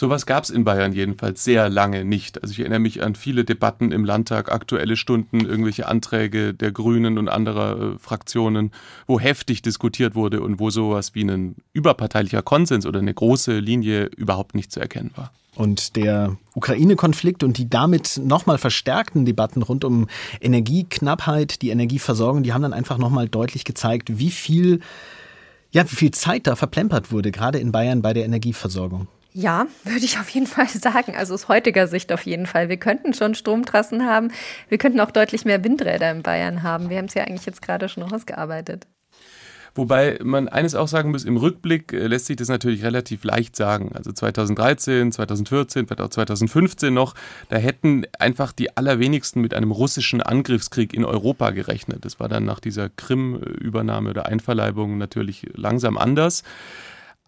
Sowas 0.00 0.26
gab 0.26 0.44
es 0.44 0.50
in 0.50 0.62
Bayern 0.62 0.92
jedenfalls 0.92 1.42
sehr 1.42 1.68
lange 1.68 2.04
nicht. 2.04 2.40
Also 2.40 2.52
ich 2.52 2.60
erinnere 2.60 2.78
mich 2.78 3.02
an 3.02 3.16
viele 3.16 3.44
Debatten 3.44 3.90
im 3.90 4.04
Landtag, 4.04 4.48
aktuelle 4.52 4.96
Stunden, 4.96 5.40
irgendwelche 5.40 5.88
Anträge 5.88 6.54
der 6.54 6.70
Grünen 6.70 7.18
und 7.18 7.28
anderer 7.28 7.94
äh, 7.94 7.98
Fraktionen, 7.98 8.70
wo 9.08 9.18
heftig 9.18 9.60
diskutiert 9.60 10.14
wurde 10.14 10.40
und 10.40 10.60
wo 10.60 10.70
sowas 10.70 11.16
wie 11.16 11.24
ein 11.24 11.56
überparteilicher 11.72 12.42
Konsens 12.42 12.86
oder 12.86 13.00
eine 13.00 13.12
große 13.12 13.58
Linie 13.58 14.04
überhaupt 14.16 14.54
nicht 14.54 14.70
zu 14.70 14.78
erkennen 14.78 15.10
war. 15.16 15.32
Und 15.56 15.96
der 15.96 16.36
Ukraine-Konflikt 16.54 17.42
und 17.42 17.58
die 17.58 17.68
damit 17.68 18.20
nochmal 18.22 18.58
verstärkten 18.58 19.24
Debatten 19.24 19.62
rund 19.62 19.84
um 19.84 20.06
Energieknappheit, 20.40 21.60
die 21.60 21.70
Energieversorgung, 21.70 22.44
die 22.44 22.52
haben 22.52 22.62
dann 22.62 22.72
einfach 22.72 22.98
nochmal 22.98 23.28
deutlich 23.28 23.64
gezeigt, 23.64 24.16
wie 24.16 24.30
viel, 24.30 24.78
ja, 25.72 25.82
wie 25.90 25.96
viel 25.96 26.12
Zeit 26.12 26.46
da 26.46 26.54
verplempert 26.54 27.10
wurde, 27.10 27.32
gerade 27.32 27.58
in 27.58 27.72
Bayern 27.72 28.00
bei 28.00 28.12
der 28.12 28.26
Energieversorgung. 28.26 29.08
Ja, 29.32 29.66
würde 29.84 30.04
ich 30.04 30.18
auf 30.18 30.28
jeden 30.30 30.46
Fall 30.46 30.68
sagen. 30.68 31.14
Also 31.16 31.34
aus 31.34 31.48
heutiger 31.48 31.86
Sicht 31.86 32.12
auf 32.12 32.22
jeden 32.22 32.46
Fall. 32.46 32.68
Wir 32.68 32.76
könnten 32.76 33.14
schon 33.14 33.34
Stromtrassen 33.34 34.06
haben. 34.06 34.30
Wir 34.68 34.78
könnten 34.78 35.00
auch 35.00 35.10
deutlich 35.10 35.44
mehr 35.44 35.62
Windräder 35.64 36.10
in 36.10 36.22
Bayern 36.22 36.62
haben. 36.62 36.90
Wir 36.90 36.98
haben 36.98 37.06
es 37.06 37.14
ja 37.14 37.24
eigentlich 37.24 37.46
jetzt 37.46 37.62
gerade 37.62 37.88
schon 37.88 38.02
ausgearbeitet. 38.02 38.86
Wobei 39.78 40.18
man 40.24 40.48
eines 40.48 40.74
auch 40.74 40.88
sagen 40.88 41.12
muss, 41.12 41.24
im 41.24 41.36
Rückblick 41.36 41.92
äh, 41.92 42.08
lässt 42.08 42.26
sich 42.26 42.34
das 42.34 42.48
natürlich 42.48 42.82
relativ 42.82 43.22
leicht 43.22 43.54
sagen. 43.54 43.92
Also 43.94 44.10
2013, 44.10 45.12
2014, 45.12 45.86
vielleicht 45.86 46.00
auch 46.00 46.08
2015 46.08 46.92
noch, 46.92 47.14
da 47.48 47.58
hätten 47.58 48.04
einfach 48.18 48.50
die 48.50 48.76
allerwenigsten 48.76 49.40
mit 49.40 49.54
einem 49.54 49.70
russischen 49.70 50.20
Angriffskrieg 50.20 50.94
in 50.94 51.04
Europa 51.04 51.50
gerechnet. 51.50 52.04
Das 52.04 52.18
war 52.18 52.28
dann 52.28 52.44
nach 52.44 52.58
dieser 52.58 52.88
Krim-Übernahme 52.88 54.10
oder 54.10 54.26
Einverleibung 54.26 54.98
natürlich 54.98 55.46
langsam 55.54 55.96
anders. 55.96 56.42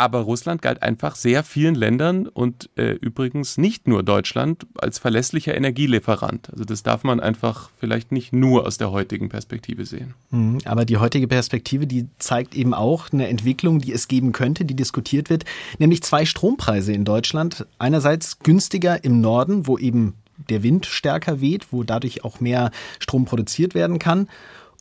Aber 0.00 0.20
Russland 0.20 0.62
galt 0.62 0.82
einfach 0.82 1.14
sehr 1.14 1.44
vielen 1.44 1.74
Ländern 1.74 2.26
und 2.26 2.70
äh, 2.76 2.92
übrigens 2.92 3.58
nicht 3.58 3.86
nur 3.86 4.02
Deutschland 4.02 4.66
als 4.78 4.98
verlässlicher 4.98 5.54
Energielieferant. 5.54 6.48
Also 6.50 6.64
das 6.64 6.82
darf 6.82 7.04
man 7.04 7.20
einfach 7.20 7.68
vielleicht 7.78 8.10
nicht 8.10 8.32
nur 8.32 8.66
aus 8.66 8.78
der 8.78 8.92
heutigen 8.92 9.28
Perspektive 9.28 9.84
sehen. 9.84 10.14
Mhm, 10.30 10.60
aber 10.64 10.86
die 10.86 10.96
heutige 10.96 11.28
Perspektive, 11.28 11.86
die 11.86 12.08
zeigt 12.18 12.54
eben 12.54 12.72
auch 12.72 13.12
eine 13.12 13.28
Entwicklung, 13.28 13.78
die 13.78 13.92
es 13.92 14.08
geben 14.08 14.32
könnte, 14.32 14.64
die 14.64 14.74
diskutiert 14.74 15.28
wird, 15.28 15.44
nämlich 15.78 16.02
zwei 16.02 16.24
Strompreise 16.24 16.94
in 16.94 17.04
Deutschland. 17.04 17.66
Einerseits 17.78 18.38
günstiger 18.38 19.04
im 19.04 19.20
Norden, 19.20 19.66
wo 19.66 19.76
eben 19.76 20.14
der 20.48 20.62
Wind 20.62 20.86
stärker 20.86 21.42
weht, 21.42 21.74
wo 21.74 21.82
dadurch 21.84 22.24
auch 22.24 22.40
mehr 22.40 22.70
Strom 23.00 23.26
produziert 23.26 23.74
werden 23.74 23.98
kann. 23.98 24.30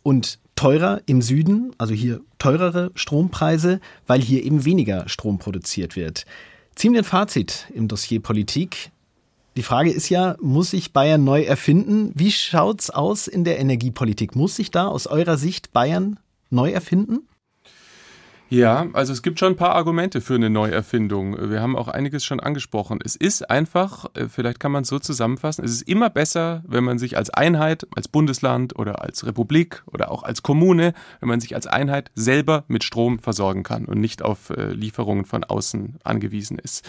Und 0.02 0.38
teurer 0.60 1.00
im 1.06 1.22
Süden, 1.22 1.72
also 1.78 1.94
hier 1.94 2.20
teurere 2.38 2.90
Strompreise, 2.94 3.80
weil 4.06 4.20
hier 4.20 4.44
eben 4.44 4.66
weniger 4.66 5.08
Strom 5.08 5.38
produziert 5.38 5.96
wird. 5.96 6.26
Ziehen 6.74 6.92
wir 6.92 7.00
ein 7.00 7.04
Fazit 7.04 7.66
im 7.74 7.88
Dossier 7.88 8.20
Politik. 8.20 8.90
Die 9.56 9.62
Frage 9.62 9.90
ist 9.90 10.10
ja, 10.10 10.36
muss 10.42 10.72
sich 10.72 10.92
Bayern 10.92 11.24
neu 11.24 11.44
erfinden? 11.44 12.12
Wie 12.14 12.30
schaut's 12.30 12.90
aus 12.90 13.26
in 13.26 13.44
der 13.44 13.58
Energiepolitik? 13.58 14.36
Muss 14.36 14.56
sich 14.56 14.70
da 14.70 14.86
aus 14.86 15.06
eurer 15.06 15.38
Sicht 15.38 15.72
Bayern 15.72 16.20
neu 16.50 16.70
erfinden? 16.70 17.20
Ja, 18.52 18.88
also 18.94 19.12
es 19.12 19.22
gibt 19.22 19.38
schon 19.38 19.52
ein 19.52 19.56
paar 19.56 19.76
Argumente 19.76 20.20
für 20.20 20.34
eine 20.34 20.50
Neuerfindung. 20.50 21.50
Wir 21.50 21.62
haben 21.62 21.76
auch 21.76 21.86
einiges 21.86 22.24
schon 22.24 22.40
angesprochen. 22.40 22.98
Es 23.04 23.14
ist 23.14 23.48
einfach, 23.48 24.06
äh, 24.14 24.26
vielleicht 24.28 24.58
kann 24.58 24.72
man 24.72 24.82
es 24.82 24.88
so 24.88 24.98
zusammenfassen, 24.98 25.64
es 25.64 25.70
ist 25.70 25.82
immer 25.82 26.10
besser, 26.10 26.64
wenn 26.66 26.82
man 26.82 26.98
sich 26.98 27.16
als 27.16 27.30
Einheit, 27.30 27.86
als 27.94 28.08
Bundesland 28.08 28.76
oder 28.76 29.02
als 29.02 29.24
Republik 29.24 29.84
oder 29.86 30.10
auch 30.10 30.24
als 30.24 30.42
Kommune, 30.42 30.94
wenn 31.20 31.28
man 31.28 31.38
sich 31.38 31.54
als 31.54 31.68
Einheit 31.68 32.10
selber 32.16 32.64
mit 32.66 32.82
Strom 32.82 33.20
versorgen 33.20 33.62
kann 33.62 33.84
und 33.84 34.00
nicht 34.00 34.20
auf 34.20 34.50
äh, 34.50 34.72
Lieferungen 34.72 35.26
von 35.26 35.44
außen 35.44 36.00
angewiesen 36.02 36.58
ist. 36.58 36.84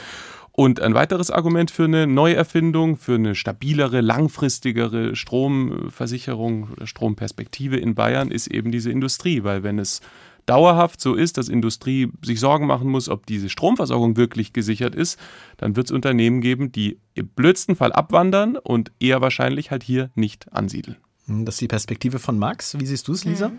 Und 0.53 0.81
ein 0.81 0.95
weiteres 0.95 1.29
Argument 1.29 1.69
für 1.69 1.85
eine 1.85 2.07
Neuerfindung, 2.07 2.97
für 2.97 3.15
eine 3.15 3.35
stabilere, 3.35 4.01
langfristigere 4.01 5.15
Stromversicherung 5.15 6.69
oder 6.71 6.87
Stromperspektive 6.87 7.77
in 7.77 7.93
Bayern 7.93 8.31
ist 8.31 8.47
eben 8.47 8.71
diese 8.71 8.91
Industrie, 8.91 9.43
weil 9.43 9.63
wenn 9.63 9.79
es 9.79 10.01
dauerhaft 10.45 11.01
so 11.01 11.15
ist, 11.15 11.37
dass 11.37 11.49
Industrie 11.49 12.11
sich 12.23 12.39
Sorgen 12.39 12.67
machen 12.67 12.89
muss, 12.89 13.09
ob 13.09 13.25
diese 13.25 13.49
Stromversorgung 13.49 14.17
wirklich 14.17 14.53
gesichert 14.53 14.95
ist, 14.95 15.19
dann 15.57 15.75
wird 15.75 15.87
es 15.87 15.91
Unternehmen 15.91 16.41
geben, 16.41 16.71
die 16.71 16.99
im 17.13 17.27
blödsten 17.27 17.75
Fall 17.75 17.91
abwandern 17.91 18.57
und 18.57 18.91
eher 18.99 19.21
wahrscheinlich 19.21 19.71
halt 19.71 19.83
hier 19.83 20.09
nicht 20.15 20.51
ansiedeln. 20.53 20.97
Hm, 21.25 21.45
das 21.45 21.55
ist 21.55 21.61
die 21.61 21.67
Perspektive 21.67 22.19
von 22.19 22.37
Max. 22.37 22.77
Wie 22.79 22.85
siehst 22.85 23.07
du 23.07 23.13
es, 23.13 23.25
Lisa? 23.25 23.51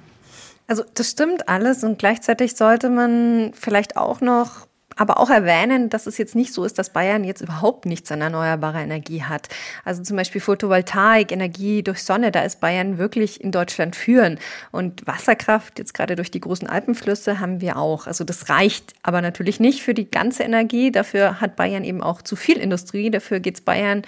Also 0.66 0.84
das 0.94 1.10
stimmt 1.10 1.48
alles 1.48 1.84
und 1.84 1.98
gleichzeitig 1.98 2.54
sollte 2.54 2.88
man 2.88 3.52
vielleicht 3.54 3.96
auch 3.96 4.20
noch 4.20 4.66
aber 4.96 5.18
auch 5.18 5.30
erwähnen, 5.30 5.88
dass 5.90 6.06
es 6.06 6.18
jetzt 6.18 6.34
nicht 6.34 6.52
so 6.52 6.64
ist, 6.64 6.78
dass 6.78 6.90
Bayern 6.90 7.24
jetzt 7.24 7.40
überhaupt 7.40 7.86
nichts 7.86 8.10
an 8.12 8.20
erneuerbarer 8.20 8.80
Energie 8.80 9.22
hat. 9.22 9.48
Also 9.84 10.02
zum 10.02 10.16
Beispiel 10.16 10.40
Photovoltaik, 10.40 11.32
Energie 11.32 11.82
durch 11.82 12.02
Sonne, 12.02 12.32
da 12.32 12.42
ist 12.42 12.60
Bayern 12.60 12.98
wirklich 12.98 13.40
in 13.40 13.52
Deutschland 13.52 13.96
führen. 13.96 14.38
Und 14.70 15.06
Wasserkraft, 15.06 15.78
jetzt 15.78 15.94
gerade 15.94 16.16
durch 16.16 16.30
die 16.30 16.40
großen 16.40 16.68
Alpenflüsse, 16.68 17.40
haben 17.40 17.60
wir 17.60 17.76
auch. 17.76 18.06
Also 18.06 18.24
das 18.24 18.48
reicht 18.48 18.94
aber 19.02 19.22
natürlich 19.22 19.60
nicht 19.60 19.82
für 19.82 19.94
die 19.94 20.10
ganze 20.10 20.42
Energie. 20.42 20.90
Dafür 20.90 21.40
hat 21.40 21.56
Bayern 21.56 21.84
eben 21.84 22.02
auch 22.02 22.22
zu 22.22 22.36
viel 22.36 22.58
Industrie. 22.58 23.10
Dafür 23.10 23.40
geht 23.40 23.56
es 23.56 23.60
Bayern 23.60 24.02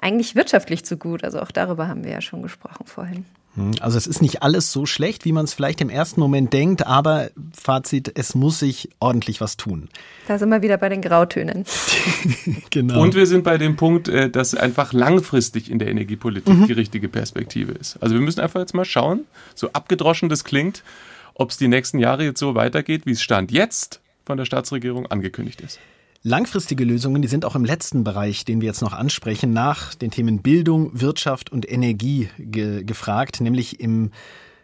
eigentlich 0.00 0.34
wirtschaftlich 0.34 0.84
zu 0.84 0.96
gut. 0.96 1.24
Also 1.24 1.40
auch 1.40 1.50
darüber 1.50 1.88
haben 1.88 2.04
wir 2.04 2.12
ja 2.12 2.20
schon 2.20 2.42
gesprochen 2.42 2.86
vorhin. 2.86 3.24
Hm, 3.56 3.72
also 3.80 3.98
es 3.98 4.06
ist 4.06 4.22
nicht 4.22 4.42
alles 4.42 4.72
so 4.72 4.86
schlecht, 4.86 5.24
wie 5.24 5.32
man 5.32 5.44
es 5.44 5.54
vielleicht 5.54 5.80
im 5.80 5.90
ersten 5.90 6.20
Moment 6.20 6.52
denkt, 6.52 6.86
aber 6.86 7.30
Fazit, 7.52 8.12
es 8.14 8.34
muss 8.34 8.60
sich 8.60 8.90
ordentlich 9.00 9.40
was 9.40 9.56
tun. 9.56 9.88
Da 10.28 10.38
sind 10.38 10.48
wir 10.50 10.62
wieder 10.62 10.76
bei 10.76 10.88
den 10.88 11.02
Grautönen. 11.02 11.64
genau. 12.70 13.02
Und 13.02 13.14
wir 13.14 13.26
sind 13.26 13.42
bei 13.42 13.58
dem 13.58 13.76
Punkt, 13.76 14.08
äh, 14.08 14.30
dass 14.30 14.54
einfach 14.54 14.92
langfristig 14.92 15.70
in 15.70 15.78
der 15.78 15.88
Energiepolitik 15.88 16.54
mhm. 16.54 16.66
die 16.66 16.72
richtige 16.72 17.08
Perspektive 17.08 17.72
ist. 17.72 17.96
Also 18.02 18.14
wir 18.14 18.22
müssen 18.22 18.40
einfach 18.40 18.60
jetzt 18.60 18.74
mal 18.74 18.84
schauen, 18.84 19.24
so 19.54 19.70
abgedroschen 19.72 20.28
das 20.28 20.44
klingt, 20.44 20.82
ob 21.34 21.50
es 21.50 21.56
die 21.56 21.68
nächsten 21.68 21.98
Jahre 21.98 22.24
jetzt 22.24 22.38
so 22.38 22.54
weitergeht, 22.54 23.06
wie 23.06 23.12
es 23.12 23.22
Stand 23.22 23.50
jetzt 23.50 24.00
von 24.24 24.36
der 24.36 24.44
Staatsregierung 24.44 25.06
angekündigt 25.06 25.60
ist. 25.60 25.80
Langfristige 26.22 26.84
Lösungen, 26.84 27.22
die 27.22 27.28
sind 27.28 27.46
auch 27.46 27.54
im 27.54 27.64
letzten 27.64 28.04
Bereich, 28.04 28.44
den 28.44 28.60
wir 28.60 28.66
jetzt 28.66 28.82
noch 28.82 28.92
ansprechen, 28.92 29.54
nach 29.54 29.94
den 29.94 30.10
Themen 30.10 30.42
Bildung, 30.42 31.00
Wirtschaft 31.00 31.50
und 31.50 31.70
Energie 31.70 32.28
ge 32.38 32.84
gefragt, 32.84 33.40
nämlich 33.40 33.80
im 33.80 34.10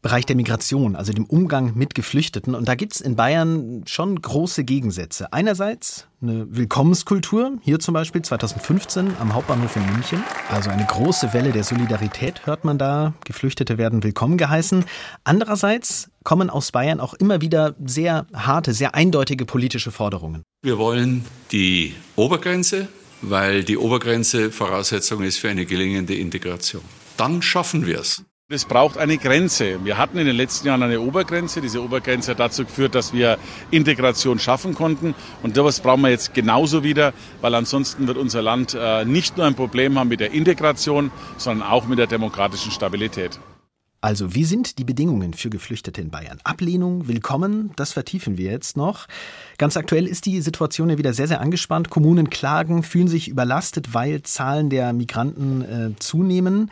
Bereich 0.06 0.24
der 0.24 0.36
Migration, 0.36 0.94
also 0.94 1.12
dem 1.12 1.24
Umgang 1.24 1.72
mit 1.74 1.96
Geflüchteten. 1.96 2.54
Und 2.54 2.68
da 2.68 2.76
gibt's 2.76 3.00
in 3.00 3.16
Bayern 3.16 3.82
schon 3.86 4.22
große 4.22 4.62
Gegensätze. 4.62 5.32
Einerseits 5.32 6.06
eine 6.22 6.46
Willkommenskultur, 6.48 7.58
hier 7.62 7.80
zum 7.80 7.94
Beispiel 7.94 8.22
2015 8.22 9.16
am 9.18 9.34
Hauptbahnhof 9.34 9.74
in 9.74 9.84
München. 9.86 10.22
Also 10.48 10.70
eine 10.70 10.84
große 10.86 11.32
Welle 11.32 11.50
der 11.50 11.64
Solidarität 11.64 12.46
hört 12.46 12.64
man 12.64 12.78
da. 12.78 13.14
Geflüchtete 13.24 13.78
werden 13.78 14.04
willkommen 14.04 14.38
geheißen. 14.38 14.84
Andererseits 15.24 16.08
kommen 16.22 16.50
aus 16.50 16.70
Bayern 16.70 17.00
auch 17.00 17.14
immer 17.14 17.40
wieder 17.40 17.74
sehr 17.84 18.28
harte, 18.32 18.74
sehr 18.74 18.94
eindeutige 18.94 19.44
politische 19.44 19.90
Forderungen. 19.90 20.44
Wir 20.62 20.78
wollen 20.78 21.24
die 21.50 21.96
Obergrenze, 22.14 22.86
weil 23.22 23.64
die 23.64 23.76
Obergrenze 23.76 24.52
Voraussetzung 24.52 25.24
ist 25.24 25.38
für 25.38 25.48
eine 25.48 25.66
gelingende 25.66 26.14
Integration. 26.14 26.82
Dann 27.16 27.42
schaffen 27.42 27.86
wir 27.86 27.98
es. 27.98 28.22
Es 28.48 28.64
braucht 28.64 28.96
eine 28.96 29.18
Grenze. 29.18 29.84
Wir 29.84 29.98
hatten 29.98 30.18
in 30.18 30.26
den 30.26 30.36
letzten 30.36 30.68
Jahren 30.68 30.80
eine 30.80 31.00
Obergrenze. 31.00 31.60
Diese 31.60 31.82
Obergrenze 31.82 32.30
hat 32.30 32.38
dazu 32.38 32.64
geführt, 32.64 32.94
dass 32.94 33.12
wir 33.12 33.38
Integration 33.72 34.38
schaffen 34.38 34.72
konnten. 34.72 35.16
Und 35.42 35.56
das 35.56 35.80
brauchen 35.80 36.02
wir 36.02 36.10
jetzt 36.10 36.32
genauso 36.32 36.84
wieder, 36.84 37.12
weil 37.40 37.56
ansonsten 37.56 38.06
wird 38.06 38.16
unser 38.16 38.42
Land 38.42 38.76
äh, 38.78 39.04
nicht 39.04 39.36
nur 39.36 39.46
ein 39.46 39.56
Problem 39.56 39.98
haben 39.98 40.06
mit 40.06 40.20
der 40.20 40.30
Integration, 40.30 41.10
sondern 41.38 41.66
auch 41.66 41.88
mit 41.88 41.98
der 41.98 42.06
demokratischen 42.06 42.70
Stabilität. 42.70 43.40
Also, 44.00 44.32
wie 44.36 44.44
sind 44.44 44.78
die 44.78 44.84
Bedingungen 44.84 45.34
für 45.34 45.50
Geflüchtete 45.50 46.00
in 46.00 46.10
Bayern? 46.10 46.38
Ablehnung, 46.44 47.08
willkommen, 47.08 47.72
das 47.74 47.94
vertiefen 47.94 48.38
wir 48.38 48.52
jetzt 48.52 48.76
noch. 48.76 49.08
Ganz 49.58 49.76
aktuell 49.76 50.06
ist 50.06 50.24
die 50.24 50.40
Situation 50.40 50.88
ja 50.88 50.98
wieder 50.98 51.14
sehr, 51.14 51.26
sehr 51.26 51.40
angespannt. 51.40 51.90
Kommunen 51.90 52.30
klagen, 52.30 52.84
fühlen 52.84 53.08
sich 53.08 53.26
überlastet, 53.26 53.92
weil 53.92 54.22
Zahlen 54.22 54.70
der 54.70 54.92
Migranten 54.92 55.62
äh, 55.62 55.98
zunehmen. 55.98 56.70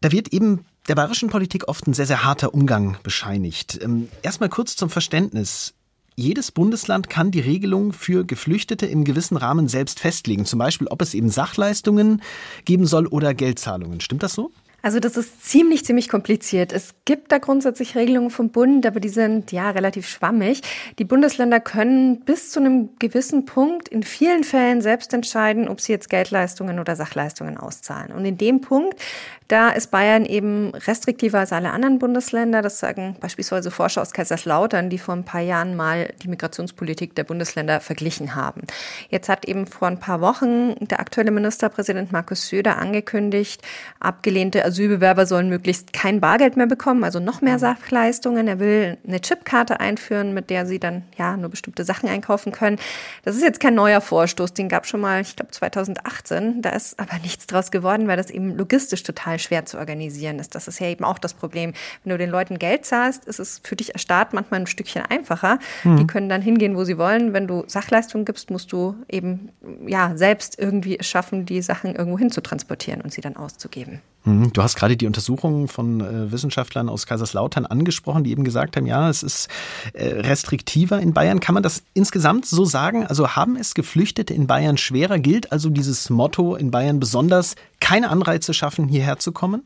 Da 0.00 0.12
wird 0.12 0.32
eben 0.32 0.64
der 0.88 0.94
bayerischen 0.94 1.28
Politik 1.28 1.68
oft 1.68 1.86
ein 1.86 1.94
sehr, 1.94 2.06
sehr 2.06 2.24
harter 2.24 2.54
Umgang 2.54 2.96
bescheinigt. 3.02 3.78
Ähm, 3.82 4.08
erstmal 4.22 4.48
kurz 4.48 4.76
zum 4.76 4.90
Verständnis. 4.90 5.74
Jedes 6.14 6.50
Bundesland 6.50 7.10
kann 7.10 7.30
die 7.30 7.40
Regelung 7.40 7.92
für 7.92 8.24
Geflüchtete 8.24 8.86
im 8.86 9.04
gewissen 9.04 9.36
Rahmen 9.36 9.68
selbst 9.68 10.00
festlegen. 10.00 10.46
Zum 10.46 10.58
Beispiel, 10.58 10.86
ob 10.88 11.02
es 11.02 11.12
eben 11.12 11.28
Sachleistungen 11.28 12.22
geben 12.64 12.86
soll 12.86 13.06
oder 13.06 13.34
Geldzahlungen. 13.34 14.00
Stimmt 14.00 14.22
das 14.22 14.32
so? 14.32 14.50
Also 14.86 15.00
das 15.00 15.16
ist 15.16 15.44
ziemlich, 15.44 15.84
ziemlich 15.84 16.08
kompliziert. 16.08 16.72
Es 16.72 16.94
gibt 17.04 17.32
da 17.32 17.38
grundsätzlich 17.38 17.96
Regelungen 17.96 18.30
vom 18.30 18.50
Bund, 18.50 18.86
aber 18.86 19.00
die 19.00 19.08
sind 19.08 19.50
ja 19.50 19.70
relativ 19.70 20.06
schwammig. 20.06 20.62
Die 21.00 21.04
Bundesländer 21.04 21.58
können 21.58 22.20
bis 22.20 22.52
zu 22.52 22.60
einem 22.60 22.90
gewissen 23.00 23.46
Punkt 23.46 23.88
in 23.88 24.04
vielen 24.04 24.44
Fällen 24.44 24.82
selbst 24.82 25.12
entscheiden, 25.12 25.66
ob 25.66 25.80
sie 25.80 25.90
jetzt 25.90 26.08
Geldleistungen 26.08 26.78
oder 26.78 26.94
Sachleistungen 26.94 27.56
auszahlen. 27.56 28.12
Und 28.12 28.24
in 28.24 28.38
dem 28.38 28.60
Punkt 28.60 29.00
da 29.48 29.70
ist 29.70 29.92
Bayern 29.92 30.24
eben 30.24 30.74
restriktiver 30.74 31.38
als 31.38 31.52
alle 31.52 31.70
anderen 31.70 31.98
Bundesländer. 31.98 32.62
Das 32.62 32.80
sagen 32.80 33.16
beispielsweise 33.20 33.70
Forscher 33.70 34.02
aus 34.02 34.12
Kaiserslautern, 34.12 34.90
die 34.90 34.98
vor 34.98 35.14
ein 35.14 35.24
paar 35.24 35.40
Jahren 35.40 35.76
mal 35.76 36.12
die 36.22 36.28
Migrationspolitik 36.28 37.14
der 37.14 37.24
Bundesländer 37.24 37.80
verglichen 37.80 38.34
haben. 38.34 38.62
Jetzt 39.08 39.28
hat 39.28 39.44
eben 39.46 39.66
vor 39.66 39.86
ein 39.86 40.00
paar 40.00 40.20
Wochen 40.20 40.74
der 40.80 40.98
aktuelle 40.98 41.30
Ministerpräsident 41.30 42.10
Markus 42.10 42.48
Söder 42.48 42.78
angekündigt, 42.78 43.62
abgelehnte 44.00 44.64
Asylbewerber 44.64 45.26
sollen 45.26 45.48
möglichst 45.48 45.92
kein 45.92 46.20
Bargeld 46.20 46.56
mehr 46.56 46.66
bekommen, 46.66 47.04
also 47.04 47.20
noch 47.20 47.40
mehr 47.40 47.60
Sachleistungen. 47.60 48.48
Er 48.48 48.58
will 48.58 48.98
eine 49.06 49.20
Chipkarte 49.20 49.78
einführen, 49.78 50.34
mit 50.34 50.50
der 50.50 50.66
sie 50.66 50.80
dann 50.80 51.04
ja 51.16 51.36
nur 51.36 51.50
bestimmte 51.50 51.84
Sachen 51.84 52.08
einkaufen 52.08 52.50
können. 52.50 52.78
Das 53.24 53.36
ist 53.36 53.42
jetzt 53.42 53.60
kein 53.60 53.74
neuer 53.74 54.00
Vorstoß, 54.00 54.54
den 54.54 54.68
gab 54.68 54.86
schon 54.86 55.00
mal, 55.00 55.20
ich 55.20 55.36
glaube 55.36 55.52
2018. 55.52 56.62
Da 56.62 56.70
ist 56.70 56.98
aber 56.98 57.18
nichts 57.22 57.46
draus 57.46 57.70
geworden, 57.70 58.08
weil 58.08 58.16
das 58.16 58.30
eben 58.30 58.56
logistisch 58.56 59.04
total 59.04 59.35
total 59.36 59.38
schwer 59.38 59.66
zu 59.66 59.78
organisieren 59.78 60.38
ist. 60.38 60.54
Das 60.54 60.68
ist 60.68 60.80
ja 60.80 60.88
eben 60.88 61.04
auch 61.04 61.18
das 61.18 61.34
Problem. 61.34 61.72
Wenn 62.04 62.10
du 62.10 62.18
den 62.18 62.30
Leuten 62.30 62.58
Geld 62.58 62.84
zahlst, 62.84 63.24
ist 63.26 63.38
es 63.38 63.60
für 63.62 63.76
dich 63.76 63.94
als 63.94 64.02
Staat 64.02 64.32
manchmal 64.32 64.60
ein 64.60 64.66
Stückchen 64.66 65.02
einfacher. 65.02 65.58
Mhm. 65.84 65.96
Die 65.98 66.06
können 66.06 66.28
dann 66.28 66.42
hingehen, 66.42 66.76
wo 66.76 66.84
sie 66.84 66.98
wollen. 66.98 67.32
Wenn 67.32 67.46
du 67.46 67.64
Sachleistungen 67.66 68.24
gibst, 68.24 68.50
musst 68.50 68.72
du 68.72 68.96
eben 69.08 69.50
ja 69.86 70.16
selbst 70.16 70.58
irgendwie 70.58 70.98
es 70.98 71.06
schaffen, 71.06 71.46
die 71.46 71.62
Sachen 71.62 71.94
irgendwo 71.94 72.18
hin 72.18 72.30
zu 72.30 72.40
transportieren 72.40 73.00
und 73.00 73.12
sie 73.12 73.20
dann 73.20 73.36
auszugeben. 73.36 74.00
Mhm. 74.26 74.52
Du 74.52 74.62
hast 74.62 74.76
gerade 74.76 74.96
die 74.96 75.06
Untersuchungen 75.06 75.68
von 75.68 76.00
äh, 76.00 76.32
Wissenschaftlern 76.32 76.88
aus 76.88 77.06
Kaiserslautern 77.06 77.64
angesprochen, 77.64 78.24
die 78.24 78.32
eben 78.32 78.42
gesagt 78.44 78.76
haben, 78.76 78.84
ja, 78.84 79.08
es 79.08 79.22
ist 79.22 79.48
äh, 79.92 80.20
restriktiver 80.20 81.00
in 81.00 81.14
Bayern. 81.14 81.38
Kann 81.40 81.54
man 81.54 81.62
das 81.62 81.84
insgesamt 81.94 82.44
so 82.44 82.64
sagen? 82.64 83.06
Also 83.06 83.36
haben 83.36 83.56
es 83.56 83.74
Geflüchtete 83.74 84.34
in 84.34 84.48
Bayern 84.48 84.76
schwerer? 84.76 85.20
Gilt 85.20 85.52
also 85.52 85.70
dieses 85.70 86.10
Motto 86.10 86.56
in 86.56 86.72
Bayern 86.72 86.98
besonders, 86.98 87.54
keine 87.80 88.10
Anreize 88.10 88.52
schaffen, 88.52 88.88
hierher 88.88 89.18
zu 89.18 89.30
kommen? 89.30 89.62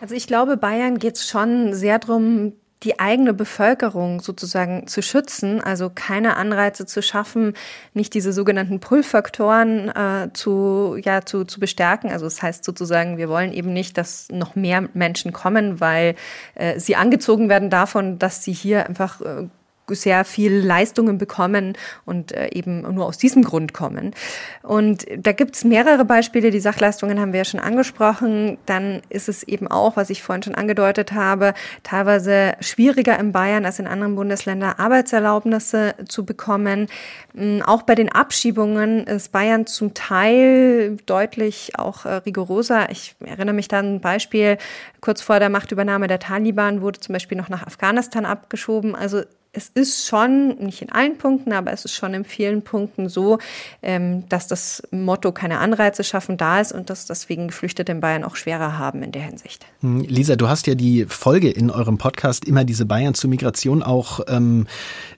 Also 0.00 0.14
ich 0.14 0.28
glaube, 0.28 0.56
Bayern 0.56 0.98
geht 0.98 1.16
es 1.16 1.26
schon 1.26 1.74
sehr 1.74 1.98
darum, 1.98 2.52
die 2.84 3.00
eigene 3.00 3.34
Bevölkerung 3.34 4.20
sozusagen 4.20 4.86
zu 4.86 5.02
schützen, 5.02 5.60
also 5.60 5.90
keine 5.92 6.36
Anreize 6.36 6.86
zu 6.86 7.02
schaffen, 7.02 7.54
nicht 7.92 8.14
diese 8.14 8.32
sogenannten 8.32 8.78
Pull-Faktoren 8.78 9.88
äh, 9.88 10.32
zu, 10.32 10.96
ja, 11.02 11.24
zu, 11.24 11.44
zu 11.44 11.58
bestärken. 11.58 12.10
Also 12.10 12.26
das 12.26 12.40
heißt 12.40 12.64
sozusagen, 12.64 13.16
wir 13.16 13.28
wollen 13.28 13.52
eben 13.52 13.72
nicht, 13.72 13.98
dass 13.98 14.28
noch 14.30 14.54
mehr 14.54 14.88
Menschen 14.94 15.32
kommen, 15.32 15.80
weil 15.80 16.14
äh, 16.54 16.78
sie 16.78 16.94
angezogen 16.94 17.48
werden 17.48 17.70
davon, 17.70 18.18
dass 18.18 18.44
sie 18.44 18.52
hier 18.52 18.86
einfach 18.86 19.20
äh, 19.20 19.48
sehr 19.94 20.24
viel 20.24 20.54
Leistungen 20.54 21.18
bekommen 21.18 21.76
und 22.04 22.32
äh, 22.32 22.48
eben 22.52 22.82
nur 22.94 23.06
aus 23.06 23.18
diesem 23.18 23.42
Grund 23.42 23.72
kommen. 23.72 24.14
Und 24.62 25.06
da 25.16 25.32
gibt 25.32 25.56
es 25.56 25.64
mehrere 25.64 26.04
Beispiele. 26.04 26.50
Die 26.50 26.60
Sachleistungen 26.60 27.20
haben 27.20 27.32
wir 27.32 27.38
ja 27.38 27.44
schon 27.44 27.60
angesprochen. 27.60 28.58
Dann 28.66 29.02
ist 29.08 29.28
es 29.28 29.42
eben 29.42 29.68
auch, 29.68 29.96
was 29.96 30.10
ich 30.10 30.22
vorhin 30.22 30.42
schon 30.42 30.54
angedeutet 30.54 31.12
habe, 31.12 31.54
teilweise 31.82 32.54
schwieriger 32.60 33.18
in 33.18 33.32
Bayern 33.32 33.64
als 33.64 33.78
in 33.78 33.86
anderen 33.86 34.14
Bundesländern 34.14 34.74
Arbeitserlaubnisse 34.76 35.94
zu 36.08 36.24
bekommen. 36.24 36.88
Mm, 37.34 37.62
auch 37.62 37.82
bei 37.82 37.94
den 37.94 38.10
Abschiebungen 38.10 39.06
ist 39.06 39.32
Bayern 39.32 39.66
zum 39.66 39.94
Teil 39.94 40.96
deutlich 41.06 41.72
auch 41.78 42.04
äh, 42.04 42.14
rigoroser. 42.14 42.90
Ich 42.90 43.16
erinnere 43.24 43.54
mich 43.54 43.68
da 43.68 43.78
an 43.78 43.96
ein 43.96 44.00
Beispiel, 44.00 44.58
kurz 45.00 45.22
vor 45.22 45.38
der 45.38 45.48
Machtübernahme 45.48 46.06
der 46.06 46.18
Taliban 46.18 46.80
wurde 46.80 47.00
zum 47.00 47.12
Beispiel 47.12 47.38
noch 47.38 47.48
nach 47.48 47.66
Afghanistan 47.66 48.24
abgeschoben. 48.24 48.94
Also 48.94 49.22
es 49.58 49.68
ist 49.70 50.06
schon, 50.06 50.56
nicht 50.58 50.82
in 50.82 50.92
allen 50.92 51.18
Punkten, 51.18 51.52
aber 51.52 51.72
es 51.72 51.84
ist 51.84 51.94
schon 51.94 52.14
in 52.14 52.24
vielen 52.24 52.62
Punkten 52.62 53.08
so, 53.08 53.38
ähm, 53.82 54.28
dass 54.28 54.46
das 54.46 54.82
Motto 54.92 55.32
keine 55.32 55.58
Anreize 55.58 56.04
schaffen 56.04 56.36
da 56.36 56.60
ist 56.60 56.72
und 56.72 56.90
dass 56.90 57.06
deswegen 57.06 57.48
Geflüchtete 57.48 57.90
in 57.90 58.00
Bayern 58.00 58.22
auch 58.22 58.36
schwerer 58.36 58.78
haben 58.78 59.02
in 59.02 59.10
der 59.10 59.22
Hinsicht. 59.22 59.66
Hm, 59.80 60.00
Lisa, 60.00 60.34
du 60.34 60.48
hast 60.48 60.66
ja 60.66 60.74
die 60.74 61.04
Folge 61.04 61.50
in 61.50 61.70
eurem 61.70 61.98
Podcast 61.98 62.44
immer 62.44 62.64
diese 62.64 62.84
Bayern 62.84 63.14
zur 63.14 63.30
Migration 63.30 63.84
auch 63.84 64.20
ähm, 64.26 64.66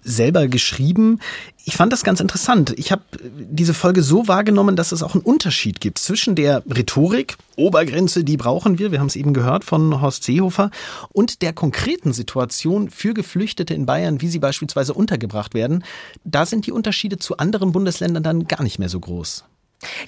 selber 0.02 0.48
geschrieben. 0.48 1.20
Ich 1.64 1.76
fand 1.76 1.92
das 1.94 2.04
ganz 2.04 2.20
interessant. 2.20 2.74
Ich 2.76 2.92
habe 2.92 3.02
diese 3.22 3.72
Folge 3.72 4.02
so 4.02 4.28
wahrgenommen, 4.28 4.76
dass 4.76 4.92
es 4.92 5.02
auch 5.02 5.14
einen 5.14 5.22
Unterschied 5.22 5.80
gibt 5.80 5.98
zwischen 5.98 6.34
der 6.34 6.62
Rhetorik, 6.66 7.38
Obergrenze, 7.56 8.22
die 8.22 8.36
brauchen 8.36 8.78
wir, 8.78 8.92
wir 8.92 9.00
haben 9.00 9.06
es 9.06 9.16
eben 9.16 9.32
gehört 9.32 9.64
von 9.64 10.02
Horst 10.02 10.24
Seehofer, 10.24 10.70
und 11.10 11.40
der 11.40 11.54
konkreten 11.54 12.12
Situation 12.12 12.90
für 12.90 13.14
Geflüchtete 13.14 13.72
in 13.72 13.86
Bayern, 13.86 14.20
wie 14.20 14.28
sie 14.28 14.38
beispielsweise 14.40 14.92
untergebracht 14.92 15.54
werden. 15.54 15.84
Da 16.24 16.44
sind 16.44 16.66
die 16.66 16.72
Unterschiede 16.72 17.18
zu 17.18 17.38
anderen 17.38 17.72
Bundesländern 17.72 18.22
dann 18.22 18.46
gar 18.46 18.62
nicht 18.62 18.78
mehr 18.78 18.90
so 18.90 19.00
groß. 19.00 19.44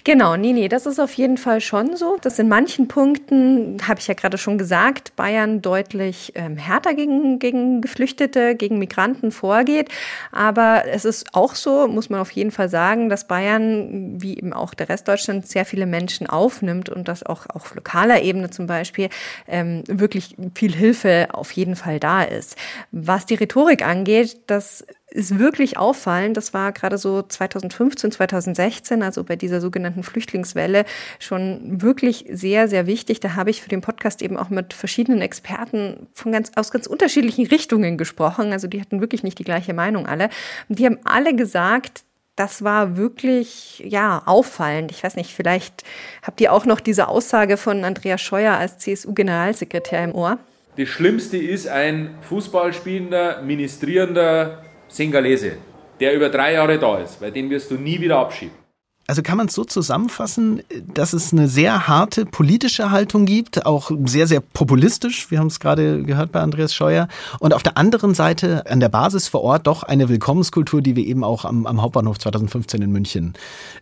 Genau, 0.05 0.37
nee, 0.37 0.53
nee, 0.53 0.69
das 0.69 0.85
ist 0.85 0.99
auf 0.99 1.15
jeden 1.15 1.39
Fall 1.39 1.61
schon 1.63 1.97
so. 1.97 2.19
dass 2.21 2.39
in 2.39 2.49
manchen 2.49 2.89
Punkten, 2.89 3.79
habe 3.89 4.01
ich 4.01 4.07
ja 4.07 4.15
gerade 4.15 4.37
schon 4.37 4.59
gesagt, 4.59 5.17
Bayern 5.17 5.63
deutlich 5.63 6.33
ähm, 6.35 6.59
härter 6.59 6.93
gegen, 6.95 7.39
gegen 7.39 7.81
Geflüchtete, 7.81 8.55
gegen 8.55 8.79
Migranten 8.79 9.33
vorgeht. 9.33 9.89
Aber 10.31 10.85
es 10.87 11.07
ist 11.07 11.35
auch 11.35 11.55
so, 11.55 11.89
muss 11.89 12.11
man 12.11 12.21
auf 12.21 12.31
jeden 12.33 12.51
Fall 12.51 12.69
sagen, 12.69 13.09
dass 13.09 13.27
Bayern, 13.27 14.21
wie 14.21 14.37
eben 14.37 14.53
auch 14.53 14.75
der 14.75 14.91
Rest 14.91 15.09
Deutschlands, 15.09 15.51
sehr 15.51 15.65
viele 15.65 15.87
Menschen 15.87 16.27
aufnimmt 16.27 16.91
und 16.91 17.09
dass 17.09 17.25
auch 17.25 17.47
auf 17.49 17.75
lokaler 17.75 18.23
Ebene 18.23 18.51
zum 18.51 18.67
Beispiel 18.67 19.09
ähm, 19.49 19.85
wirklich 19.89 20.37
viel 20.55 20.75
Hilfe 20.75 21.29
auf 21.33 21.51
jeden 21.53 21.77
Fall 21.77 21.99
da 21.99 22.23
ist. 22.23 22.57
Was 22.91 23.25
die 23.25 23.35
Rhetorik 23.35 23.87
angeht, 23.87 24.37
das 24.49 24.85
ist 25.13 25.39
wirklich 25.39 25.77
auffallend. 25.77 26.37
Das 26.37 26.55
war 26.55 26.73
gerade 26.73 26.99
so 26.99 27.23
2015, 27.23 28.13
2016, 28.13 29.03
also 29.03 29.25
bei 29.25 29.37
dieser 29.37 29.61
sogenannten 29.61 30.03
Flüchtlingswelle, 30.03 30.85
schon 31.19 31.83
wirklich 31.83 32.25
sehr, 32.31 32.69
sehr 32.69 32.87
wichtig. 32.87 33.21
Da 33.21 33.35
habe 33.37 33.51
ich 33.51 33.63
für 33.63 33.69
den 33.69 33.81
Podcast 33.81 34.23
eben 34.23 34.37
auch 34.37 34.51
mit 34.51 34.73
verschiedenen 34.73 35.21
Experten 35.21 36.07
von 36.15 36.33
ganz, 36.33 36.53
aus 36.57 36.71
ganz 36.71 36.87
unterschiedlichen 36.87 37.47
Richtungen 37.47 37.99
gesprochen. 37.99 38.53
Also 38.53 38.67
die 38.67 38.81
hatten 38.81 39.01
wirklich 39.01 39.23
nicht 39.23 39.39
die 39.39 39.45
gleiche 39.45 39.75
Meinung 39.75 40.07
alle. 40.07 40.31
Und 40.69 40.79
die 40.79 40.87
haben 40.87 40.99
alle 41.05 41.35
gesagt, 41.35 42.05
das 42.37 42.65
war 42.65 42.97
wirklich 42.97 43.83
ja 43.87 44.23
auffallend. 44.25 44.91
Ich 44.91 45.05
weiß 45.05 45.17
nicht, 45.17 45.35
vielleicht 45.35 45.85
habt 46.23 46.41
ihr 46.41 46.53
auch 46.53 46.65
noch 46.65 46.81
diese 46.81 47.09
Aussage 47.09 47.59
von 47.59 47.85
Andreas 47.85 48.23
Scheuer 48.23 48.55
als 48.55 48.79
CSU-Generalsekretär 48.79 50.03
im 50.05 50.15
Ohr. 50.15 50.39
Das 50.77 50.89
Schlimmste 50.89 51.37
ist 51.37 51.69
ein 51.69 52.15
Fußballspielender, 52.23 53.43
ministrierender 53.43 54.65
Singalese, 54.93 55.53
der 56.01 56.15
über 56.15 56.29
drei 56.29 56.53
Jahre 56.53 56.79
da 56.79 56.99
ist, 56.99 57.21
weil 57.21 57.33
den 57.33 57.49
wirst 57.51 57.71
du 57.71 57.75
nie 57.75 58.01
wieder 58.01 58.19
abschieben. 58.19 58.63
Also 59.09 59.23
kann 59.23 59.37
man 59.37 59.49
es 59.49 59.55
so 59.55 59.65
zusammenfassen, 59.65 60.63
dass 60.95 61.13
es 61.13 61.33
eine 61.33 61.49
sehr 61.49 61.89
harte 61.89 62.25
politische 62.25 62.93
Haltung 62.93 63.27
gibt, 63.27 63.67
auch 63.67 63.91
sehr, 64.05 64.27
sehr 64.27 64.41
populistisch, 64.41 65.31
wir 65.31 65.41
haben 65.41 65.49
es 65.49 65.59
gerade 65.59 66.03
gehört 66.05 66.31
bei 66.31 66.41
Andreas 66.41 66.73
Scheuer, 66.73 67.09
und 67.41 67.53
auf 67.53 67.65
der 67.65 67.77
anderen 67.77 68.15
Seite 68.15 68.65
an 68.71 68.79
der 68.79 68.89
Basis 68.89 69.27
vor 69.29 69.43
Ort 69.43 69.67
doch 69.67 69.83
eine 69.83 70.09
Willkommenskultur, 70.09 70.83
die 70.83 70.95
wir 70.95 71.05
eben 71.05 71.25
auch 71.25 71.45
am, 71.45 71.67
am 71.67 71.83
Hauptbahnhof 71.83 72.19
2015 72.19 72.81
in 72.81 72.93
München 72.93 73.35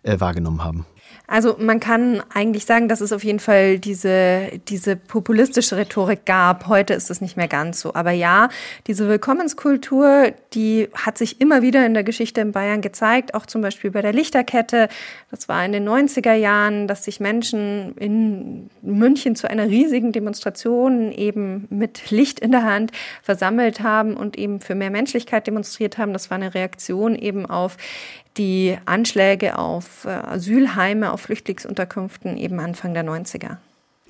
äh, 0.04 0.18
wahrgenommen 0.18 0.64
haben. 0.64 0.86
Also 1.30 1.54
man 1.60 1.78
kann 1.78 2.24
eigentlich 2.34 2.64
sagen, 2.64 2.88
dass 2.88 3.00
es 3.00 3.12
auf 3.12 3.22
jeden 3.22 3.38
Fall 3.38 3.78
diese, 3.78 4.50
diese 4.66 4.96
populistische 4.96 5.76
Rhetorik 5.76 6.26
gab. 6.26 6.66
Heute 6.66 6.92
ist 6.94 7.08
es 7.08 7.20
nicht 7.20 7.36
mehr 7.36 7.46
ganz 7.46 7.80
so. 7.80 7.94
Aber 7.94 8.10
ja, 8.10 8.48
diese 8.88 9.08
Willkommenskultur, 9.08 10.32
die 10.54 10.88
hat 10.92 11.16
sich 11.16 11.40
immer 11.40 11.62
wieder 11.62 11.86
in 11.86 11.94
der 11.94 12.02
Geschichte 12.02 12.40
in 12.40 12.50
Bayern 12.50 12.80
gezeigt, 12.80 13.34
auch 13.34 13.46
zum 13.46 13.62
Beispiel 13.62 13.92
bei 13.92 14.02
der 14.02 14.12
Lichterkette. 14.12 14.88
Das 15.30 15.48
war 15.48 15.64
in 15.64 15.70
den 15.70 15.88
90er 15.88 16.34
Jahren, 16.34 16.88
dass 16.88 17.04
sich 17.04 17.20
Menschen 17.20 17.94
in 17.96 18.68
München 18.82 19.36
zu 19.36 19.48
einer 19.48 19.68
riesigen 19.68 20.10
Demonstration 20.10 21.12
eben 21.12 21.68
mit 21.70 22.10
Licht 22.10 22.40
in 22.40 22.50
der 22.50 22.64
Hand 22.64 22.90
versammelt 23.22 23.84
haben 23.84 24.16
und 24.16 24.36
eben 24.36 24.58
für 24.58 24.74
mehr 24.74 24.90
Menschlichkeit 24.90 25.46
demonstriert 25.46 25.96
haben. 25.96 26.12
Das 26.12 26.28
war 26.28 26.38
eine 26.38 26.54
Reaktion 26.54 27.14
eben 27.14 27.46
auf 27.46 27.76
die 28.36 28.76
Anschläge 28.84 29.58
auf 29.58 30.04
äh, 30.04 30.10
Asylheime, 30.10 31.12
auf 31.12 31.22
Flüchtlingsunterkünften 31.22 32.36
eben 32.36 32.60
Anfang 32.60 32.94
der 32.94 33.04
90er. 33.04 33.56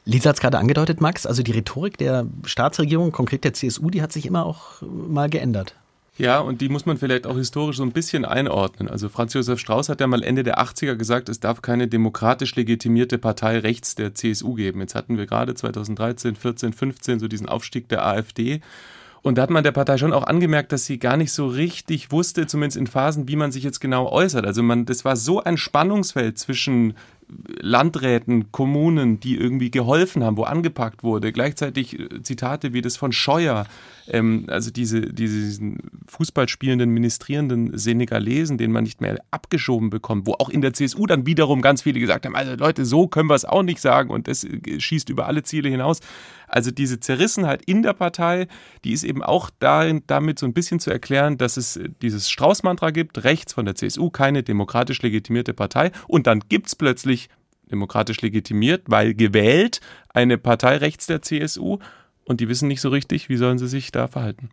Lisa 0.04 0.30
hat 0.30 0.36
es 0.36 0.40
gerade 0.40 0.58
angedeutet, 0.58 1.00
Max, 1.00 1.26
also 1.26 1.42
die 1.42 1.52
Rhetorik 1.52 1.98
der 1.98 2.26
Staatsregierung, 2.44 3.12
konkret 3.12 3.44
der 3.44 3.52
CSU, 3.54 3.90
die 3.90 4.02
hat 4.02 4.12
sich 4.12 4.26
immer 4.26 4.46
auch 4.46 4.82
mal 4.82 5.28
geändert. 5.28 5.74
Ja, 6.20 6.40
und 6.40 6.60
die 6.60 6.68
muss 6.68 6.84
man 6.84 6.98
vielleicht 6.98 7.26
auch 7.26 7.36
historisch 7.36 7.78
so 7.78 7.82
ein 7.82 7.92
bisschen 7.92 8.26
einordnen. 8.26 8.90
Also 8.90 9.08
Franz 9.08 9.32
Josef 9.32 9.58
Strauß 9.58 9.88
hat 9.88 10.02
ja 10.02 10.06
mal 10.06 10.22
Ende 10.22 10.42
der 10.42 10.58
80er 10.58 10.96
gesagt, 10.96 11.30
es 11.30 11.40
darf 11.40 11.62
keine 11.62 11.88
demokratisch 11.88 12.54
legitimierte 12.56 13.16
Partei 13.16 13.58
rechts 13.58 13.94
der 13.94 14.14
CSU 14.14 14.52
geben. 14.52 14.80
Jetzt 14.80 14.94
hatten 14.94 15.16
wir 15.16 15.24
gerade 15.24 15.54
2013, 15.54 16.36
14, 16.36 16.72
15 16.74 17.20
so 17.20 17.28
diesen 17.28 17.48
Aufstieg 17.48 17.88
der 17.88 18.04
AfD. 18.04 18.60
Und 19.22 19.36
da 19.36 19.42
hat 19.42 19.50
man 19.50 19.62
der 19.62 19.72
Partei 19.72 19.98
schon 19.98 20.12
auch 20.12 20.24
angemerkt, 20.24 20.72
dass 20.72 20.86
sie 20.86 20.98
gar 20.98 21.16
nicht 21.16 21.32
so 21.32 21.46
richtig 21.46 22.10
wusste, 22.10 22.46
zumindest 22.46 22.78
in 22.78 22.86
Phasen, 22.86 23.28
wie 23.28 23.36
man 23.36 23.52
sich 23.52 23.62
jetzt 23.62 23.80
genau 23.80 24.08
äußert. 24.10 24.46
Also 24.46 24.62
man, 24.62 24.86
das 24.86 25.04
war 25.04 25.16
so 25.16 25.42
ein 25.42 25.58
Spannungsfeld 25.58 26.38
zwischen 26.38 26.94
Landräten, 27.60 28.50
Kommunen, 28.52 29.20
die 29.20 29.36
irgendwie 29.36 29.70
geholfen 29.70 30.24
haben, 30.24 30.36
wo 30.36 30.44
angepackt 30.44 31.02
wurde. 31.02 31.32
Gleichzeitig 31.32 31.98
äh, 31.98 32.22
Zitate 32.22 32.72
wie 32.72 32.82
das 32.82 32.96
von 32.96 33.12
Scheuer, 33.12 33.66
ähm, 34.08 34.46
also 34.48 34.70
diese, 34.70 35.00
diesen 35.00 35.78
Fußballspielenden, 36.08 36.90
ministrierenden 36.90 37.76
Senegalesen, 37.78 38.58
den 38.58 38.72
man 38.72 38.84
nicht 38.84 39.00
mehr 39.00 39.18
abgeschoben 39.30 39.90
bekommt, 39.90 40.26
wo 40.26 40.34
auch 40.34 40.48
in 40.48 40.60
der 40.60 40.72
CSU 40.72 41.06
dann 41.06 41.26
wiederum 41.26 41.62
ganz 41.62 41.82
viele 41.82 42.00
gesagt 42.00 42.26
haben, 42.26 42.34
also 42.34 42.54
Leute, 42.54 42.84
so 42.84 43.06
können 43.06 43.30
wir 43.30 43.36
es 43.36 43.44
auch 43.44 43.62
nicht 43.62 43.80
sagen 43.80 44.10
und 44.10 44.26
das 44.26 44.44
äh, 44.44 44.80
schießt 44.80 45.08
über 45.08 45.26
alle 45.26 45.42
Ziele 45.42 45.68
hinaus. 45.68 46.00
Also 46.50 46.70
diese 46.70 46.98
Zerrissenheit 46.98 47.62
in 47.62 47.82
der 47.82 47.92
Partei, 47.92 48.48
die 48.84 48.92
ist 48.92 49.04
eben 49.04 49.22
auch 49.22 49.50
darin, 49.60 50.02
damit 50.06 50.38
so 50.38 50.46
ein 50.46 50.52
bisschen 50.52 50.80
zu 50.80 50.90
erklären, 50.90 51.38
dass 51.38 51.56
es 51.56 51.76
äh, 51.76 51.88
dieses 52.02 52.28
Strauß-Mantra 52.28 52.90
gibt, 52.90 53.24
rechts 53.24 53.52
von 53.52 53.64
der 53.64 53.76
CSU, 53.76 54.10
keine 54.10 54.42
demokratisch 54.42 55.00
legitimierte 55.02 55.54
Partei 55.54 55.92
und 56.08 56.26
dann 56.26 56.40
gibt 56.48 56.66
es 56.66 56.76
plötzlich 56.76 57.28
demokratisch 57.70 58.20
legitimiert, 58.20 58.82
weil 58.86 59.14
gewählt 59.14 59.80
eine 60.08 60.38
Partei 60.38 60.76
rechts 60.76 61.06
der 61.06 61.22
CSU 61.22 61.78
und 62.24 62.40
die 62.40 62.48
wissen 62.48 62.68
nicht 62.68 62.80
so 62.80 62.88
richtig, 62.88 63.28
wie 63.28 63.36
sollen 63.36 63.58
sie 63.58 63.68
sich 63.68 63.92
da 63.92 64.08
verhalten. 64.08 64.50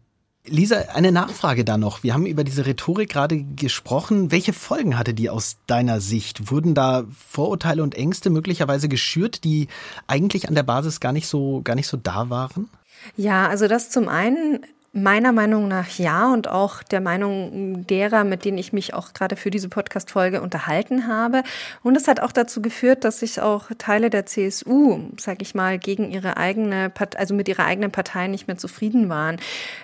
Lisa, 0.47 0.77
eine 0.93 1.11
Nachfrage 1.11 1.65
da 1.65 1.77
noch. 1.77 2.03
Wir 2.03 2.13
haben 2.13 2.25
über 2.25 2.43
diese 2.43 2.65
Rhetorik 2.65 3.09
gerade 3.09 3.43
gesprochen. 3.43 4.31
Welche 4.31 4.53
Folgen 4.53 4.97
hatte 4.97 5.13
die 5.13 5.29
aus 5.29 5.57
deiner 5.67 5.99
Sicht? 6.01 6.51
Wurden 6.51 6.73
da 6.73 7.05
Vorurteile 7.11 7.83
und 7.83 7.95
Ängste 7.95 8.29
möglicherweise 8.29 8.89
geschürt, 8.89 9.43
die 9.43 9.67
eigentlich 10.07 10.47
an 10.47 10.55
der 10.55 10.63
Basis 10.63 10.99
gar 10.99 11.11
nicht 11.11 11.27
so, 11.27 11.61
gar 11.63 11.75
nicht 11.75 11.87
so 11.87 11.97
da 11.97 12.29
waren? 12.29 12.69
Ja, 13.15 13.47
also 13.47 13.67
das 13.67 13.89
zum 13.89 14.07
einen 14.07 14.59
Meiner 14.99 15.31
Meinung 15.31 15.67
nach 15.67 15.89
ja 15.99 16.33
und 16.33 16.47
auch 16.47 16.81
der 16.81 17.01
Meinung 17.01 17.85
derer, 17.85 18.23
mit 18.23 18.45
denen 18.45 18.57
ich 18.57 18.73
mich 18.73 18.95
auch 18.95 19.13
gerade 19.13 19.35
für 19.35 19.51
diese 19.51 19.69
Podcast-Folge 19.69 20.41
unterhalten 20.41 21.05
habe. 21.07 21.43
Und 21.83 21.95
es 21.95 22.07
hat 22.07 22.19
auch 22.19 22.31
dazu 22.31 22.63
geführt, 22.63 23.03
dass 23.03 23.19
sich 23.19 23.39
auch 23.39 23.65
Teile 23.77 24.09
der 24.09 24.25
CSU, 24.25 25.01
sag 25.19 25.43
ich 25.43 25.53
mal, 25.53 25.77
gegen 25.77 26.09
ihre 26.09 26.37
eigene, 26.37 26.89
Partei, 26.89 27.19
also 27.19 27.35
mit 27.35 27.47
ihrer 27.47 27.65
eigenen 27.65 27.91
Partei 27.91 28.27
nicht 28.27 28.47
mehr 28.47 28.57
zufrieden 28.57 29.07
waren. 29.07 29.37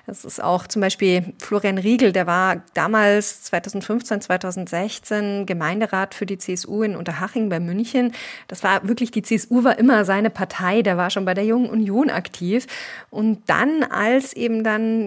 Das 0.07 0.25
ist 0.25 0.43
auch 0.43 0.65
zum 0.65 0.81
Beispiel 0.81 1.33
Florian 1.37 1.77
Riegel, 1.77 2.11
der 2.11 2.25
war 2.25 2.63
damals 2.73 3.43
2015, 3.43 4.21
2016 4.21 5.45
Gemeinderat 5.45 6.15
für 6.15 6.25
die 6.25 6.39
CSU 6.39 6.81
in 6.81 6.95
Unterhaching 6.95 7.49
bei 7.49 7.59
München. 7.59 8.13
Das 8.47 8.63
war 8.63 8.87
wirklich, 8.87 9.11
die 9.11 9.21
CSU 9.21 9.63
war 9.63 9.77
immer 9.77 10.05
seine 10.05 10.31
Partei, 10.31 10.81
der 10.81 10.97
war 10.97 11.11
schon 11.11 11.25
bei 11.25 11.35
der 11.35 11.45
Jungen 11.45 11.69
Union 11.69 12.09
aktiv. 12.09 12.65
Und 13.11 13.43
dann, 13.45 13.83
als 13.83 14.33
eben 14.33 14.63
dann 14.63 15.02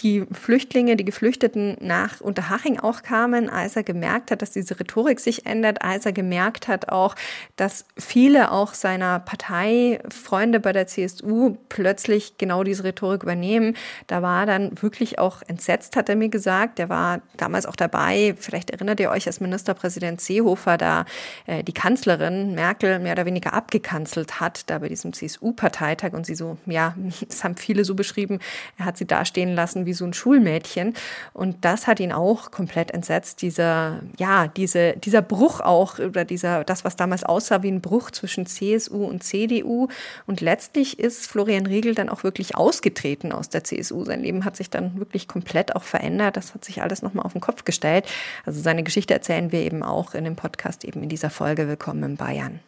die 0.00 0.24
Flüchtlinge, 0.32 0.96
die 0.96 1.04
Geflüchteten 1.04 1.76
nach 1.80 2.20
Unterhaching 2.20 2.78
auch 2.78 3.02
kamen, 3.02 3.48
als 3.48 3.76
er 3.76 3.82
gemerkt 3.82 4.30
hat, 4.30 4.42
dass 4.42 4.50
diese 4.50 4.78
Rhetorik 4.78 5.20
sich 5.20 5.46
ändert, 5.46 5.82
als 5.82 6.06
er 6.06 6.12
gemerkt 6.12 6.68
hat 6.68 6.88
auch, 6.88 7.14
dass 7.56 7.84
viele 7.96 8.50
auch 8.52 8.74
seiner 8.74 9.20
Parteifreunde 9.20 10.60
bei 10.60 10.72
der 10.72 10.86
CSU 10.86 11.56
plötzlich 11.68 12.38
genau 12.38 12.64
diese 12.64 12.84
Rhetorik 12.84 13.22
übernehmen. 13.22 13.76
Da 14.06 14.22
war 14.22 14.46
dann 14.46 14.80
wirklich 14.82 15.18
auch 15.18 15.42
entsetzt, 15.46 15.96
hat 15.96 16.08
er 16.08 16.16
mir 16.16 16.28
gesagt. 16.28 16.78
Der 16.78 16.88
war 16.88 17.20
damals 17.36 17.66
auch 17.66 17.76
dabei. 17.76 18.34
Vielleicht 18.38 18.70
erinnert 18.70 19.00
ihr 19.00 19.10
euch, 19.10 19.26
als 19.26 19.40
Ministerpräsident 19.40 20.20
Seehofer 20.20 20.76
da 20.76 21.04
äh, 21.46 21.62
die 21.64 21.72
Kanzlerin 21.72 22.54
Merkel 22.54 22.98
mehr 22.98 23.12
oder 23.12 23.26
weniger 23.26 23.54
abgekanzelt 23.54 24.40
hat, 24.40 24.68
da 24.70 24.78
bei 24.78 24.88
diesem 24.88 25.12
CSU-Parteitag 25.12 26.12
und 26.12 26.26
sie 26.26 26.34
so, 26.34 26.58
ja, 26.66 26.94
das 27.28 27.44
haben 27.44 27.56
viele 27.56 27.84
so 27.84 27.94
beschrieben, 27.94 28.38
er 28.78 28.84
hat 28.84 28.96
sie 28.96 29.06
dastehen 29.20 29.54
lassen 29.54 29.86
wie 29.86 29.92
so 29.92 30.04
ein 30.04 30.14
Schulmädchen. 30.14 30.94
Und 31.32 31.64
das 31.64 31.86
hat 31.86 32.00
ihn 32.00 32.12
auch 32.12 32.50
komplett 32.50 32.90
entsetzt, 32.90 33.42
dieser, 33.42 34.00
ja, 34.18 34.48
diese, 34.48 34.94
dieser 34.96 35.22
Bruch 35.22 35.60
auch, 35.60 35.98
oder 35.98 36.24
dieser, 36.24 36.64
das, 36.64 36.84
was 36.84 36.96
damals 36.96 37.24
aussah 37.24 37.62
wie 37.62 37.70
ein 37.70 37.80
Bruch 37.80 38.10
zwischen 38.10 38.46
CSU 38.46 39.04
und 39.04 39.22
CDU. 39.22 39.88
Und 40.26 40.40
letztlich 40.40 40.98
ist 40.98 41.26
Florian 41.26 41.66
Riegel 41.66 41.94
dann 41.94 42.08
auch 42.08 42.24
wirklich 42.24 42.56
ausgetreten 42.56 43.32
aus 43.32 43.48
der 43.50 43.64
CSU. 43.64 44.04
Sein 44.04 44.22
Leben 44.22 44.44
hat 44.44 44.56
sich 44.56 44.70
dann 44.70 44.98
wirklich 44.98 45.28
komplett 45.28 45.76
auch 45.76 45.84
verändert. 45.84 46.36
Das 46.36 46.54
hat 46.54 46.64
sich 46.64 46.82
alles 46.82 47.02
nochmal 47.02 47.26
auf 47.26 47.32
den 47.32 47.40
Kopf 47.40 47.64
gestellt. 47.64 48.06
Also 48.46 48.60
seine 48.60 48.82
Geschichte 48.82 49.14
erzählen 49.14 49.52
wir 49.52 49.60
eben 49.60 49.82
auch 49.82 50.14
in 50.14 50.24
dem 50.24 50.36
Podcast, 50.36 50.84
eben 50.84 51.02
in 51.02 51.08
dieser 51.08 51.30
Folge 51.30 51.68
Willkommen 51.68 52.02
in 52.02 52.16
Bayern. 52.16 52.60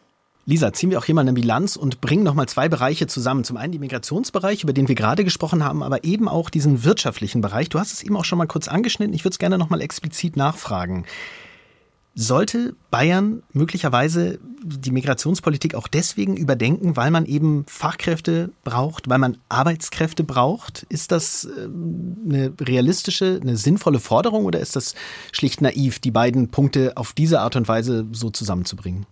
Lisa, 0.45 0.73
ziehen 0.73 0.89
wir 0.89 0.99
auch 0.99 1.05
hier 1.05 1.15
mal 1.15 1.21
eine 1.21 1.31
Bilanz 1.31 1.77
und 1.77 2.01
bringen 2.01 2.23
nochmal 2.23 2.49
zwei 2.49 2.67
Bereiche 2.67 3.07
zusammen. 3.07 3.45
Zum 3.45 3.55
einen 3.55 3.71
den 3.71 3.79
Migrationsbereich, 3.79 4.63
über 4.63 4.73
den 4.73 4.89
wir 4.89 4.95
gerade 4.95 5.23
gesprochen 5.23 5.63
haben, 5.63 5.81
aber 5.81 6.03
eben 6.03 6.27
auch 6.27 6.49
diesen 6.49 6.83
wirtschaftlichen 6.83 7.39
Bereich. 7.39 7.69
Du 7.69 7.79
hast 7.79 7.93
es 7.93 8.03
eben 8.03 8.17
auch 8.17 8.25
schon 8.25 8.37
mal 8.37 8.45
kurz 8.45 8.67
angeschnitten. 8.67 9.13
Ich 9.13 9.23
würde 9.23 9.33
es 9.33 9.39
gerne 9.39 9.57
nochmal 9.57 9.79
explizit 9.79 10.35
nachfragen. 10.35 11.05
Sollte 12.15 12.75
Bayern 12.91 13.41
möglicherweise 13.53 14.37
die 14.63 14.91
Migrationspolitik 14.91 15.75
auch 15.75 15.87
deswegen 15.87 16.35
überdenken, 16.35 16.95
weil 16.97 17.09
man 17.09 17.25
eben 17.25 17.65
Fachkräfte 17.67 18.51
braucht, 18.65 19.09
weil 19.09 19.17
man 19.17 19.37
Arbeitskräfte 19.47 20.25
braucht? 20.25 20.85
Ist 20.89 21.11
das 21.11 21.47
ähm, 21.57 22.17
eine 22.25 22.53
realistische, 22.61 23.39
eine 23.41 23.55
sinnvolle 23.55 23.99
Forderung 23.99 24.45
oder 24.45 24.59
ist 24.59 24.75
das 24.75 24.93
schlicht 25.31 25.61
naiv, 25.61 25.99
die 25.99 26.11
beiden 26.11 26.49
Punkte 26.49 26.97
auf 26.97 27.13
diese 27.13 27.39
Art 27.39 27.55
und 27.55 27.67
Weise 27.67 28.05
so 28.11 28.29
zusammenzubringen? 28.29 29.07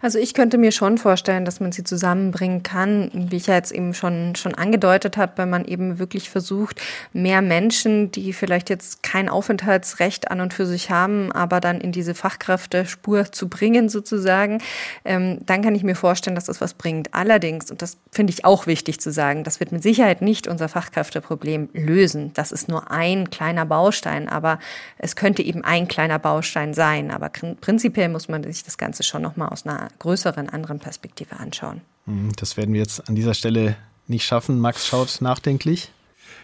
Also 0.00 0.18
ich 0.18 0.34
könnte 0.34 0.58
mir 0.58 0.72
schon 0.72 0.98
vorstellen, 0.98 1.44
dass 1.44 1.60
man 1.60 1.72
sie 1.72 1.84
zusammenbringen 1.84 2.62
kann, 2.62 3.10
wie 3.12 3.36
ich 3.36 3.46
ja 3.46 3.54
jetzt 3.54 3.72
eben 3.72 3.94
schon, 3.94 4.34
schon 4.36 4.54
angedeutet 4.54 5.16
habe, 5.16 5.32
wenn 5.36 5.50
man 5.50 5.64
eben 5.64 5.98
wirklich 5.98 6.30
versucht, 6.30 6.80
mehr 7.12 7.42
Menschen, 7.42 8.10
die 8.10 8.32
vielleicht 8.32 8.70
jetzt 8.70 9.02
kein 9.02 9.28
Aufenthaltsrecht 9.28 10.30
an 10.30 10.40
und 10.40 10.54
für 10.54 10.66
sich 10.66 10.90
haben, 10.90 11.32
aber 11.32 11.60
dann 11.60 11.80
in 11.80 11.92
diese 11.92 12.14
Fachkräftespur 12.14 13.32
zu 13.32 13.48
bringen 13.48 13.88
sozusagen, 13.88 14.62
ähm, 15.04 15.38
dann 15.46 15.62
kann 15.62 15.74
ich 15.74 15.82
mir 15.82 15.96
vorstellen, 15.96 16.36
dass 16.36 16.44
das 16.44 16.60
was 16.60 16.74
bringt. 16.74 17.12
Allerdings, 17.14 17.70
und 17.70 17.82
das 17.82 17.98
finde 18.12 18.32
ich 18.32 18.44
auch 18.44 18.66
wichtig 18.66 19.00
zu 19.00 19.10
sagen, 19.10 19.44
das 19.44 19.60
wird 19.60 19.72
mit 19.72 19.82
Sicherheit 19.82 20.22
nicht 20.22 20.46
unser 20.46 20.68
Fachkräfteproblem 20.68 21.70
lösen. 21.72 22.32
Das 22.34 22.52
ist 22.52 22.68
nur 22.68 22.90
ein 22.90 23.30
kleiner 23.30 23.66
Baustein, 23.66 24.28
aber 24.28 24.58
es 24.98 25.16
könnte 25.16 25.42
eben 25.42 25.64
ein 25.64 25.88
kleiner 25.88 26.18
Baustein 26.18 26.74
sein. 26.74 27.10
Aber 27.10 27.30
prinzipiell 27.60 28.08
muss 28.08 28.28
man 28.28 28.44
sich 28.44 28.64
das 28.64 28.78
Ganze 28.78 29.02
schon 29.02 29.22
nochmal 29.22 29.48
aus 29.56 29.64
einer 29.64 29.88
größeren, 29.98 30.50
anderen 30.50 30.78
Perspektive 30.80 31.40
anschauen. 31.40 31.80
Hm, 32.04 32.32
das 32.36 32.58
werden 32.58 32.74
wir 32.74 32.80
jetzt 32.80 33.08
an 33.08 33.14
dieser 33.14 33.32
Stelle 33.32 33.76
nicht 34.06 34.26
schaffen. 34.26 34.60
Max 34.60 34.86
schaut 34.86 35.22
nachdenklich. 35.22 35.90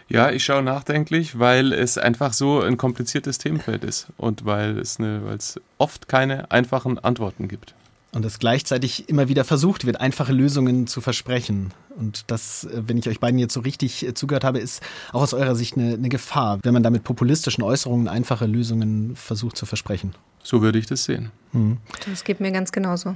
Ja, 0.09 0.31
ich 0.31 0.43
schaue 0.43 0.63
nachdenklich, 0.63 1.37
weil 1.37 1.73
es 1.73 1.97
einfach 1.99 2.33
so 2.33 2.61
ein 2.61 2.77
kompliziertes 2.77 3.37
Themenfeld 3.37 3.83
ist 3.83 4.07
und 4.17 4.45
weil 4.45 4.79
es, 4.79 4.99
eine, 4.99 5.23
weil 5.25 5.37
es 5.37 5.59
oft 5.77 6.07
keine 6.07 6.49
einfachen 6.51 6.97
Antworten 6.99 7.47
gibt. 7.47 7.75
Und 8.13 8.23
es 8.25 8.37
gleichzeitig 8.37 9.09
immer 9.09 9.27
wieder 9.27 9.43
versucht 9.43 9.85
wird, 9.85 9.99
einfache 9.99 10.33
Lösungen 10.33 10.85
zu 10.85 11.01
versprechen. 11.01 11.73
Und 11.97 12.25
das, 12.27 12.65
äh, 12.65 12.83
wenn 12.87 12.97
ich 12.97 13.09
euch 13.09 13.19
beiden 13.19 13.39
jetzt 13.39 13.53
so 13.53 13.61
richtig 13.61 14.05
äh, 14.05 14.13
zugehört 14.13 14.43
habe, 14.43 14.59
ist 14.59 14.83
auch 15.11 15.21
aus 15.21 15.33
eurer 15.33 15.55
Sicht 15.55 15.77
eine, 15.77 15.93
eine 15.93 16.09
Gefahr, 16.09 16.59
wenn 16.61 16.73
man 16.73 16.83
da 16.83 16.89
mit 16.89 17.03
populistischen 17.03 17.63
Äußerungen 17.63 18.07
einfache 18.07 18.45
Lösungen 18.45 19.15
versucht 19.15 19.57
zu 19.57 19.65
versprechen. 19.65 20.13
So 20.43 20.61
würde 20.61 20.77
ich 20.77 20.85
das 20.85 21.05
sehen. 21.05 21.31
Mhm. 21.53 21.77
Das 22.07 22.23
geht 22.23 22.39
mir 22.39 22.51
ganz 22.51 22.71
genauso. 22.71 23.15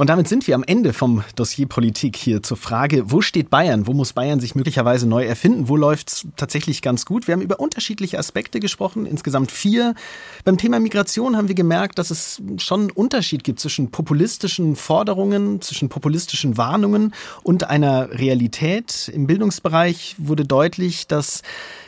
Und 0.00 0.06
damit 0.06 0.28
sind 0.28 0.46
wir 0.46 0.54
am 0.54 0.64
Ende 0.64 0.94
vom 0.94 1.24
Dossier 1.36 1.66
Politik 1.68 2.16
hier 2.16 2.42
zur 2.42 2.56
Frage, 2.56 3.10
wo 3.10 3.20
steht 3.20 3.50
Bayern? 3.50 3.86
Wo 3.86 3.92
muss 3.92 4.14
Bayern 4.14 4.40
sich 4.40 4.54
möglicherweise 4.54 5.06
neu 5.06 5.26
erfinden? 5.26 5.68
Wo 5.68 5.76
läuft 5.76 6.08
es 6.08 6.26
tatsächlich 6.36 6.80
ganz 6.80 7.04
gut? 7.04 7.28
Wir 7.28 7.34
haben 7.34 7.42
über 7.42 7.60
unterschiedliche 7.60 8.18
Aspekte 8.18 8.60
gesprochen, 8.60 9.04
insgesamt 9.04 9.52
vier. 9.52 9.94
Beim 10.42 10.56
Thema 10.56 10.80
Migration 10.80 11.36
haben 11.36 11.48
wir 11.48 11.54
gemerkt, 11.54 11.98
dass 11.98 12.10
es 12.10 12.40
schon 12.56 12.80
einen 12.80 12.90
Unterschied 12.92 13.44
gibt 13.44 13.60
zwischen 13.60 13.90
populistischen 13.90 14.74
Forderungen, 14.74 15.60
zwischen 15.60 15.90
populistischen 15.90 16.56
Warnungen 16.56 17.12
und 17.42 17.64
einer 17.64 18.10
Realität. 18.10 19.10
Im 19.14 19.26
Bildungsbereich 19.26 20.16
wurde 20.16 20.46
deutlich, 20.46 21.08
dass 21.08 21.42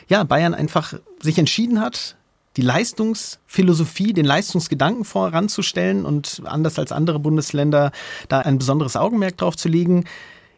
ja, 0.07 0.23
Bayern 0.23 0.53
einfach 0.53 0.93
sich 1.19 1.39
entschieden 1.39 1.81
hat, 1.81 2.15
die 2.57 2.61
Leistungsphilosophie, 2.61 4.13
den 4.13 4.25
Leistungsgedanken 4.25 5.05
voranzustellen 5.05 6.05
und 6.05 6.41
anders 6.45 6.77
als 6.77 6.91
andere 6.91 7.19
Bundesländer 7.19 7.91
da 8.29 8.39
ein 8.39 8.57
besonderes 8.57 8.95
Augenmerk 8.95 9.37
drauf 9.37 9.55
zu 9.55 9.69
legen. 9.69 10.05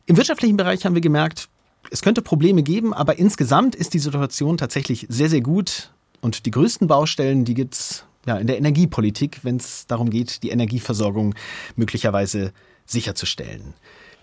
Im 0.06 0.18
wirtschaftlichen 0.18 0.58
Bereich 0.58 0.86
haben 0.86 0.96
wir 0.96 1.02
gemerkt, 1.02 1.50
es 1.92 2.02
könnte 2.02 2.22
Probleme 2.22 2.64
geben, 2.64 2.94
aber 2.94 3.18
insgesamt 3.18 3.76
ist 3.76 3.94
die 3.94 4.00
Situation 4.00 4.58
tatsächlich 4.58 5.06
sehr, 5.10 5.30
sehr 5.30 5.42
gut. 5.42 5.92
Und 6.22 6.46
die 6.46 6.52
größten 6.52 6.88
Baustellen, 6.88 7.46
die 7.46 7.54
gibt's 7.54 8.06
ja, 8.26 8.38
in 8.38 8.48
der 8.48 8.58
Energiepolitik, 8.58 9.40
wenn 9.44 9.58
es 9.58 9.86
darum 9.88 10.10
geht, 10.10 10.42
die 10.44 10.50
Energieversorgung 10.50 11.36
möglicherweise 11.76 12.52
sicherzustellen. 12.86 13.76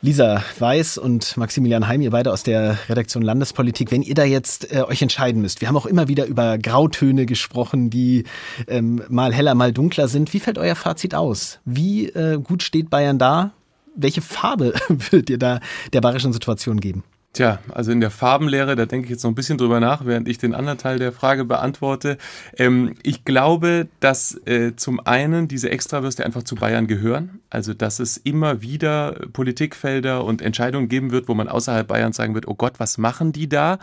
Lisa 0.05 0.43
Weiß 0.59 0.99
und 0.99 1.37
Maximilian 1.37 1.87
Heim, 1.87 2.01
ihr 2.01 2.11
beide 2.11 2.33
aus 2.33 2.43
der 2.43 2.77
Redaktion 2.89 3.23
Landespolitik, 3.23 3.93
wenn 3.93 4.03
ihr 4.03 4.17
da 4.17 4.25
jetzt 4.25 4.75
äh, 4.75 4.83
euch 4.83 5.01
entscheiden 5.01 5.41
müsst, 5.41 5.61
wir 5.61 5.69
haben 5.69 5.77
auch 5.77 5.87
immer 5.87 6.09
wieder 6.09 6.27
über 6.27 6.59
Grautöne 6.59 7.25
gesprochen, 7.25 7.89
die 7.89 8.25
ähm, 8.67 9.05
mal 9.09 9.33
heller, 9.33 9.55
mal 9.55 9.73
dunkler 9.73 10.09
sind. 10.09 10.35
Wie 10.35 10.41
fällt 10.41 10.59
euer 10.59 10.75
Fazit 10.75 11.15
aus? 11.15 11.61
Wie 11.65 12.09
äh, 12.09 12.41
gut 12.43 12.65
steht 12.65 12.91
Bayern 12.91 13.21
da? 13.21 13.53
Welche 13.95 14.23
Farbe 14.23 14.75
würdet 14.89 15.31
ihr 15.31 15.39
da 15.39 15.61
der 15.93 16.01
bayerischen 16.01 16.33
Situation 16.33 16.81
geben? 16.81 17.05
Tja, 17.33 17.61
also 17.73 17.93
in 17.93 18.03
der 18.03 18.11
Farbenlehre, 18.11 18.77
da 18.77 18.85
denke 18.85 19.07
ich 19.07 19.11
jetzt 19.11 19.23
noch 19.23 19.31
ein 19.31 19.35
bisschen 19.35 19.57
drüber 19.57 19.81
nach, 19.81 20.05
während 20.05 20.29
ich 20.29 20.37
den 20.37 20.55
anderen 20.55 20.77
Teil 20.77 20.99
der 20.99 21.13
Frage 21.13 21.47
beantworte. 21.47 22.19
Ähm, 22.59 22.95
ich 23.03 23.25
glaube, 23.25 23.89
dass 24.01 24.39
äh, 24.45 24.77
zum 24.77 25.01
einen 25.07 25.49
diese 25.49 25.71
Extrawürste 25.71 26.27
einfach 26.27 26.43
zu 26.43 26.57
Bayern 26.57 26.87
gehören. 26.87 27.41
Also, 27.49 27.73
dass 27.73 28.01
es 28.01 28.19
immer 28.19 28.61
wieder 28.61 29.13
Politikfelder 29.33 30.25
und 30.25 30.43
Entscheidungen 30.43 30.91
geben 30.91 31.11
wird, 31.11 31.27
wo 31.27 31.33
man 31.33 31.49
außerhalb 31.49 31.89
Bayerns 31.89 32.17
sagen 32.17 32.35
wird, 32.35 32.49
oh 32.49 32.55
Gott, 32.55 32.75
was 32.77 32.99
machen 32.99 33.33
die 33.33 33.49
da? 33.49 33.79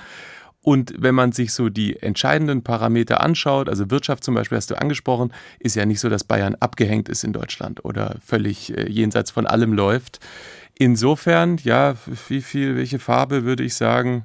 Und 0.62 0.94
wenn 1.00 1.16
man 1.16 1.32
sich 1.32 1.54
so 1.54 1.70
die 1.70 2.00
entscheidenden 2.00 2.64
Parameter 2.64 3.22
anschaut, 3.22 3.70
also 3.70 3.90
Wirtschaft 3.90 4.24
zum 4.24 4.36
Beispiel 4.36 4.58
hast 4.58 4.70
du 4.70 4.80
angesprochen, 4.80 5.34
ist 5.58 5.76
ja 5.76 5.86
nicht 5.86 6.02
so, 6.02 6.10
dass 6.10 6.24
Bayern 6.24 6.56
abgehängt 6.60 7.10
ist 7.10 7.24
in 7.24 7.34
Deutschland 7.34 7.84
oder 7.84 8.18
völlig 8.24 8.78
äh, 8.78 8.88
jenseits 8.88 9.32
von 9.32 9.48
allem 9.48 9.74
läuft. 9.74 10.20
Insofern, 10.82 11.58
ja, 11.62 11.96
wie 12.30 12.42
viel, 12.42 12.78
welche 12.78 13.00
Farbe 13.00 13.44
würde 13.44 13.66
ich 13.66 13.76
sagen? 13.76 14.24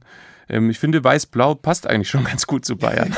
Ähm, 0.48 0.70
ich 0.70 0.78
finde, 0.78 1.02
weiß-blau 1.02 1.56
passt 1.56 1.88
eigentlich 1.88 2.08
schon 2.08 2.22
ganz 2.24 2.46
gut 2.46 2.64
zu 2.64 2.76
Bayern. 2.76 3.14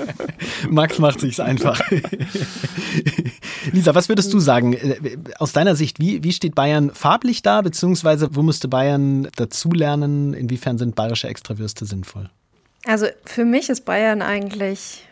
Max 0.68 0.98
macht 0.98 1.20
sich's 1.20 1.38
einfach. 1.38 1.80
Lisa, 3.72 3.94
was 3.94 4.08
würdest 4.08 4.32
du 4.32 4.40
sagen? 4.40 4.72
Äh, 4.72 5.16
aus 5.38 5.52
deiner 5.52 5.76
Sicht, 5.76 6.00
wie, 6.00 6.24
wie 6.24 6.32
steht 6.32 6.56
Bayern 6.56 6.90
farblich 6.90 7.42
da, 7.42 7.62
beziehungsweise 7.62 8.34
wo 8.34 8.42
müsste 8.42 8.66
Bayern 8.66 9.28
dazulernen? 9.36 10.34
Inwiefern 10.34 10.76
sind 10.76 10.96
bayerische 10.96 11.28
Extrawürste 11.28 11.86
sinnvoll? 11.86 12.28
Also 12.86 13.06
für 13.24 13.44
mich 13.44 13.70
ist 13.70 13.84
Bayern 13.84 14.20
eigentlich 14.20 15.06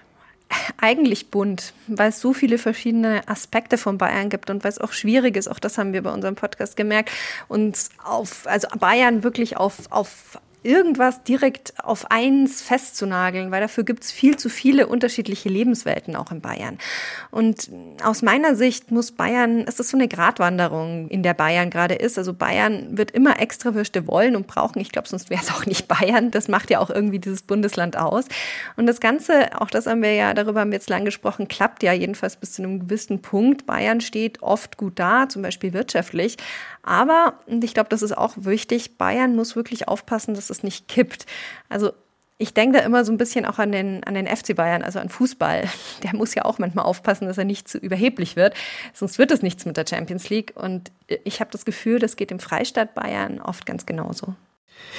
eigentlich 0.80 1.30
bunt, 1.30 1.72
weil 1.86 2.10
es 2.10 2.20
so 2.20 2.32
viele 2.32 2.58
verschiedene 2.58 3.26
Aspekte 3.28 3.78
von 3.78 3.98
Bayern 3.98 4.28
gibt 4.28 4.50
und 4.50 4.64
weil 4.64 4.70
es 4.70 4.78
auch 4.80 4.92
schwierig 4.92 5.36
ist, 5.36 5.48
auch 5.48 5.58
das 5.58 5.78
haben 5.78 5.92
wir 5.92 6.02
bei 6.02 6.12
unserem 6.12 6.34
Podcast 6.34 6.76
gemerkt, 6.76 7.10
uns 7.48 7.90
auf, 8.04 8.46
also 8.46 8.68
Bayern 8.78 9.22
wirklich 9.22 9.56
auf, 9.56 9.90
auf 9.90 10.38
irgendwas 10.62 11.22
direkt 11.22 11.74
auf 11.82 12.10
eins 12.10 12.62
festzunageln, 12.62 13.50
weil 13.50 13.60
dafür 13.60 13.84
gibt 13.84 14.04
es 14.04 14.12
viel 14.12 14.36
zu 14.36 14.48
viele 14.48 14.86
unterschiedliche 14.86 15.48
Lebenswelten 15.48 16.16
auch 16.16 16.30
in 16.30 16.40
Bayern. 16.40 16.78
Und 17.30 17.70
aus 18.02 18.22
meiner 18.22 18.54
Sicht 18.54 18.90
muss 18.90 19.12
Bayern, 19.12 19.64
es 19.66 19.80
ist 19.80 19.90
so 19.90 19.96
eine 19.96 20.08
Gratwanderung, 20.08 21.08
in 21.08 21.22
der 21.22 21.34
Bayern 21.34 21.70
gerade 21.70 21.94
ist. 21.94 22.18
Also 22.18 22.32
Bayern 22.34 22.96
wird 22.96 23.10
immer 23.10 23.40
extra 23.40 23.74
Würste 23.74 24.06
wollen 24.06 24.36
und 24.36 24.46
brauchen. 24.46 24.80
Ich 24.80 24.92
glaube, 24.92 25.08
sonst 25.08 25.30
wäre 25.30 25.42
es 25.42 25.50
auch 25.50 25.66
nicht 25.66 25.88
Bayern. 25.88 26.30
Das 26.30 26.48
macht 26.48 26.70
ja 26.70 26.78
auch 26.78 26.90
irgendwie 26.90 27.18
dieses 27.18 27.42
Bundesland 27.42 27.96
aus. 27.96 28.24
Und 28.76 28.86
das 28.86 29.00
Ganze, 29.00 29.60
auch 29.60 29.70
das 29.70 29.86
haben 29.86 30.02
wir 30.02 30.14
ja, 30.14 30.34
darüber 30.34 30.60
haben 30.60 30.70
wir 30.70 30.78
jetzt 30.78 30.90
lang 30.90 31.04
gesprochen, 31.04 31.48
klappt 31.48 31.82
ja 31.82 31.92
jedenfalls 31.92 32.36
bis 32.36 32.52
zu 32.52 32.62
einem 32.62 32.80
gewissen 32.80 33.22
Punkt. 33.22 33.66
Bayern 33.66 34.00
steht 34.00 34.42
oft 34.42 34.76
gut 34.76 34.98
da, 34.98 35.28
zum 35.28 35.42
Beispiel 35.42 35.72
wirtschaftlich. 35.72 36.36
Aber, 36.82 37.34
und 37.46 37.62
ich 37.62 37.74
glaube, 37.74 37.88
das 37.88 38.02
ist 38.02 38.16
auch 38.16 38.34
wichtig, 38.36 38.98
Bayern 38.98 39.36
muss 39.36 39.56
wirklich 39.56 39.88
aufpassen, 39.88 40.34
dass 40.34 40.50
es 40.50 40.62
nicht 40.62 40.88
kippt. 40.88 41.26
Also 41.68 41.92
ich 42.38 42.54
denke 42.54 42.78
da 42.78 42.84
immer 42.84 43.04
so 43.04 43.12
ein 43.12 43.18
bisschen 43.18 43.46
auch 43.46 43.60
an 43.60 43.70
den, 43.70 44.02
an 44.02 44.14
den 44.14 44.26
FC 44.26 44.56
Bayern, 44.56 44.82
also 44.82 44.98
an 44.98 45.08
Fußball. 45.08 45.68
Der 46.02 46.16
muss 46.16 46.34
ja 46.34 46.44
auch 46.44 46.58
manchmal 46.58 46.84
aufpassen, 46.84 47.26
dass 47.26 47.38
er 47.38 47.44
nicht 47.44 47.68
zu 47.68 47.78
überheblich 47.78 48.34
wird. 48.34 48.54
Sonst 48.92 49.18
wird 49.18 49.30
es 49.30 49.42
nichts 49.42 49.64
mit 49.64 49.76
der 49.76 49.86
Champions 49.88 50.28
League. 50.28 50.52
Und 50.56 50.90
ich 51.24 51.40
habe 51.40 51.52
das 51.52 51.64
Gefühl, 51.64 52.00
das 52.00 52.16
geht 52.16 52.32
im 52.32 52.40
Freistaat 52.40 52.94
Bayern 52.94 53.40
oft 53.40 53.64
ganz 53.64 53.86
genauso. 53.86 54.34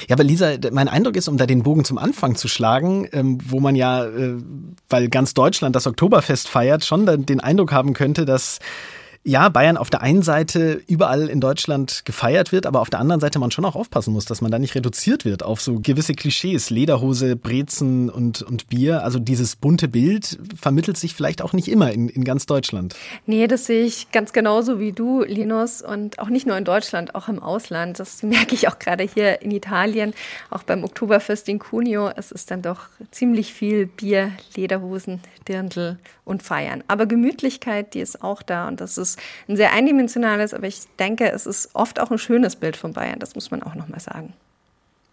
Ja, 0.08 0.16
aber 0.16 0.24
Lisa, 0.24 0.54
mein 0.72 0.88
Eindruck 0.88 1.18
ist, 1.18 1.28
um 1.28 1.38
da 1.38 1.46
den 1.46 1.64
Bogen 1.64 1.84
zum 1.84 1.98
Anfang 1.98 2.36
zu 2.36 2.48
schlagen, 2.48 3.10
ähm, 3.12 3.40
wo 3.44 3.60
man 3.60 3.76
ja, 3.76 4.06
äh, 4.06 4.38
weil 4.88 5.10
ganz 5.10 5.34
Deutschland 5.34 5.76
das 5.76 5.86
Oktoberfest 5.86 6.48
feiert, 6.48 6.86
schon 6.86 7.26
den 7.26 7.40
Eindruck 7.42 7.74
haben 7.74 7.94
könnte, 7.94 8.24
dass 8.24 8.60
ja, 9.26 9.48
Bayern 9.48 9.78
auf 9.78 9.90
der 9.90 10.02
einen 10.02 10.22
Seite 10.22 10.82
überall 10.88 11.30
in 11.30 11.40
Deutschland 11.40 12.04
gefeiert 12.04 12.52
wird, 12.52 12.66
aber 12.66 12.82
auf 12.82 12.90
der 12.90 13.00
anderen 13.00 13.22
Seite 13.22 13.40
man 13.40 13.52
schon 13.52 13.64
auch 13.64 13.76
aufpassen 13.76 14.12
muss, 14.12 14.26
dass 14.26 14.42
man 14.42 14.52
da 14.52 14.60
nicht 14.60 14.76
reduziert 14.76 15.24
wird 15.24 15.44
auf 15.44 15.62
so 15.62 15.80
gewisse 15.80 16.14
Klischees, 16.14 16.70
Lederhose, 16.70 17.38
Brezen 17.38 18.10
und, 18.10 18.42
und 18.42 18.68
Bier. 18.68 19.04
Also 19.04 19.20
dieses 19.20 19.56
bunte 19.56 19.88
Bild 19.88 20.38
vermittelt 20.60 20.98
sich 20.98 21.16
vielleicht 21.16 21.42
auch 21.42 21.54
nicht 21.54 21.70
immer 21.70 21.92
in, 21.92 22.10
in 22.10 22.26
ganz 22.26 22.48
Deutschland. 22.48 22.96
Nee, 23.26 23.48
das 23.48 23.66
sehe 23.66 23.86
ich 23.86 24.12
ganz 24.12 24.34
genauso 24.34 24.82
wie 24.82 24.92
du, 24.92 25.24
Linus, 25.24 25.82
und 25.82 26.20
auch 26.20 26.30
nicht 26.30 26.46
nur 26.46 26.58
in 26.58 26.66
Deutschland, 26.66 27.16
auch 27.16 27.30
im 27.30 27.40
Ausland. 27.40 28.00
Das 28.00 28.24
merke 28.24 28.56
ich 28.56 28.68
auch 28.68 28.78
gerade 28.78 29.06
hier 29.06 29.42
in 29.42 29.52
Italien, 29.52 30.14
auch 30.50 30.64
beim 30.64 30.84
Oktoberfest 30.84 31.48
in 31.48 31.60
Cuneo. 31.60 32.10
Es 32.14 32.32
ist 32.32 32.52
dann 32.52 32.62
doch 32.62 32.82
ziemlich 33.12 33.54
viel 33.54 33.86
Bier, 33.86 34.32
Lederhosen, 34.58 35.22
Dirndl 35.48 35.98
und 36.26 36.44
Feiern. 36.44 36.84
Aber 36.90 37.06
Gemütlichkeit, 37.06 37.94
die 37.94 38.02
ist 38.02 38.22
auch 38.22 38.42
da 38.42 38.68
und 38.68 38.82
das 38.82 38.98
ist 39.16 39.20
ein 39.48 39.56
sehr 39.56 39.74
eindimensionales, 39.74 40.54
aber 40.54 40.68
ich 40.68 40.82
denke, 41.00 41.32
es 41.32 41.46
ist 41.46 41.70
oft 41.74 42.00
auch 42.00 42.12
ein 42.12 42.18
schönes 42.18 42.56
Bild 42.56 42.78
von 42.78 42.94
Bayern. 42.94 43.20
Das 43.20 43.36
muss 43.36 43.52
man 43.52 43.64
auch 43.64 43.76
nochmal 43.76 44.00
sagen. 44.00 44.34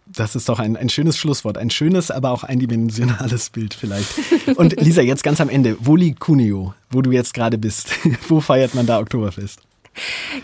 Das 0.07 0.35
ist 0.35 0.49
doch 0.49 0.59
ein, 0.59 0.75
ein 0.75 0.89
schönes 0.89 1.17
Schlusswort. 1.17 1.57
Ein 1.57 1.69
schönes, 1.69 2.11
aber 2.11 2.31
auch 2.31 2.43
eindimensionales 2.43 3.49
Bild 3.49 3.73
vielleicht. 3.73 4.09
Und 4.55 4.79
Lisa, 4.81 5.01
jetzt 5.01 5.23
ganz 5.23 5.39
am 5.39 5.47
Ende. 5.47 5.77
Wo 5.79 5.95
liegt 5.95 6.19
Cuneo, 6.19 6.73
wo 6.89 7.01
du 7.01 7.11
jetzt 7.11 7.33
gerade 7.33 7.57
bist? 7.57 7.91
wo 8.27 8.41
feiert 8.41 8.75
man 8.75 8.85
da 8.85 8.99
Oktoberfest? 8.99 9.61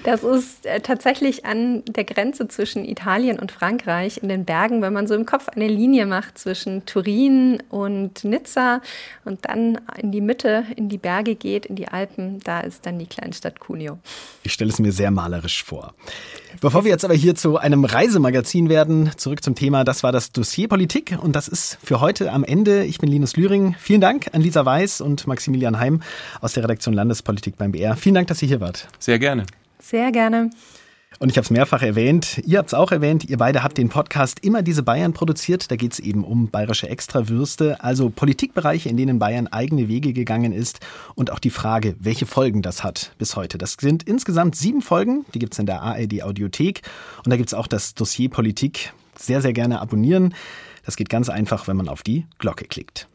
Das 0.04 0.24
ist 0.24 0.66
äh, 0.66 0.82
tatsächlich 0.82 1.46
an 1.46 1.84
der 1.86 2.04
Grenze 2.04 2.48
zwischen 2.48 2.86
Italien 2.86 3.40
und 3.40 3.52
Frankreich 3.52 4.20
in 4.22 4.30
den 4.30 4.46
Bergen, 4.46 4.82
wenn 4.82 4.94
man 4.94 5.08
so 5.08 5.16
im 5.16 5.26
Kopf 5.26 5.48
eine 5.50 5.68
Linie 5.68 6.06
macht 6.06 6.38
zwischen 6.38 6.86
Turin 6.86 7.64
und 7.70 8.24
Nizza 8.24 8.82
und 9.26 9.46
dann 9.46 9.80
in 9.98 10.12
die 10.12 10.22
Mitte, 10.22 10.66
in 10.76 10.90
die 10.90 10.98
Berge 10.98 11.36
geht, 11.36 11.66
in 11.66 11.76
die 11.76 11.88
Alpen, 11.88 12.40
da 12.44 12.60
ist 12.60 12.86
dann 12.86 13.00
die 13.00 13.06
Kleinstadt 13.06 13.60
Cuneo. 13.60 14.00
Ich 14.44 14.54
stelle 14.54 14.72
es 14.72 14.80
mir 14.80 14.92
sehr 14.92 15.12
malerisch 15.12 15.64
vor. 15.64 15.94
Bevor 16.60 16.84
wir 16.84 16.92
jetzt 16.92 17.06
aber 17.06 17.14
hier 17.14 17.36
zu 17.36 17.58
einem 17.58 17.86
Reisemagazin 17.86 18.68
werden, 18.70 19.12
zurück 19.16 19.44
zum 19.44 19.54
Thema, 19.54 19.84
das 19.84 20.02
war 20.04 20.12
das 20.12 20.32
Dossier 20.32 20.68
Politik 20.68 21.18
und 21.22 21.36
das 21.36 21.48
ist 21.48 21.78
für 21.84 22.02
heute 22.02 22.32
am 22.32 22.44
Ende. 22.44 22.84
Ich 22.84 22.98
bin 22.98 23.10
Linus 23.10 23.38
Lühring. 23.38 23.76
Vielen 23.80 24.02
Dank 24.02 24.28
an 24.34 24.42
Lisa 24.42 24.66
Weiß 24.66 25.02
und 25.02 25.28
Maximilian 25.28 25.80
Heim 25.80 26.02
aus 26.42 26.54
der 26.54 26.64
Redaktion 26.64 26.94
Landespolitik 26.94 27.58
beim 27.58 27.72
BR. 27.72 27.96
Vielen 27.96 28.16
Dank, 28.16 28.28
dass 28.28 28.42
ihr 28.42 28.48
hier 28.48 28.60
wart. 28.60 28.88
Sehr 28.98 29.20
gerne. 29.20 29.37
Sehr 29.80 30.12
gerne. 30.12 30.50
Und 31.20 31.30
ich 31.30 31.38
habe 31.38 31.46
es 31.46 31.50
mehrfach 31.50 31.82
erwähnt, 31.82 32.42
ihr 32.46 32.60
habt 32.60 32.68
es 32.68 32.74
auch 32.76 32.92
erwähnt, 32.92 33.28
ihr 33.28 33.38
beide 33.38 33.64
habt 33.64 33.78
den 33.80 33.90
Podcast 33.90 34.44
Immer 34.44 34.62
diese 34.62 34.84
Bayern 34.84 35.14
produziert. 35.14 35.72
Da 35.72 35.76
geht 35.76 35.94
es 35.94 36.00
eben 36.00 36.24
um 36.24 36.50
bayerische 36.50 36.90
Extrawürste, 36.90 37.84
also 37.84 38.10
Politikbereiche, 38.10 38.90
in 38.90 38.98
denen 38.98 39.18
Bayern 39.18 39.48
eigene 39.48 39.88
Wege 39.88 40.14
gegangen 40.14 40.54
ist 40.54 40.80
und 41.16 41.32
auch 41.32 41.40
die 41.40 41.50
Frage, 41.50 41.96
welche 42.00 42.28
Folgen 42.28 42.62
das 42.62 42.84
hat 42.84 43.14
bis 43.18 43.36
heute. 43.36 43.58
Das 43.58 43.78
sind 43.80 44.04
insgesamt 44.04 44.56
sieben 44.56 44.82
Folgen, 44.82 45.26
die 45.34 45.40
gibt 45.40 45.54
es 45.54 45.60
in 45.60 45.66
der 45.66 45.82
ARD 45.82 46.22
Audiothek 46.22 46.82
und 47.24 47.32
da 47.32 47.38
gibt 47.38 47.50
es 47.50 47.54
auch 47.56 47.68
das 47.68 47.96
Dossier 47.96 48.30
Politik. 48.30 48.94
Sehr, 49.18 49.42
sehr 49.42 49.54
gerne 49.54 49.82
abonnieren. 49.82 50.36
Das 50.86 50.96
geht 50.96 51.10
ganz 51.10 51.28
einfach, 51.28 51.68
wenn 51.68 51.78
man 51.78 51.90
auf 51.90 52.02
die 52.02 52.26
Glocke 52.40 52.66
klickt. 52.66 53.06